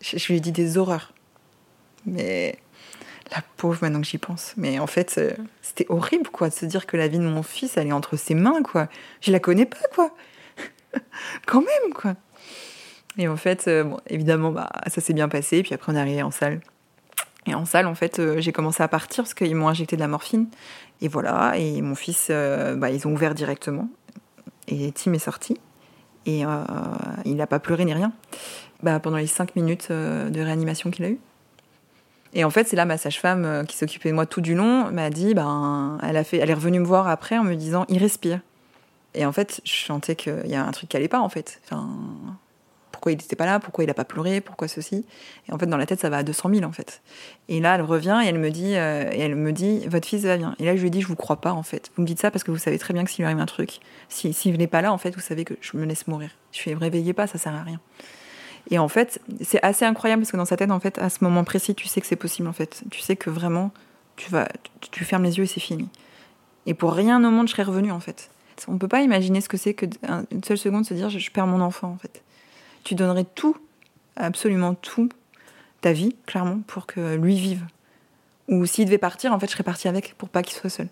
Je, 0.00 0.18
je 0.18 0.26
lui 0.28 0.36
ai 0.36 0.40
dit 0.40 0.52
des 0.52 0.78
horreurs. 0.78 1.12
Mais 2.06 2.58
la 3.34 3.42
pauvre, 3.56 3.78
maintenant 3.82 4.00
que 4.00 4.06
j'y 4.06 4.18
pense. 4.18 4.54
Mais 4.56 4.78
en 4.78 4.86
fait, 4.86 5.16
euh, 5.18 5.32
c'était 5.62 5.86
horrible, 5.88 6.28
quoi, 6.28 6.48
de 6.48 6.54
se 6.54 6.66
dire 6.66 6.86
que 6.86 6.96
la 6.96 7.08
vie 7.08 7.18
de 7.18 7.24
mon 7.24 7.42
fils, 7.42 7.76
elle 7.76 7.88
est 7.88 7.92
entre 7.92 8.16
ses 8.16 8.34
mains, 8.34 8.62
quoi. 8.62 8.88
Je 9.20 9.32
la 9.32 9.40
connais 9.40 9.66
pas, 9.66 9.78
quoi. 9.94 10.14
Quand 11.46 11.60
même, 11.60 11.94
quoi. 11.94 12.14
Et 13.18 13.28
en 13.28 13.36
fait, 13.36 13.68
euh, 13.68 13.84
évidemment, 14.08 14.50
bah, 14.50 14.70
ça 14.86 15.00
s'est 15.00 15.12
bien 15.12 15.28
passé. 15.28 15.62
Puis 15.62 15.74
après, 15.74 15.92
on 15.92 15.96
est 15.96 16.00
arrivé 16.00 16.22
en 16.22 16.30
salle. 16.30 16.60
Et 17.46 17.54
en 17.54 17.64
salle, 17.64 17.86
en 17.86 17.94
fait, 17.94 18.18
euh, 18.18 18.40
j'ai 18.40 18.52
commencé 18.52 18.82
à 18.82 18.88
partir 18.88 19.24
parce 19.24 19.34
qu'ils 19.34 19.54
m'ont 19.54 19.68
injecté 19.68 19.96
de 19.96 20.00
la 20.00 20.08
morphine. 20.08 20.46
Et 21.00 21.08
voilà, 21.08 21.56
et 21.56 21.82
mon 21.82 21.96
fils, 21.96 22.30
bah, 22.30 22.90
ils 22.90 23.08
ont 23.08 23.12
ouvert 23.12 23.34
directement. 23.34 23.88
Et 24.68 24.92
Tim 24.92 25.12
est 25.14 25.18
sorti. 25.18 25.58
Et 26.26 26.44
il 27.24 27.36
n'a 27.36 27.46
pas 27.48 27.58
pleuré 27.58 27.84
ni 27.84 27.92
rien. 27.92 28.12
Bah, 28.84 29.00
pendant 29.00 29.16
les 29.16 29.26
cinq 29.26 29.56
minutes 29.56 29.90
de 29.90 30.40
réanimation 30.40 30.92
qu'il 30.92 31.04
a 31.04 31.08
eu. 31.08 31.18
Et 32.34 32.44
en 32.44 32.50
fait, 32.50 32.66
c'est 32.66 32.76
là 32.76 32.84
ma 32.84 32.96
sage-femme 32.96 33.44
euh, 33.44 33.64
qui 33.64 33.76
s'occupait 33.76 34.10
de 34.10 34.14
moi 34.14 34.26
tout 34.26 34.40
du 34.40 34.54
long 34.54 34.90
m'a 34.90 35.10
dit, 35.10 35.34
ben, 35.34 35.98
elle, 36.02 36.16
a 36.16 36.24
fait, 36.24 36.38
elle 36.38 36.50
est 36.50 36.54
revenue 36.54 36.80
me 36.80 36.86
voir 36.86 37.08
après 37.08 37.38
en 37.38 37.44
me 37.44 37.54
disant, 37.54 37.84
il 37.88 37.98
respire. 37.98 38.40
Et 39.14 39.26
en 39.26 39.32
fait, 39.32 39.60
je 39.64 39.84
sentais 39.84 40.16
qu'il 40.16 40.46
y 40.46 40.54
a 40.54 40.64
un 40.64 40.70
truc 40.70 40.88
qui 40.88 40.96
allait 40.96 41.08
pas, 41.08 41.20
en 41.20 41.28
fait. 41.28 41.60
Enfin, 41.64 41.86
pourquoi 43.02 43.12
il 43.12 43.18
n'était 43.18 43.34
pas 43.34 43.46
là, 43.46 43.58
pourquoi 43.58 43.82
il 43.82 43.88
n'a 43.88 43.94
pas 43.94 44.04
pleuré, 44.04 44.40
pourquoi 44.40 44.68
ceci? 44.68 45.04
Et 45.48 45.52
en 45.52 45.58
fait, 45.58 45.66
dans 45.66 45.76
la 45.76 45.86
tête, 45.86 45.98
ça 45.98 46.08
va 46.08 46.18
à 46.18 46.22
200 46.22 46.50
000 46.54 46.62
en 46.62 46.70
fait. 46.70 47.02
Et 47.48 47.58
là, 47.58 47.74
elle 47.74 47.82
revient 47.82 48.20
et 48.22 48.28
elle 48.28 48.38
me 48.38 48.50
dit, 48.50 48.76
euh, 48.76 49.10
elle 49.12 49.34
me 49.34 49.52
dit, 49.52 49.88
votre 49.88 50.06
fils 50.06 50.22
va 50.22 50.36
bien. 50.36 50.54
Et 50.60 50.64
là, 50.64 50.76
je 50.76 50.82
lui 50.82 50.90
dis, 50.90 51.00
je 51.00 51.08
vous 51.08 51.16
crois 51.16 51.40
pas 51.40 51.52
en 51.52 51.64
fait. 51.64 51.90
Vous 51.96 52.02
me 52.02 52.06
dites 52.06 52.20
ça 52.20 52.30
parce 52.30 52.44
que 52.44 52.52
vous 52.52 52.58
savez 52.58 52.78
très 52.78 52.94
bien 52.94 53.02
que 53.04 53.10
s'il 53.10 53.24
lui 53.24 53.26
arrive 53.26 53.40
un 53.40 53.46
truc, 53.46 53.80
si 54.08 54.32
s'il 54.32 54.52
venait 54.52 54.68
pas 54.68 54.82
là, 54.82 54.92
en 54.92 54.98
fait, 54.98 55.10
vous 55.16 55.20
savez 55.20 55.44
que 55.44 55.54
je 55.60 55.76
me 55.76 55.84
laisse 55.84 56.06
mourir. 56.06 56.30
Je 56.52 56.60
fais, 56.60 56.74
réveillez 56.74 57.12
pas, 57.12 57.26
ça 57.26 57.38
sert 57.38 57.54
à 57.54 57.64
rien. 57.64 57.80
Et 58.70 58.78
en 58.78 58.88
fait, 58.88 59.20
c'est 59.42 59.62
assez 59.62 59.84
incroyable 59.84 60.22
parce 60.22 60.32
que 60.32 60.36
dans 60.36 60.44
sa 60.44 60.56
tête, 60.56 60.70
en 60.70 60.80
fait, 60.80 60.98
à 60.98 61.10
ce 61.10 61.24
moment 61.24 61.44
précis, 61.44 61.74
tu 61.74 61.88
sais 61.88 62.00
que 62.00 62.06
c'est 62.06 62.16
possible 62.16 62.48
en 62.48 62.52
fait. 62.52 62.82
Tu 62.90 63.00
sais 63.00 63.16
que 63.16 63.28
vraiment, 63.28 63.70
tu 64.16 64.30
vas, 64.30 64.48
tu, 64.80 65.04
fermes 65.04 65.24
les 65.24 65.38
yeux 65.38 65.44
et 65.44 65.48
c'est 65.48 65.60
fini. 65.60 65.88
Et 66.66 66.74
pour 66.74 66.92
rien 66.92 67.22
au 67.24 67.30
monde, 67.30 67.48
je 67.48 67.52
serais 67.52 67.64
revenue 67.64 67.92
en 67.92 68.00
fait. 68.00 68.30
On 68.68 68.78
peut 68.78 68.88
pas 68.88 69.02
imaginer 69.02 69.40
ce 69.40 69.48
que 69.48 69.56
c'est 69.56 69.74
que 69.74 69.86
un- 70.06 70.24
une 70.30 70.44
seule 70.44 70.58
seconde 70.58 70.86
se 70.86 70.94
dire, 70.94 71.10
je, 71.10 71.18
je 71.18 71.30
perds 71.30 71.48
mon 71.48 71.60
enfant 71.60 71.88
en 71.88 71.96
fait 71.98 72.22
tu 72.84 72.94
donnerais 72.94 73.24
tout, 73.34 73.56
absolument 74.16 74.74
tout, 74.74 75.08
ta 75.80 75.92
vie, 75.92 76.16
clairement, 76.26 76.60
pour 76.66 76.86
que 76.86 77.14
lui 77.16 77.36
vive. 77.36 77.64
Ou 78.48 78.66
s'il 78.66 78.86
devait 78.86 78.98
partir, 78.98 79.32
en 79.32 79.38
fait, 79.38 79.46
je 79.46 79.52
serais 79.52 79.64
partie 79.64 79.88
avec 79.88 80.14
pour 80.18 80.28
pas 80.28 80.42
qu'il 80.42 80.56
soit 80.56 80.70
seul. 80.70 80.88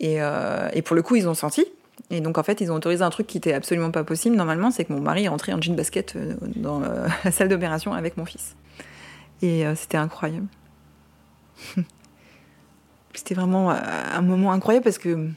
Et, 0.00 0.20
euh, 0.20 0.68
et 0.72 0.82
pour 0.82 0.96
le 0.96 1.02
coup, 1.02 1.16
ils 1.16 1.28
ont 1.28 1.34
senti. 1.34 1.64
Et 2.10 2.20
donc, 2.20 2.38
en 2.38 2.42
fait, 2.42 2.60
ils 2.60 2.70
ont 2.70 2.74
autorisé 2.74 3.02
un 3.02 3.10
truc 3.10 3.26
qui 3.26 3.38
était 3.38 3.54
absolument 3.54 3.90
pas 3.90 4.04
possible. 4.04 4.36
Normalement, 4.36 4.70
c'est 4.70 4.84
que 4.84 4.92
mon 4.92 5.00
mari 5.00 5.24
est 5.24 5.28
entré 5.28 5.52
en 5.52 5.60
jean 5.60 5.74
basket 5.74 6.14
euh, 6.14 6.34
dans 6.56 6.82
euh, 6.82 7.06
la 7.24 7.30
salle 7.30 7.48
d'opération 7.48 7.94
avec 7.94 8.16
mon 8.16 8.24
fils. 8.24 8.54
Et 9.40 9.66
euh, 9.66 9.74
c'était 9.74 9.96
incroyable. 9.96 10.46
c'était 13.14 13.34
vraiment 13.34 13.70
un 13.70 14.22
moment 14.22 14.52
incroyable 14.52 14.84
parce 14.84 14.98
que, 14.98 15.28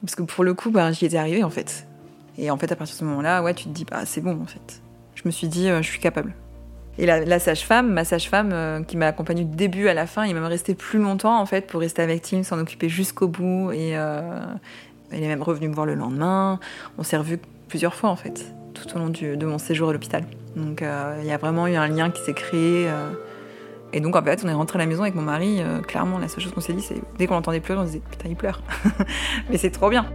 parce 0.00 0.14
que 0.14 0.22
pour 0.22 0.44
le 0.44 0.54
coup, 0.54 0.70
ben, 0.70 0.92
j'y 0.92 1.06
étais 1.06 1.16
arrivée, 1.16 1.44
en 1.44 1.50
fait. 1.50 1.86
Et 2.36 2.50
en 2.50 2.56
fait, 2.56 2.70
à 2.72 2.76
partir 2.76 2.94
de 2.94 2.98
ce 2.98 3.04
moment-là, 3.04 3.42
ouais, 3.42 3.54
tu 3.54 3.64
te 3.64 3.70
dis, 3.70 3.84
bah, 3.84 4.04
c'est 4.06 4.20
bon, 4.20 4.40
en 4.42 4.46
fait. 4.46 4.82
Je 5.14 5.22
me 5.24 5.30
suis 5.30 5.48
dit, 5.48 5.68
je 5.68 5.82
suis 5.82 6.00
capable. 6.00 6.34
Et 6.96 7.06
la, 7.06 7.24
la 7.24 7.38
sage-femme, 7.38 7.92
ma 7.92 8.04
sage-femme, 8.04 8.84
qui 8.86 8.96
m'a 8.96 9.06
accompagnée 9.06 9.44
du 9.44 9.56
début 9.56 9.88
à 9.88 9.94
la 9.94 10.06
fin, 10.06 10.24
il 10.24 10.34
m'a 10.34 10.40
même 10.40 10.48
resté 10.48 10.74
plus 10.74 10.98
longtemps, 11.00 11.38
en 11.40 11.46
fait, 11.46 11.66
pour 11.66 11.80
rester 11.80 12.02
avec 12.02 12.22
Tim, 12.22 12.42
s'en 12.42 12.58
occuper 12.58 12.88
jusqu'au 12.88 13.28
bout. 13.28 13.72
Et 13.72 13.96
elle 15.10 15.22
est 15.22 15.28
même 15.28 15.42
revenue 15.42 15.68
me 15.68 15.74
voir 15.74 15.86
le 15.86 15.94
lendemain. 15.94 16.58
On 16.98 17.02
s'est 17.02 17.16
revus 17.16 17.38
plusieurs 17.68 17.94
fois, 17.94 18.10
en 18.10 18.16
fait, 18.16 18.44
tout 18.74 18.86
au 18.94 18.98
long 18.98 19.08
de 19.10 19.46
mon 19.46 19.58
séjour 19.58 19.90
à 19.90 19.92
l'hôpital. 19.92 20.24
Donc, 20.56 20.82
euh, 20.82 21.18
il 21.20 21.26
y 21.26 21.32
a 21.32 21.36
vraiment 21.38 21.66
eu 21.66 21.76
un 21.76 21.88
lien 21.88 22.10
qui 22.10 22.22
s'est 22.22 22.34
créé. 22.34 22.88
euh, 22.88 23.10
et 23.92 24.00
donc, 24.00 24.16
en 24.16 24.22
fait, 24.22 24.42
on 24.44 24.48
est 24.48 24.52
rentré 24.52 24.78
à 24.78 24.80
la 24.82 24.86
maison 24.86 25.02
avec 25.02 25.14
mon 25.14 25.22
mari. 25.22 25.62
euh, 25.62 25.80
clairement, 25.80 26.18
la 26.18 26.28
seule 26.28 26.42
chose 26.42 26.52
qu'on 26.52 26.60
s'est 26.60 26.74
dit, 26.74 26.82
c'est 26.82 27.00
dès 27.18 27.26
qu'on 27.26 27.34
l'entendait 27.34 27.60
pleurer, 27.60 27.80
on 27.80 27.84
se 27.84 27.92
disait, 27.92 28.02
putain, 28.10 28.28
il 28.28 28.36
pleure. 28.36 28.60
Mais 29.50 29.56
c'est 29.56 29.70
trop 29.70 29.88
bien. 29.88 30.06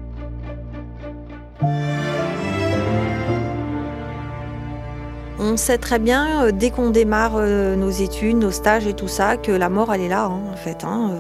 On 5.39 5.58
sait 5.58 5.77
très 5.77 5.99
bien, 5.99 6.51
dès 6.51 6.69
qu'on 6.69 6.89
démarre 6.89 7.38
nos 7.38 7.89
études, 7.89 8.38
nos 8.38 8.51
stages 8.51 8.88
et 8.88 8.93
tout 8.93 9.08
ça, 9.08 9.36
que 9.38 9.51
la 9.51 9.69
mort, 9.69 9.93
elle 9.93 10.01
est 10.01 10.08
là, 10.10 10.25
hein, 10.25 10.41
en 10.51 10.56
fait. 10.56 10.84
hein. 10.84 11.12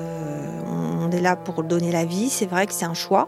On 1.01 1.11
est 1.11 1.19
là 1.21 1.35
pour 1.35 1.63
donner 1.63 1.91
la 1.91 2.05
vie. 2.05 2.29
C'est 2.29 2.45
vrai 2.45 2.65
que 2.65 2.73
c'est 2.73 2.85
un 2.85 2.93
choix. 2.93 3.27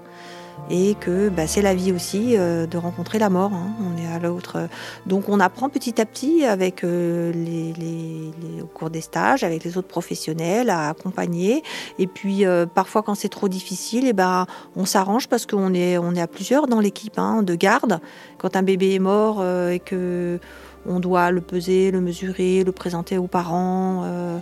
Et 0.71 0.95
que 0.95 1.30
bah, 1.30 1.45
c'est 1.45 1.62
la 1.62 1.75
vie 1.75 1.91
aussi 1.91 2.36
euh, 2.38 2.65
de 2.65 2.78
rencontrer 2.78 3.19
la 3.19 3.30
mort. 3.30 3.54
hein. 3.54 3.69
On 3.80 4.01
est 4.01 4.08
à 4.08 4.17
l'autre. 4.17 4.67
Donc 5.06 5.30
on 5.30 5.39
apprend 5.39 5.69
petit 5.69 6.01
à 6.01 6.06
petit 6.06 6.43
avec 6.43 6.84
euh, 6.84 7.32
les, 7.32 8.62
au 8.62 8.65
cours 8.65 8.89
des 8.89 9.01
stages, 9.01 9.43
avec 9.43 9.63
les 9.63 9.78
autres 9.78 9.88
professionnels 9.88 10.71
à 10.71 10.89
accompagner. 10.89 11.62
Et 11.99 12.08
puis 12.08 12.45
euh, 12.45 12.65
parfois 12.65 13.04
quand 13.04 13.13
c'est 13.13 13.30
trop 13.30 13.47
difficile, 13.47 14.08
et 14.08 14.13
ben 14.13 14.47
on 14.75 14.86
s'arrange 14.86 15.28
parce 15.28 15.45
qu'on 15.45 15.73
est 15.73 15.99
on 15.99 16.15
est 16.15 16.21
à 16.21 16.28
plusieurs 16.28 16.65
dans 16.65 16.80
l'équipe 16.80 17.19
hein, 17.19 17.43
de 17.43 17.54
garde. 17.54 17.99
Quand 18.39 18.56
un 18.56 18.63
bébé 18.63 18.95
est 18.95 18.99
mort 18.99 19.38
euh, 19.41 19.69
et 19.69 19.80
que 19.80 20.39
on 20.88 20.99
doit 20.99 21.30
le 21.30 21.41
peser, 21.41 21.91
le 21.91 22.01
mesurer, 22.01 22.63
le 22.63 22.71
présenter 22.71 23.17
aux 23.19 23.28
parents. 23.28 24.01
euh, 24.06 24.39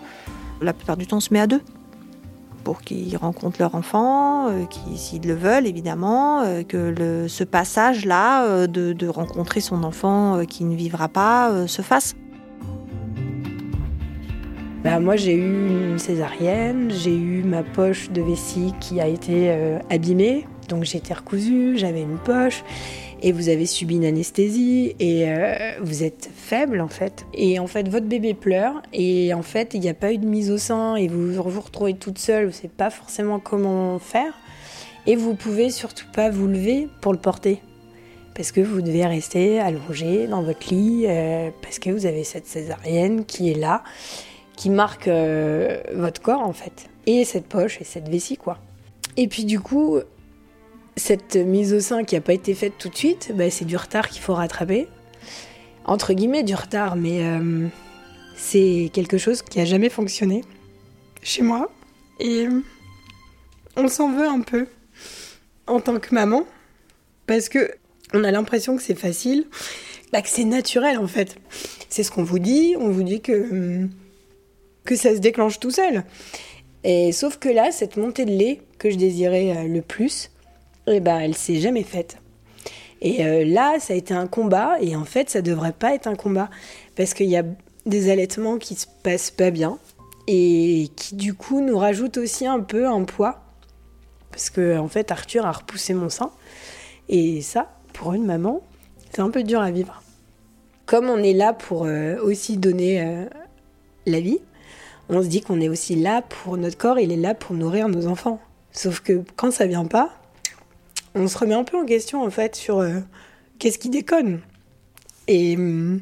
la 0.61 0.71
plupart 0.71 0.95
du 0.95 1.05
temps, 1.05 1.17
on 1.17 1.19
se 1.19 1.33
met 1.33 1.41
à 1.41 1.47
deux 1.47 1.61
pour 2.63 2.81
qu'ils 2.81 3.15
rencontrent 3.17 3.59
leur 3.59 3.75
enfant, 3.75 4.49
euh, 4.49 4.63
s'ils 4.95 5.27
le 5.27 5.33
veulent 5.33 5.67
évidemment, 5.67 6.41
euh, 6.41 6.63
que 6.63 7.27
ce 7.27 7.43
passage-là 7.43 8.45
euh, 8.45 8.67
de, 8.67 9.07
rencontrer 9.07 9.59
son 9.59 9.83
enfant 9.83 10.43
qui 10.47 10.63
ne 10.63 10.75
vivra 10.75 11.07
pas 11.07 11.67
se 11.67 11.81
fasse. 11.81 12.15
Bah, 14.83 14.99
moi, 14.99 15.15
j'ai 15.15 15.33
eu 15.33 15.91
une 15.91 15.99
césarienne, 15.99 16.89
j'ai 16.89 17.15
eu 17.15 17.43
ma 17.43 17.63
poche 17.63 18.09
de 18.09 18.21
vessie 18.21 18.73
qui 18.79 18.99
a 18.99 19.07
été 19.07 19.53
abîmée, 19.89 20.47
donc 20.69 20.83
j'ai 20.83 20.97
été 20.97 21.13
recousue, 21.13 21.77
j'avais 21.77 22.01
une 22.01 22.17
poche, 22.17 22.63
et 23.23 23.31
vous 23.31 23.47
avez 23.47 23.65
subi 23.65 23.95
une 23.95 24.05
anesthésie, 24.05 24.95
et 24.99 25.29
euh, 25.29 25.71
vous 25.81 26.03
êtes 26.03 26.29
faible 26.35 26.81
en 26.81 26.89
fait. 26.89 27.25
Et 27.33 27.57
en 27.57 27.67
fait, 27.67 27.87
votre 27.87 28.05
bébé 28.05 28.33
pleure, 28.33 28.81
et 28.91 29.33
en 29.33 29.41
fait, 29.41 29.73
il 29.73 29.79
n'y 29.79 29.89
a 29.89 29.93
pas 29.93 30.11
eu 30.11 30.17
de 30.17 30.25
mise 30.25 30.51
au 30.51 30.57
sein, 30.57 30.97
et 30.97 31.07
vous 31.07 31.31
vous 31.31 31.61
retrouvez 31.61 31.93
toute 31.93 32.19
seule, 32.19 32.43
vous 32.43 32.51
ne 32.51 32.55
savez 32.55 32.67
pas 32.67 32.89
forcément 32.89 33.39
comment 33.39 33.97
faire, 33.97 34.33
et 35.07 35.15
vous 35.15 35.35
pouvez 35.35 35.69
surtout 35.69 36.05
pas 36.13 36.29
vous 36.29 36.47
lever 36.47 36.89
pour 37.01 37.13
le 37.13 37.19
porter. 37.19 37.61
Parce 38.35 38.51
que 38.51 38.61
vous 38.61 38.81
devez 38.81 39.05
rester 39.05 39.59
allongé 39.59 40.27
dans 40.27 40.43
votre 40.43 40.73
lit, 40.73 41.05
euh, 41.07 41.49
parce 41.61 41.79
que 41.79 41.91
vous 41.91 42.05
avez 42.05 42.25
cette 42.25 42.45
césarienne 42.45 43.23
qui 43.23 43.49
est 43.49 43.57
là, 43.57 43.83
qui 44.57 44.69
marque 44.69 45.07
euh, 45.07 45.81
votre 45.95 46.21
corps 46.21 46.41
en 46.41 46.53
fait. 46.53 46.89
Et 47.05 47.23
cette 47.23 47.45
poche 47.45 47.79
et 47.79 47.85
cette 47.85 48.09
vessie 48.09 48.37
quoi. 48.37 48.57
Et 49.15 49.27
puis 49.27 49.45
du 49.45 49.59
coup, 49.59 49.99
cette 50.95 51.35
mise 51.35 51.73
au 51.73 51.79
sein 51.79 52.03
qui 52.03 52.15
n'a 52.15 52.21
pas 52.21 52.33
été 52.33 52.53
faite 52.53 52.73
tout 52.77 52.89
de 52.89 52.95
suite, 52.95 53.31
bah, 53.35 53.49
c'est 53.49 53.65
du 53.65 53.77
retard 53.77 54.09
qu'il 54.09 54.21
faut 54.21 54.33
rattraper. 54.33 54.87
Entre 55.85 56.13
guillemets 56.13 56.43
du 56.43 56.55
retard, 56.55 56.95
mais 56.95 57.23
euh, 57.23 57.67
c'est 58.35 58.89
quelque 58.93 59.17
chose 59.17 59.41
qui 59.41 59.59
a 59.59 59.65
jamais 59.65 59.89
fonctionné 59.89 60.43
chez 61.21 61.41
moi. 61.41 61.71
Et 62.19 62.47
euh, 62.47 62.61
on 63.75 63.87
s'en 63.87 64.11
veut 64.11 64.27
un 64.27 64.41
peu 64.41 64.67
en 65.67 65.79
tant 65.79 65.99
que 65.99 66.13
maman, 66.13 66.45
parce 67.25 67.49
que 67.49 67.71
on 68.13 68.23
a 68.23 68.31
l'impression 68.31 68.75
que 68.75 68.83
c'est 68.83 68.97
facile, 68.97 69.47
bah, 70.11 70.21
que 70.21 70.29
c'est 70.29 70.43
naturel 70.43 70.99
en 70.99 71.07
fait. 71.07 71.37
C'est 71.89 72.03
ce 72.03 72.11
qu'on 72.11 72.23
vous 72.23 72.39
dit, 72.39 72.75
on 72.79 72.89
vous 72.89 73.03
dit 73.03 73.21
que... 73.21 73.51
hum, 73.51 73.89
que 74.85 74.95
ça 74.95 75.13
se 75.13 75.19
déclenche 75.19 75.59
tout 75.59 75.71
seul. 75.71 76.03
Et 76.83 77.11
sauf 77.11 77.37
que 77.37 77.49
là, 77.49 77.71
cette 77.71 77.97
montée 77.97 78.25
de 78.25 78.31
lait 78.31 78.61
que 78.77 78.89
je 78.89 78.97
désirais 78.97 79.55
euh, 79.55 79.67
le 79.67 79.81
plus, 79.81 80.29
eh 80.87 80.99
ben, 80.99 81.19
elle 81.19 81.35
s'est 81.35 81.59
jamais 81.59 81.83
faite. 81.83 82.17
Et 83.01 83.25
euh, 83.25 83.45
là, 83.45 83.79
ça 83.79 83.93
a 83.93 83.95
été 83.97 84.13
un 84.13 84.27
combat, 84.27 84.77
et 84.81 84.95
en 84.95 85.05
fait, 85.05 85.29
ça 85.29 85.41
devrait 85.41 85.73
pas 85.73 85.93
être 85.93 86.07
un 86.07 86.15
combat, 86.15 86.49
parce 86.95 87.13
qu'il 87.13 87.29
y 87.29 87.37
a 87.37 87.43
des 87.85 88.09
allaitements 88.09 88.57
qui 88.57 88.75
se 88.75 88.87
passent 89.03 89.31
pas 89.31 89.51
bien. 89.51 89.77
et 90.27 90.89
qui 90.95 91.15
du 91.15 91.33
coup 91.33 91.59
nous 91.59 91.77
rajoute 91.77 92.17
aussi 92.17 92.47
un 92.47 92.61
peu 92.61 92.87
un 92.87 93.03
poids 93.03 93.41
parce 94.31 94.49
que 94.49 94.77
en 94.77 94.87
fait 94.87 95.11
Arthur 95.11 95.45
a 95.45 95.51
repoussé 95.51 95.93
mon 95.93 96.07
sein 96.07 96.31
et 97.09 97.41
ça 97.41 97.67
pour 97.91 98.13
une 98.13 98.25
maman 98.25 98.61
c'est 99.13 99.21
un 99.21 99.29
peu 99.29 99.43
dur 99.43 99.61
à 99.61 99.69
vivre. 99.69 100.01
Comme 100.87 101.07
on 101.07 101.17
est 101.17 101.33
là 101.33 101.53
pour 101.53 101.85
euh, 101.85 102.17
aussi 102.23 102.57
donner 102.57 103.01
euh, 103.01 103.25
la 104.07 104.19
vie, 104.19 104.39
on 105.07 105.21
se 105.21 105.27
dit 105.27 105.41
qu'on 105.41 105.61
est 105.61 105.69
aussi 105.69 105.95
là 105.95 106.23
pour 106.23 106.57
notre 106.57 106.77
corps, 106.77 106.99
il 106.99 107.11
est 107.11 107.17
là 107.17 107.35
pour 107.35 107.55
nourrir 107.55 107.89
nos 107.89 108.07
enfants. 108.07 108.39
Sauf 108.71 109.01
que 109.01 109.21
quand 109.35 109.51
ça 109.51 109.67
vient 109.67 109.85
pas, 109.85 110.09
on 111.15 111.27
se 111.27 111.37
remet 111.37 111.55
un 111.55 111.63
peu 111.63 111.77
en 111.77 111.85
question 111.85 112.23
en 112.23 112.29
fait 112.29 112.55
sur 112.55 112.79
euh, 112.79 112.99
qu'est-ce 113.59 113.77
qui 113.77 113.89
déconne. 113.89 114.41
Et 115.27 115.55
hum, 115.55 116.01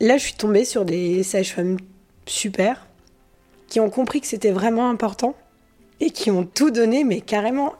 là, 0.00 0.16
je 0.16 0.24
suis 0.24 0.34
tombée 0.34 0.64
sur 0.64 0.84
des 0.84 1.22
sages-femmes 1.22 1.76
super 2.26 2.86
qui 3.68 3.80
ont 3.80 3.90
compris 3.90 4.20
que 4.20 4.26
c'était 4.26 4.50
vraiment 4.50 4.90
important 4.90 5.34
et 6.00 6.10
qui 6.10 6.30
ont 6.30 6.44
tout 6.44 6.70
donné, 6.70 7.04
mais 7.04 7.20
carrément. 7.20 7.74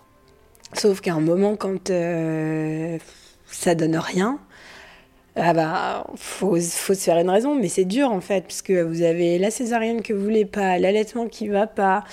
Sauf 0.74 1.00
qu'à 1.00 1.14
un 1.14 1.20
moment, 1.20 1.56
quand 1.56 1.90
euh, 1.90 2.96
ça 3.50 3.74
donne 3.74 3.96
rien, 3.96 4.38
ah 5.34 5.52
bah, 5.52 6.06
faut, 6.14 6.60
faut 6.60 6.94
se 6.94 7.02
faire 7.02 7.18
une 7.18 7.30
raison, 7.30 7.56
mais 7.56 7.68
c'est 7.68 7.84
dur 7.84 8.12
en 8.12 8.20
fait, 8.20 8.44
puisque 8.46 8.70
vous 8.70 9.02
avez 9.02 9.38
la 9.38 9.50
césarienne 9.50 10.02
que 10.02 10.12
vous 10.12 10.22
voulez 10.22 10.44
pas, 10.44 10.78
l'allaitement 10.78 11.26
qui 11.26 11.48
va 11.48 11.66
pas. 11.66 12.04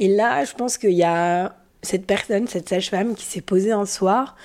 Et 0.00 0.08
là, 0.08 0.44
je 0.44 0.54
pense 0.54 0.78
qu'il 0.78 0.92
y 0.92 1.04
a 1.04 1.54
cette 1.82 2.06
personne, 2.06 2.46
cette 2.46 2.68
sage-femme 2.68 3.14
qui 3.14 3.24
s'est 3.24 3.40
posée 3.40 3.72
un 3.72 3.86
soir, 3.86 4.36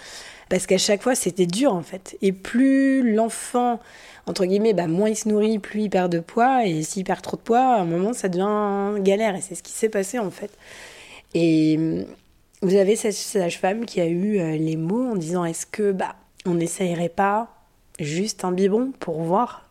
parce 0.49 0.65
qu'à 0.65 0.77
chaque 0.77 1.01
fois, 1.01 1.15
c'était 1.15 1.45
dur 1.45 1.73
en 1.73 1.81
fait. 1.81 2.17
Et 2.21 2.31
plus 2.31 3.13
l'enfant, 3.13 3.79
entre 4.25 4.45
guillemets, 4.45 4.73
bah, 4.73 4.87
moins 4.87 5.09
il 5.09 5.15
se 5.15 5.29
nourrit, 5.29 5.59
plus 5.59 5.83
il 5.83 5.89
perd 5.89 6.11
de 6.11 6.19
poids, 6.19 6.65
et 6.65 6.83
s'il 6.83 7.03
perd 7.03 7.21
trop 7.21 7.37
de 7.37 7.41
poids, 7.41 7.75
à 7.75 7.81
un 7.81 7.85
moment, 7.85 8.13
ça 8.13 8.29
devient 8.29 9.01
galère, 9.03 9.35
et 9.35 9.41
c'est 9.41 9.55
ce 9.55 9.63
qui 9.63 9.71
s'est 9.71 9.89
passé 9.89 10.19
en 10.19 10.31
fait. 10.31 10.51
Et 11.33 11.75
hum, 11.77 12.05
vous 12.61 12.75
avez 12.75 12.95
cette 12.95 13.13
sage-femme 13.13 13.85
qui 13.85 14.01
a 14.01 14.07
eu 14.07 14.39
euh, 14.39 14.57
les 14.57 14.77
mots 14.77 15.11
en 15.11 15.15
disant 15.15 15.45
est-ce 15.45 15.65
que 15.65 15.91
bah 15.91 16.15
on 16.45 16.55
n'essayerait 16.55 17.09
pas 17.09 17.49
juste 17.99 18.43
un 18.43 18.51
biberon 18.51 18.93
pour 18.99 19.21
voir? 19.21 19.69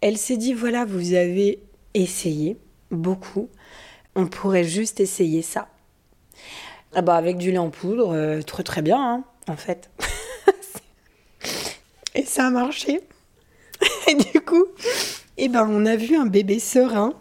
Elle 0.00 0.16
s'est 0.16 0.36
dit 0.36 0.54
voilà, 0.54 0.84
vous 0.84 1.14
avez 1.14 1.58
essayé 1.92 2.56
beaucoup, 2.90 3.48
on 4.14 4.26
pourrait 4.26 4.64
juste 4.64 5.00
essayer 5.00 5.42
ça. 5.42 5.68
Ah 6.94 7.02
bah 7.02 7.16
avec 7.16 7.36
du 7.36 7.50
lait 7.50 7.58
en 7.58 7.70
poudre, 7.70 8.14
euh, 8.14 8.42
très 8.42 8.62
très 8.62 8.82
bien 8.82 8.98
hein, 8.98 9.24
en 9.46 9.56
fait. 9.56 9.90
Et 12.14 12.24
ça 12.24 12.46
a 12.46 12.50
marché. 12.50 13.00
Et 14.08 14.14
du 14.14 14.40
coup, 14.40 14.64
eh 15.36 15.48
ben 15.48 15.68
on 15.70 15.86
a 15.86 15.96
vu 15.96 16.16
un 16.16 16.26
bébé 16.26 16.58
serein, 16.58 17.14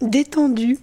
détendu. 0.00 0.78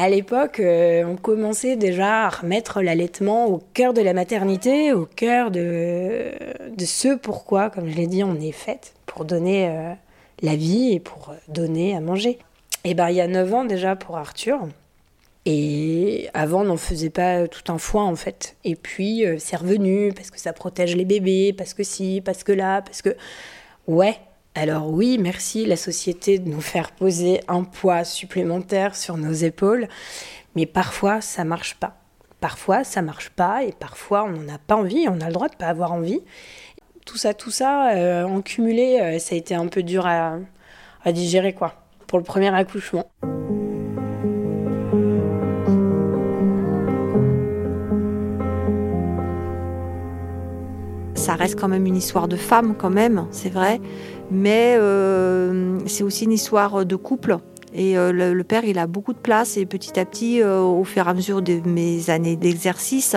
À 0.00 0.08
l'époque, 0.08 0.60
euh, 0.60 1.04
on 1.04 1.16
commençait 1.16 1.76
déjà 1.76 2.24
à 2.24 2.30
remettre 2.30 2.80
l'allaitement 2.80 3.48
au 3.48 3.60
cœur 3.74 3.92
de 3.92 4.00
la 4.00 4.14
maternité, 4.14 4.94
au 4.94 5.04
cœur 5.04 5.50
de, 5.50 6.30
de 6.74 6.84
ce 6.86 7.14
pourquoi, 7.16 7.68
comme 7.68 7.86
je 7.86 7.96
l'ai 7.96 8.06
dit, 8.06 8.24
on 8.24 8.36
est 8.36 8.50
faite, 8.50 8.94
pour 9.04 9.26
donner 9.26 9.68
euh, 9.68 9.92
la 10.40 10.56
vie 10.56 10.94
et 10.94 11.00
pour 11.00 11.34
donner 11.48 11.94
à 11.94 12.00
manger. 12.00 12.38
Et 12.84 12.94
ben, 12.94 13.10
il 13.10 13.16
y 13.16 13.20
a 13.20 13.26
9 13.26 13.52
ans 13.52 13.64
déjà 13.66 13.94
pour 13.94 14.16
Arthur. 14.16 14.60
Et 15.44 16.30
avant, 16.32 16.62
on 16.62 16.64
n'en 16.64 16.76
faisait 16.78 17.10
pas 17.10 17.46
tout 17.46 17.70
un 17.70 17.76
foin 17.76 18.06
en 18.06 18.16
fait. 18.16 18.56
Et 18.64 18.76
puis, 18.76 19.26
euh, 19.26 19.36
c'est 19.38 19.56
revenu 19.56 20.14
parce 20.14 20.30
que 20.30 20.40
ça 20.40 20.54
protège 20.54 20.96
les 20.96 21.04
bébés, 21.04 21.52
parce 21.52 21.74
que 21.74 21.82
si, 21.82 22.22
parce 22.24 22.42
que 22.42 22.52
là, 22.52 22.80
parce 22.80 23.02
que. 23.02 23.14
Ouais, 23.86 24.16
alors 24.54 24.90
oui, 24.90 25.16
merci 25.18 25.64
la 25.64 25.76
société 25.76 26.38
de 26.38 26.48
nous 26.48 26.60
faire 26.60 26.90
poser 26.90 27.40
un 27.46 27.62
poids 27.62 28.02
supplémentaire 28.02 28.96
sur 28.96 29.16
nos 29.16 29.32
épaules, 29.32 29.86
mais 30.56 30.66
parfois 30.66 31.20
ça 31.20 31.44
marche 31.44 31.76
pas. 31.76 31.96
Parfois 32.40 32.82
ça 32.82 33.00
marche 33.00 33.30
pas 33.30 33.62
et 33.62 33.72
parfois 33.72 34.24
on 34.24 34.30
n'en 34.30 34.54
a 34.54 34.58
pas 34.58 34.74
envie, 34.74 35.06
on 35.08 35.20
a 35.20 35.28
le 35.28 35.32
droit 35.32 35.48
de 35.48 35.54
pas 35.54 35.68
avoir 35.68 35.92
envie. 35.92 36.20
Tout 37.06 37.16
ça, 37.16 37.32
tout 37.32 37.50
ça, 37.50 37.92
euh, 37.92 38.24
en 38.24 38.42
cumulé, 38.42 38.98
euh, 39.00 39.18
ça 39.18 39.34
a 39.34 39.38
été 39.38 39.54
un 39.54 39.68
peu 39.68 39.82
dur 39.82 40.06
à, 40.06 40.38
à 41.04 41.12
digérer 41.12 41.52
quoi, 41.52 41.74
pour 42.06 42.18
le 42.18 42.24
premier 42.24 42.54
accouchement. 42.54 43.10
Ça 51.30 51.36
reste 51.36 51.60
quand 51.60 51.68
même 51.68 51.86
une 51.86 51.94
histoire 51.94 52.26
de 52.26 52.34
femme, 52.34 52.74
quand 52.76 52.90
même, 52.90 53.26
c'est 53.30 53.50
vrai, 53.50 53.80
mais 54.32 54.74
euh, 54.76 55.78
c'est 55.86 56.02
aussi 56.02 56.24
une 56.24 56.32
histoire 56.32 56.84
de 56.84 56.96
couple. 56.96 57.38
Et 57.72 57.96
euh, 57.96 58.10
le, 58.10 58.42
père, 58.42 58.64
il 58.64 58.80
a 58.80 58.88
beaucoup 58.88 59.12
de 59.12 59.18
place 59.18 59.56
et 59.56 59.64
petit 59.64 60.00
à 60.00 60.04
petit, 60.04 60.42
euh, 60.42 60.58
au 60.58 60.82
fur 60.82 61.06
et 61.06 61.08
à 61.08 61.14
mesure 61.14 61.40
de 61.40 61.60
mes 61.64 62.10
années 62.10 62.34
d'exercice, 62.34 63.14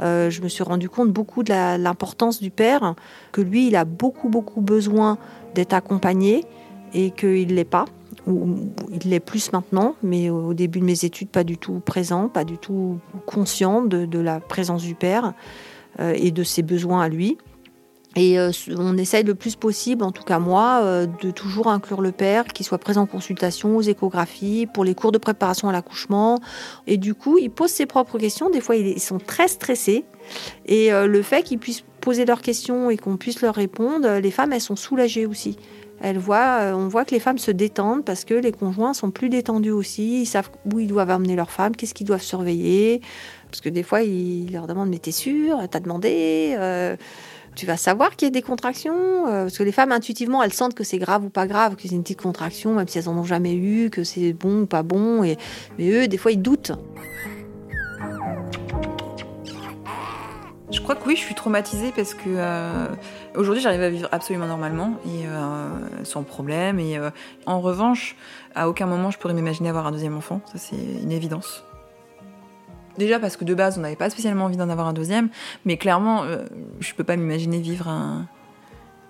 je 0.00 0.42
me 0.42 0.48
suis 0.48 0.64
rendu 0.64 0.90
compte 0.90 1.10
beaucoup 1.12 1.42
de 1.42 1.78
l'importance 1.78 2.42
du 2.42 2.50
père, 2.50 2.94
que 3.32 3.40
lui, 3.40 3.68
il 3.68 3.76
a 3.76 3.86
beaucoup, 3.86 4.28
beaucoup 4.28 4.60
besoin 4.60 5.16
d'être 5.54 5.72
accompagné 5.72 6.44
et 6.92 7.10
qu'il 7.10 7.48
ne 7.48 7.54
l'est 7.54 7.64
pas. 7.64 7.86
Ou, 8.26 8.54
il 8.92 9.08
l'est 9.08 9.18
plus 9.18 9.50
maintenant, 9.54 9.94
mais 10.02 10.28
au 10.28 10.52
début 10.52 10.80
de 10.80 10.84
mes 10.84 11.06
études, 11.06 11.30
pas 11.30 11.44
du 11.44 11.56
tout 11.56 11.80
présent, 11.82 12.28
pas 12.28 12.44
du 12.44 12.58
tout 12.58 12.98
conscient 13.24 13.80
de, 13.80 14.04
de 14.04 14.18
la 14.18 14.40
présence 14.40 14.82
du 14.82 14.94
père 14.94 15.32
et 15.98 16.30
de 16.30 16.42
ses 16.42 16.60
besoins 16.60 17.00
à 17.00 17.08
lui. 17.08 17.38
Et 18.16 18.38
euh, 18.38 18.50
on 18.76 18.96
essaye 18.96 19.22
le 19.22 19.34
plus 19.34 19.56
possible, 19.56 20.02
en 20.02 20.10
tout 20.10 20.24
cas 20.24 20.38
moi, 20.38 20.80
euh, 20.82 21.06
de 21.22 21.30
toujours 21.30 21.68
inclure 21.68 22.00
le 22.00 22.12
père, 22.12 22.46
qu'il 22.46 22.64
soit 22.64 22.78
présent 22.78 23.02
en 23.02 23.06
consultation, 23.06 23.76
aux 23.76 23.82
échographies, 23.82 24.66
pour 24.66 24.84
les 24.84 24.94
cours 24.94 25.12
de 25.12 25.18
préparation 25.18 25.68
à 25.68 25.72
l'accouchement. 25.72 26.40
Et 26.86 26.96
du 26.96 27.14
coup, 27.14 27.36
ils 27.36 27.50
posent 27.50 27.70
ses 27.70 27.84
propres 27.84 28.18
questions. 28.18 28.48
Des 28.48 28.62
fois, 28.62 28.74
ils 28.76 28.98
sont 29.00 29.18
très 29.18 29.48
stressés. 29.48 30.06
Et 30.64 30.92
euh, 30.92 31.06
le 31.06 31.20
fait 31.20 31.42
qu'ils 31.42 31.58
puissent 31.58 31.84
poser 32.00 32.24
leurs 32.24 32.40
questions 32.40 32.88
et 32.88 32.96
qu'on 32.96 33.18
puisse 33.18 33.42
leur 33.42 33.54
répondre, 33.54 34.18
les 34.18 34.30
femmes, 34.30 34.52
elles 34.54 34.60
sont 34.60 34.76
soulagées 34.76 35.26
aussi. 35.26 35.56
Elles 36.00 36.18
voient, 36.18 36.72
on 36.74 36.88
voit 36.88 37.04
que 37.04 37.12
les 37.12 37.20
femmes 37.20 37.38
se 37.38 37.50
détendent 37.50 38.04
parce 38.04 38.24
que 38.24 38.34
les 38.34 38.52
conjoints 38.52 38.92
sont 38.92 39.10
plus 39.10 39.28
détendus 39.30 39.70
aussi. 39.70 40.22
Ils 40.22 40.26
savent 40.26 40.50
où 40.72 40.78
ils 40.78 40.86
doivent 40.86 41.10
amener 41.10 41.36
leurs 41.36 41.50
femmes, 41.50 41.74
qu'est-ce 41.74 41.94
qu'ils 41.94 42.06
doivent 42.06 42.22
surveiller. 42.22 43.00
Parce 43.50 43.60
que 43.60 43.70
des 43.70 43.82
fois, 43.82 44.02
ils 44.02 44.52
leur 44.52 44.66
demandent 44.66 44.90
Mais 44.90 44.98
t'es 44.98 45.10
sûre? 45.10 45.58
T'as 45.70 45.80
demandé 45.80 46.54
tu 47.56 47.66
vas 47.66 47.76
savoir 47.76 48.14
qu'il 48.14 48.26
y 48.26 48.30
a 48.30 48.30
des 48.30 48.42
contractions. 48.42 49.26
Euh, 49.26 49.44
parce 49.44 49.58
que 49.58 49.64
les 49.64 49.72
femmes, 49.72 49.90
intuitivement, 49.90 50.42
elles 50.42 50.52
sentent 50.52 50.74
que 50.74 50.84
c'est 50.84 50.98
grave 50.98 51.24
ou 51.24 51.30
pas 51.30 51.46
grave, 51.46 51.74
que 51.74 51.82
c'est 51.82 51.94
une 51.94 52.02
petite 52.02 52.20
contraction, 52.20 52.74
même 52.74 52.86
si 52.86 52.98
elles 52.98 53.08
en 53.08 53.16
ont 53.16 53.24
jamais 53.24 53.54
eu, 53.54 53.90
que 53.90 54.04
c'est 54.04 54.32
bon 54.32 54.62
ou 54.62 54.66
pas 54.66 54.82
bon. 54.82 55.24
Et... 55.24 55.36
Mais 55.78 55.90
eux, 55.90 56.06
des 56.06 56.18
fois, 56.18 56.30
ils 56.30 56.40
doutent. 56.40 56.72
Je 60.70 60.80
crois 60.80 60.94
que 60.94 61.08
oui, 61.08 61.16
je 61.16 61.20
suis 61.20 61.34
traumatisée 61.34 61.92
parce 61.94 62.12
que 62.12 62.24
euh, 62.26 62.86
aujourd'hui 63.34 63.62
j'arrive 63.62 63.82
à 63.82 63.88
vivre 63.88 64.08
absolument 64.12 64.46
normalement 64.46 64.94
et 65.06 65.26
euh, 65.26 66.04
sans 66.04 66.22
problème. 66.22 66.78
Et 66.78 66.98
en 67.46 67.60
revanche, 67.60 68.16
à 68.54 68.68
aucun 68.68 68.86
moment 68.86 69.10
je 69.10 69.18
pourrais 69.18 69.32
m'imaginer 69.32 69.68
avoir 69.68 69.86
un 69.86 69.92
deuxième 69.92 70.16
enfant. 70.16 70.40
Ça 70.52 70.58
c'est 70.58 70.76
une 70.76 71.12
évidence. 71.12 71.65
Déjà 72.98 73.18
parce 73.18 73.36
que 73.36 73.44
de 73.44 73.54
base, 73.54 73.78
on 73.78 73.82
n'avait 73.82 73.96
pas 73.96 74.10
spécialement 74.10 74.46
envie 74.46 74.56
d'en 74.56 74.68
avoir 74.68 74.86
un 74.86 74.92
deuxième, 74.92 75.28
mais 75.64 75.76
clairement, 75.76 76.24
je 76.24 76.30
euh, 76.30 76.44
je 76.80 76.94
peux 76.94 77.04
pas 77.04 77.16
m'imaginer 77.16 77.60
vivre 77.60 77.88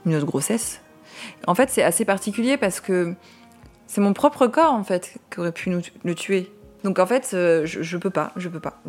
une 0.04 0.14
autre 0.14 0.26
grossesse. 0.26 0.80
En 1.46 1.54
fait, 1.54 1.70
c'est 1.70 1.82
assez 1.82 2.04
particulier 2.04 2.56
parce 2.56 2.80
que 2.80 3.14
c'est 3.86 4.00
mon 4.00 4.12
propre 4.12 4.46
corps 4.46 4.72
en 4.72 4.84
fait 4.84 5.18
qui 5.30 5.40
aurait 5.40 5.52
pu 5.52 5.70
nous, 5.70 5.80
le 6.04 6.14
tuer. 6.14 6.50
Donc 6.84 6.98
en 6.98 7.06
fait, 7.06 7.30
euh, 7.34 7.66
je, 7.66 7.82
je, 7.82 7.96
peux 7.96 8.10
pas, 8.10 8.32
je 8.36 8.48
peux 8.48 8.60
pas. 8.60 8.80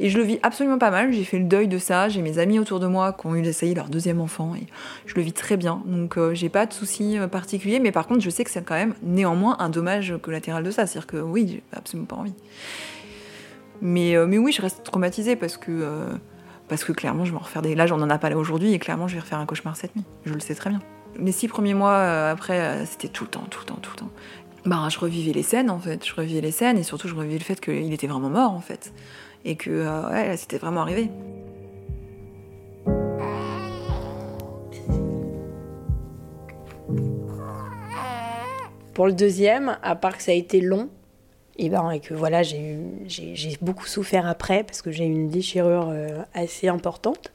Et 0.00 0.10
je 0.10 0.18
le 0.18 0.24
vis 0.24 0.38
absolument 0.42 0.78
pas 0.78 0.90
mal. 0.90 1.12
J'ai 1.12 1.24
fait 1.24 1.38
le 1.38 1.44
deuil 1.44 1.68
de 1.68 1.78
ça. 1.78 2.08
J'ai 2.08 2.20
mes 2.20 2.38
amis 2.38 2.58
autour 2.58 2.78
de 2.78 2.86
moi 2.86 3.12
qui 3.12 3.26
ont 3.26 3.34
eu 3.34 3.42
d'essayer 3.42 3.74
leur 3.74 3.88
deuxième 3.88 4.20
enfant 4.20 4.54
et 4.54 4.66
je 5.06 5.14
le 5.14 5.22
vis 5.22 5.32
très 5.32 5.56
bien. 5.56 5.82
Donc 5.86 6.18
euh, 6.18 6.34
j'ai 6.34 6.48
pas 6.48 6.66
de 6.66 6.72
soucis 6.72 7.18
particuliers. 7.30 7.80
Mais 7.80 7.92
par 7.92 8.06
contre, 8.06 8.20
je 8.20 8.30
sais 8.30 8.44
que 8.44 8.50
c'est 8.50 8.64
quand 8.64 8.74
même 8.74 8.94
néanmoins 9.02 9.56
un 9.60 9.70
dommage 9.70 10.14
collatéral 10.20 10.62
de 10.62 10.70
ça. 10.70 10.86
C'est-à-dire 10.86 11.06
que 11.06 11.16
oui, 11.16 11.46
j'ai 11.48 11.62
absolument 11.72 12.06
pas 12.06 12.16
envie. 12.16 12.34
Mais, 13.82 14.16
euh, 14.16 14.26
mais 14.26 14.38
oui, 14.38 14.52
je 14.52 14.62
reste 14.62 14.84
traumatisée 14.84 15.34
parce 15.34 15.56
que, 15.56 15.72
euh, 15.72 16.06
parce 16.68 16.84
que 16.84 16.92
clairement, 16.92 17.24
je 17.24 17.32
vais 17.32 17.36
en 17.36 17.40
refaire 17.40 17.62
des. 17.62 17.74
Là, 17.74 17.86
j'en 17.86 18.00
en 18.00 18.08
ai 18.08 18.18
parlé 18.18 18.36
aujourd'hui 18.36 18.72
et 18.72 18.78
clairement, 18.78 19.08
je 19.08 19.14
vais 19.14 19.20
refaire 19.20 19.40
un 19.40 19.44
cauchemar 19.44 19.76
cette 19.76 19.96
nuit. 19.96 20.04
Je 20.24 20.32
le 20.32 20.40
sais 20.40 20.54
très 20.54 20.70
bien. 20.70 20.80
Les 21.18 21.32
six 21.32 21.48
premiers 21.48 21.74
mois 21.74 21.94
euh, 21.94 22.32
après, 22.32 22.86
c'était 22.86 23.08
tout 23.08 23.24
le 23.24 23.30
temps, 23.30 23.44
tout 23.50 23.58
le 23.60 23.66
temps, 23.66 23.78
tout 23.82 23.90
le 23.90 23.98
temps. 23.98 24.10
Bah, 24.64 24.88
je 24.88 24.98
revivais 25.00 25.32
les 25.32 25.42
scènes 25.42 25.68
en 25.68 25.80
fait. 25.80 26.06
Je 26.06 26.14
revivais 26.14 26.40
les 26.40 26.52
scènes 26.52 26.78
et 26.78 26.84
surtout, 26.84 27.08
je 27.08 27.14
revivais 27.16 27.38
le 27.38 27.44
fait 27.44 27.60
qu'il 27.60 27.92
était 27.92 28.06
vraiment 28.06 28.30
mort 28.30 28.52
en 28.52 28.60
fait. 28.60 28.92
Et 29.44 29.56
que, 29.56 30.08
ouais, 30.12 30.36
c'était 30.36 30.58
vraiment 30.58 30.82
arrivé. 30.82 31.10
Pour 38.94 39.06
le 39.06 39.12
deuxième, 39.12 39.76
à 39.82 39.96
part 39.96 40.16
que 40.16 40.22
ça 40.22 40.30
a 40.30 40.34
été 40.34 40.60
long, 40.60 40.88
et, 41.58 41.68
ben, 41.68 41.90
et 41.90 42.00
que 42.00 42.14
voilà, 42.14 42.42
j'ai 42.42 42.78
beaucoup 43.60 43.86
souffert 43.86 44.26
après 44.26 44.64
parce 44.64 44.82
que 44.82 44.90
j'ai 44.90 45.04
eu 45.04 45.10
une 45.10 45.28
déchirure 45.28 45.88
euh, 45.90 46.22
assez 46.34 46.68
importante. 46.68 47.30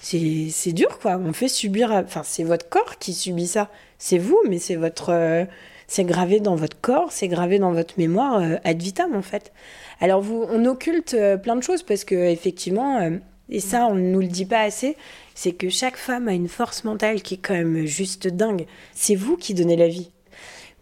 c'est 0.00 0.72
dur, 0.72 0.98
quoi. 1.00 1.16
On 1.16 1.32
fait 1.32 1.48
subir. 1.48 1.90
Enfin, 1.92 2.22
c'est 2.24 2.44
votre 2.44 2.68
corps 2.68 2.98
qui 2.98 3.12
subit 3.12 3.46
ça. 3.48 3.70
C'est 3.98 4.18
vous, 4.18 4.40
mais 4.48 4.58
c'est 4.58 4.76
votre. 4.76 5.10
euh, 5.10 5.44
c'est 5.88 6.04
gravé 6.04 6.40
dans 6.40 6.56
votre 6.56 6.80
corps, 6.80 7.12
c'est 7.12 7.28
gravé 7.28 7.60
dans 7.60 7.72
votre 7.72 7.94
mémoire 7.96 8.40
euh, 8.40 8.56
ad 8.64 8.82
vitam, 8.82 9.14
en 9.14 9.22
fait. 9.22 9.52
Alors, 10.00 10.20
vous, 10.20 10.44
on 10.50 10.64
occulte 10.64 11.14
euh, 11.14 11.36
plein 11.36 11.54
de 11.54 11.62
choses 11.62 11.84
parce 11.84 12.04
que, 12.04 12.14
effectivement, 12.14 13.08
et 13.48 13.60
ça, 13.60 13.86
on 13.86 13.94
ne 13.94 14.00
nous 14.00 14.20
le 14.20 14.26
dit 14.26 14.46
pas 14.46 14.60
assez, 14.60 14.96
c'est 15.34 15.52
que 15.52 15.68
chaque 15.68 15.96
femme 15.96 16.28
a 16.28 16.32
une 16.32 16.48
force 16.48 16.84
mentale 16.84 17.22
qui 17.22 17.34
est 17.34 17.38
quand 17.38 17.54
même 17.54 17.86
juste 17.86 18.26
dingue. 18.26 18.66
C'est 18.92 19.14
vous 19.14 19.36
qui 19.36 19.54
donnez 19.54 19.76
la 19.76 19.88
vie. 19.88 20.10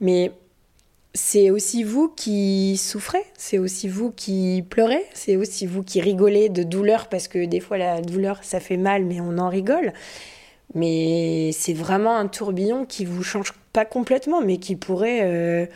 Mais 0.01 0.33
c'est 1.15 1.51
aussi 1.51 1.85
vous 1.85 2.09
qui 2.09 2.77
souffrez, 2.77 3.23
c'est 3.39 3.59
aussi 3.59 3.89
vous 3.89 4.11
qui 4.11 4.65
pleurez, 4.69 5.05
c'est 5.15 5.37
aussi 5.37 5.67
vous 5.67 5.83
qui 5.85 6.01
rigolez 6.01 6.49
de 6.49 6.63
douleur 6.65 7.09
parce 7.09 7.29
que 7.29 7.45
des 7.45 7.61
fois 7.61 7.79
la 7.79 8.01
douleur 8.01 8.43
ça 8.43 8.59
fait 8.61 8.77
mal 8.77 9.05
mais 9.05 9.21
on 9.21 9.39
en 9.39 9.49
rigole. 9.49 9.93
Mais 10.75 11.53
c'est 11.53 11.75
vraiment 11.75 12.17
un 12.17 12.27
tourbillon 12.29 12.87
qui 12.87 13.05
vous 13.05 13.23
change 13.23 13.53
pas 13.73 13.85
complètement 13.85 14.41
mais 14.43 14.59
qui 14.59 14.77
pourrait 14.77 15.21
euh, 15.25 15.67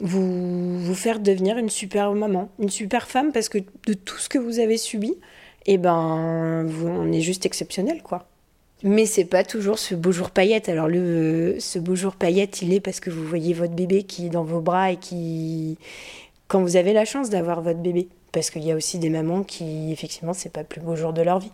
vous, 0.00 0.78
vous 0.80 0.94
faire 0.94 1.20
devenir 1.20 1.58
une 1.58 1.70
super 1.70 2.12
maman, 2.14 2.48
une 2.58 2.70
super 2.70 3.08
femme 3.08 3.32
parce 3.32 3.48
que 3.50 3.58
de 3.86 3.94
tout 3.94 4.18
ce 4.18 4.28
que 4.30 4.38
vous 4.38 4.60
avez 4.60 4.78
subi, 4.78 5.14
eh 5.66 5.78
ben 5.78 6.64
vous- 6.66 6.88
on 6.88 7.12
est 7.12 7.20
juste 7.20 7.46
exceptionnel 7.46 8.02
quoi. 8.02 8.26
Mais 8.86 9.06
c'est 9.06 9.24
pas 9.24 9.44
toujours 9.44 9.78
ce 9.78 9.94
beau 9.94 10.12
jour 10.12 10.30
paillette. 10.30 10.68
Alors 10.68 10.88
le, 10.88 11.56
ce 11.58 11.78
beau 11.78 11.94
jour 11.94 12.16
paillette, 12.16 12.60
il 12.60 12.74
est 12.74 12.80
parce 12.80 13.00
que 13.00 13.08
vous 13.08 13.24
voyez 13.24 13.54
votre 13.54 13.72
bébé 13.72 14.02
qui 14.02 14.26
est 14.26 14.28
dans 14.28 14.44
vos 14.44 14.60
bras 14.60 14.92
et 14.92 14.96
qui, 14.98 15.78
quand 16.48 16.60
vous 16.60 16.76
avez 16.76 16.92
la 16.92 17.06
chance 17.06 17.30
d'avoir 17.30 17.62
votre 17.62 17.78
bébé, 17.78 18.08
parce 18.30 18.50
qu'il 18.50 18.62
y 18.62 18.70
a 18.70 18.76
aussi 18.76 18.98
des 18.98 19.08
mamans 19.08 19.42
qui, 19.42 19.90
effectivement, 19.90 20.34
c'est 20.34 20.52
pas 20.52 20.60
le 20.60 20.66
plus 20.66 20.82
beau 20.82 20.96
jour 20.96 21.14
de 21.14 21.22
leur 21.22 21.38
vie. 21.38 21.50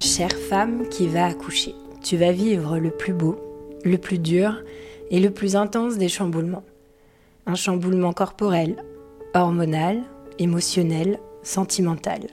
Chère 0.00 0.36
femme 0.50 0.86
qui 0.90 1.06
va 1.06 1.24
accoucher, 1.24 1.74
tu 2.02 2.18
vas 2.18 2.32
vivre 2.32 2.78
le 2.78 2.90
plus 2.90 3.14
beau, 3.14 3.38
le 3.84 3.96
plus 3.96 4.18
dur 4.18 4.62
et 5.10 5.18
le 5.18 5.30
plus 5.30 5.56
intense 5.56 5.96
des 5.96 6.10
chamboulements 6.10 6.64
un 7.50 7.56
chamboulement 7.56 8.12
corporel, 8.12 8.76
hormonal, 9.34 10.02
émotionnel, 10.38 11.18
sentimental. 11.42 12.28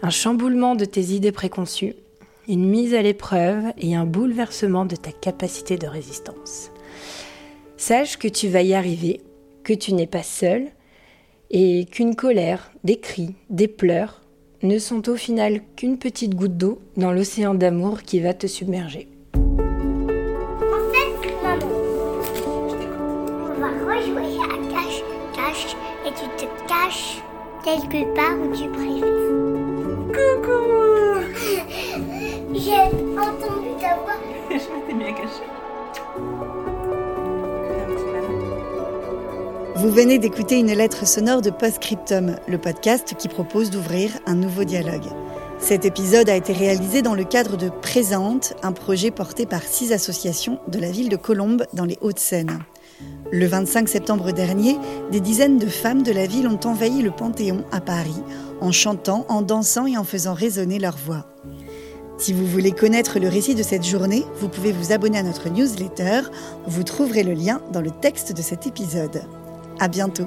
Un 0.00 0.10
chamboulement 0.10 0.76
de 0.76 0.84
tes 0.84 1.06
idées 1.06 1.32
préconçues, 1.32 1.96
une 2.46 2.64
mise 2.64 2.94
à 2.94 3.02
l'épreuve 3.02 3.64
et 3.78 3.96
un 3.96 4.06
bouleversement 4.06 4.84
de 4.84 4.94
ta 4.94 5.10
capacité 5.10 5.76
de 5.76 5.88
résistance. 5.88 6.70
Sache 7.76 8.16
que 8.16 8.28
tu 8.28 8.46
vas 8.46 8.62
y 8.62 8.74
arriver, 8.74 9.22
que 9.64 9.72
tu 9.72 9.92
n'es 9.92 10.06
pas 10.06 10.22
seul 10.22 10.68
et 11.50 11.86
qu'une 11.86 12.14
colère, 12.14 12.70
des 12.84 13.00
cris, 13.00 13.34
des 13.50 13.68
pleurs 13.68 14.22
ne 14.62 14.78
sont 14.78 15.08
au 15.08 15.16
final 15.16 15.62
qu'une 15.74 15.98
petite 15.98 16.36
goutte 16.36 16.56
d'eau 16.56 16.80
dans 16.96 17.10
l'océan 17.10 17.54
d'amour 17.54 18.02
qui 18.02 18.20
va 18.20 18.34
te 18.34 18.46
submerger. 18.46 19.08
Caches 26.88 27.22
quelque 27.64 28.14
part 28.14 28.38
où 28.40 28.54
tu 28.54 28.68
préfères. 28.68 29.04
Coucou 30.08 30.60
J'ai 32.54 32.82
entendu 33.18 33.70
ta 33.80 33.96
voix. 33.96 34.18
Je 34.50 34.54
m'étais 34.54 34.94
bien 34.94 35.12
cachée. 35.12 35.46
Vous 39.76 39.90
venez 39.90 40.18
d'écouter 40.18 40.58
une 40.58 40.72
lettre 40.72 41.06
sonore 41.06 41.40
de 41.40 41.50
Postscriptum, 41.50 42.36
le 42.48 42.58
podcast 42.58 43.14
qui 43.16 43.28
propose 43.28 43.70
d'ouvrir 43.70 44.10
un 44.26 44.34
nouveau 44.34 44.64
dialogue. 44.64 45.06
Cet 45.60 45.84
épisode 45.84 46.28
a 46.28 46.36
été 46.36 46.52
réalisé 46.52 47.02
dans 47.02 47.14
le 47.14 47.24
cadre 47.24 47.56
de 47.56 47.68
Présente, 47.68 48.54
un 48.62 48.72
projet 48.72 49.10
porté 49.10 49.46
par 49.46 49.62
six 49.62 49.92
associations 49.92 50.58
de 50.68 50.78
la 50.78 50.90
ville 50.90 51.08
de 51.08 51.16
Colombes 51.16 51.64
dans 51.74 51.84
les 51.84 51.98
Hauts-de-Seine. 52.00 52.58
Le 53.30 53.46
25 53.46 53.88
septembre 53.88 54.32
dernier, 54.32 54.78
des 55.12 55.20
dizaines 55.20 55.58
de 55.58 55.66
femmes 55.66 56.02
de 56.02 56.12
la 56.12 56.26
ville 56.26 56.48
ont 56.48 56.60
envahi 56.64 57.02
le 57.02 57.10
Panthéon 57.10 57.64
à 57.72 57.80
Paris 57.80 58.22
en 58.60 58.72
chantant, 58.72 59.26
en 59.28 59.42
dansant 59.42 59.86
et 59.86 59.96
en 59.96 60.04
faisant 60.04 60.34
résonner 60.34 60.78
leur 60.78 60.96
voix. 60.96 61.26
Si 62.18 62.32
vous 62.32 62.46
voulez 62.46 62.72
connaître 62.72 63.20
le 63.20 63.28
récit 63.28 63.54
de 63.54 63.62
cette 63.62 63.86
journée, 63.86 64.24
vous 64.40 64.48
pouvez 64.48 64.72
vous 64.72 64.92
abonner 64.92 65.18
à 65.18 65.22
notre 65.22 65.50
newsletter. 65.50 66.22
Vous 66.66 66.82
trouverez 66.82 67.22
le 67.22 67.32
lien 67.32 67.60
dans 67.72 67.80
le 67.80 67.90
texte 67.90 68.32
de 68.32 68.42
cet 68.42 68.66
épisode. 68.66 69.22
À 69.78 69.86
bientôt. 69.86 70.26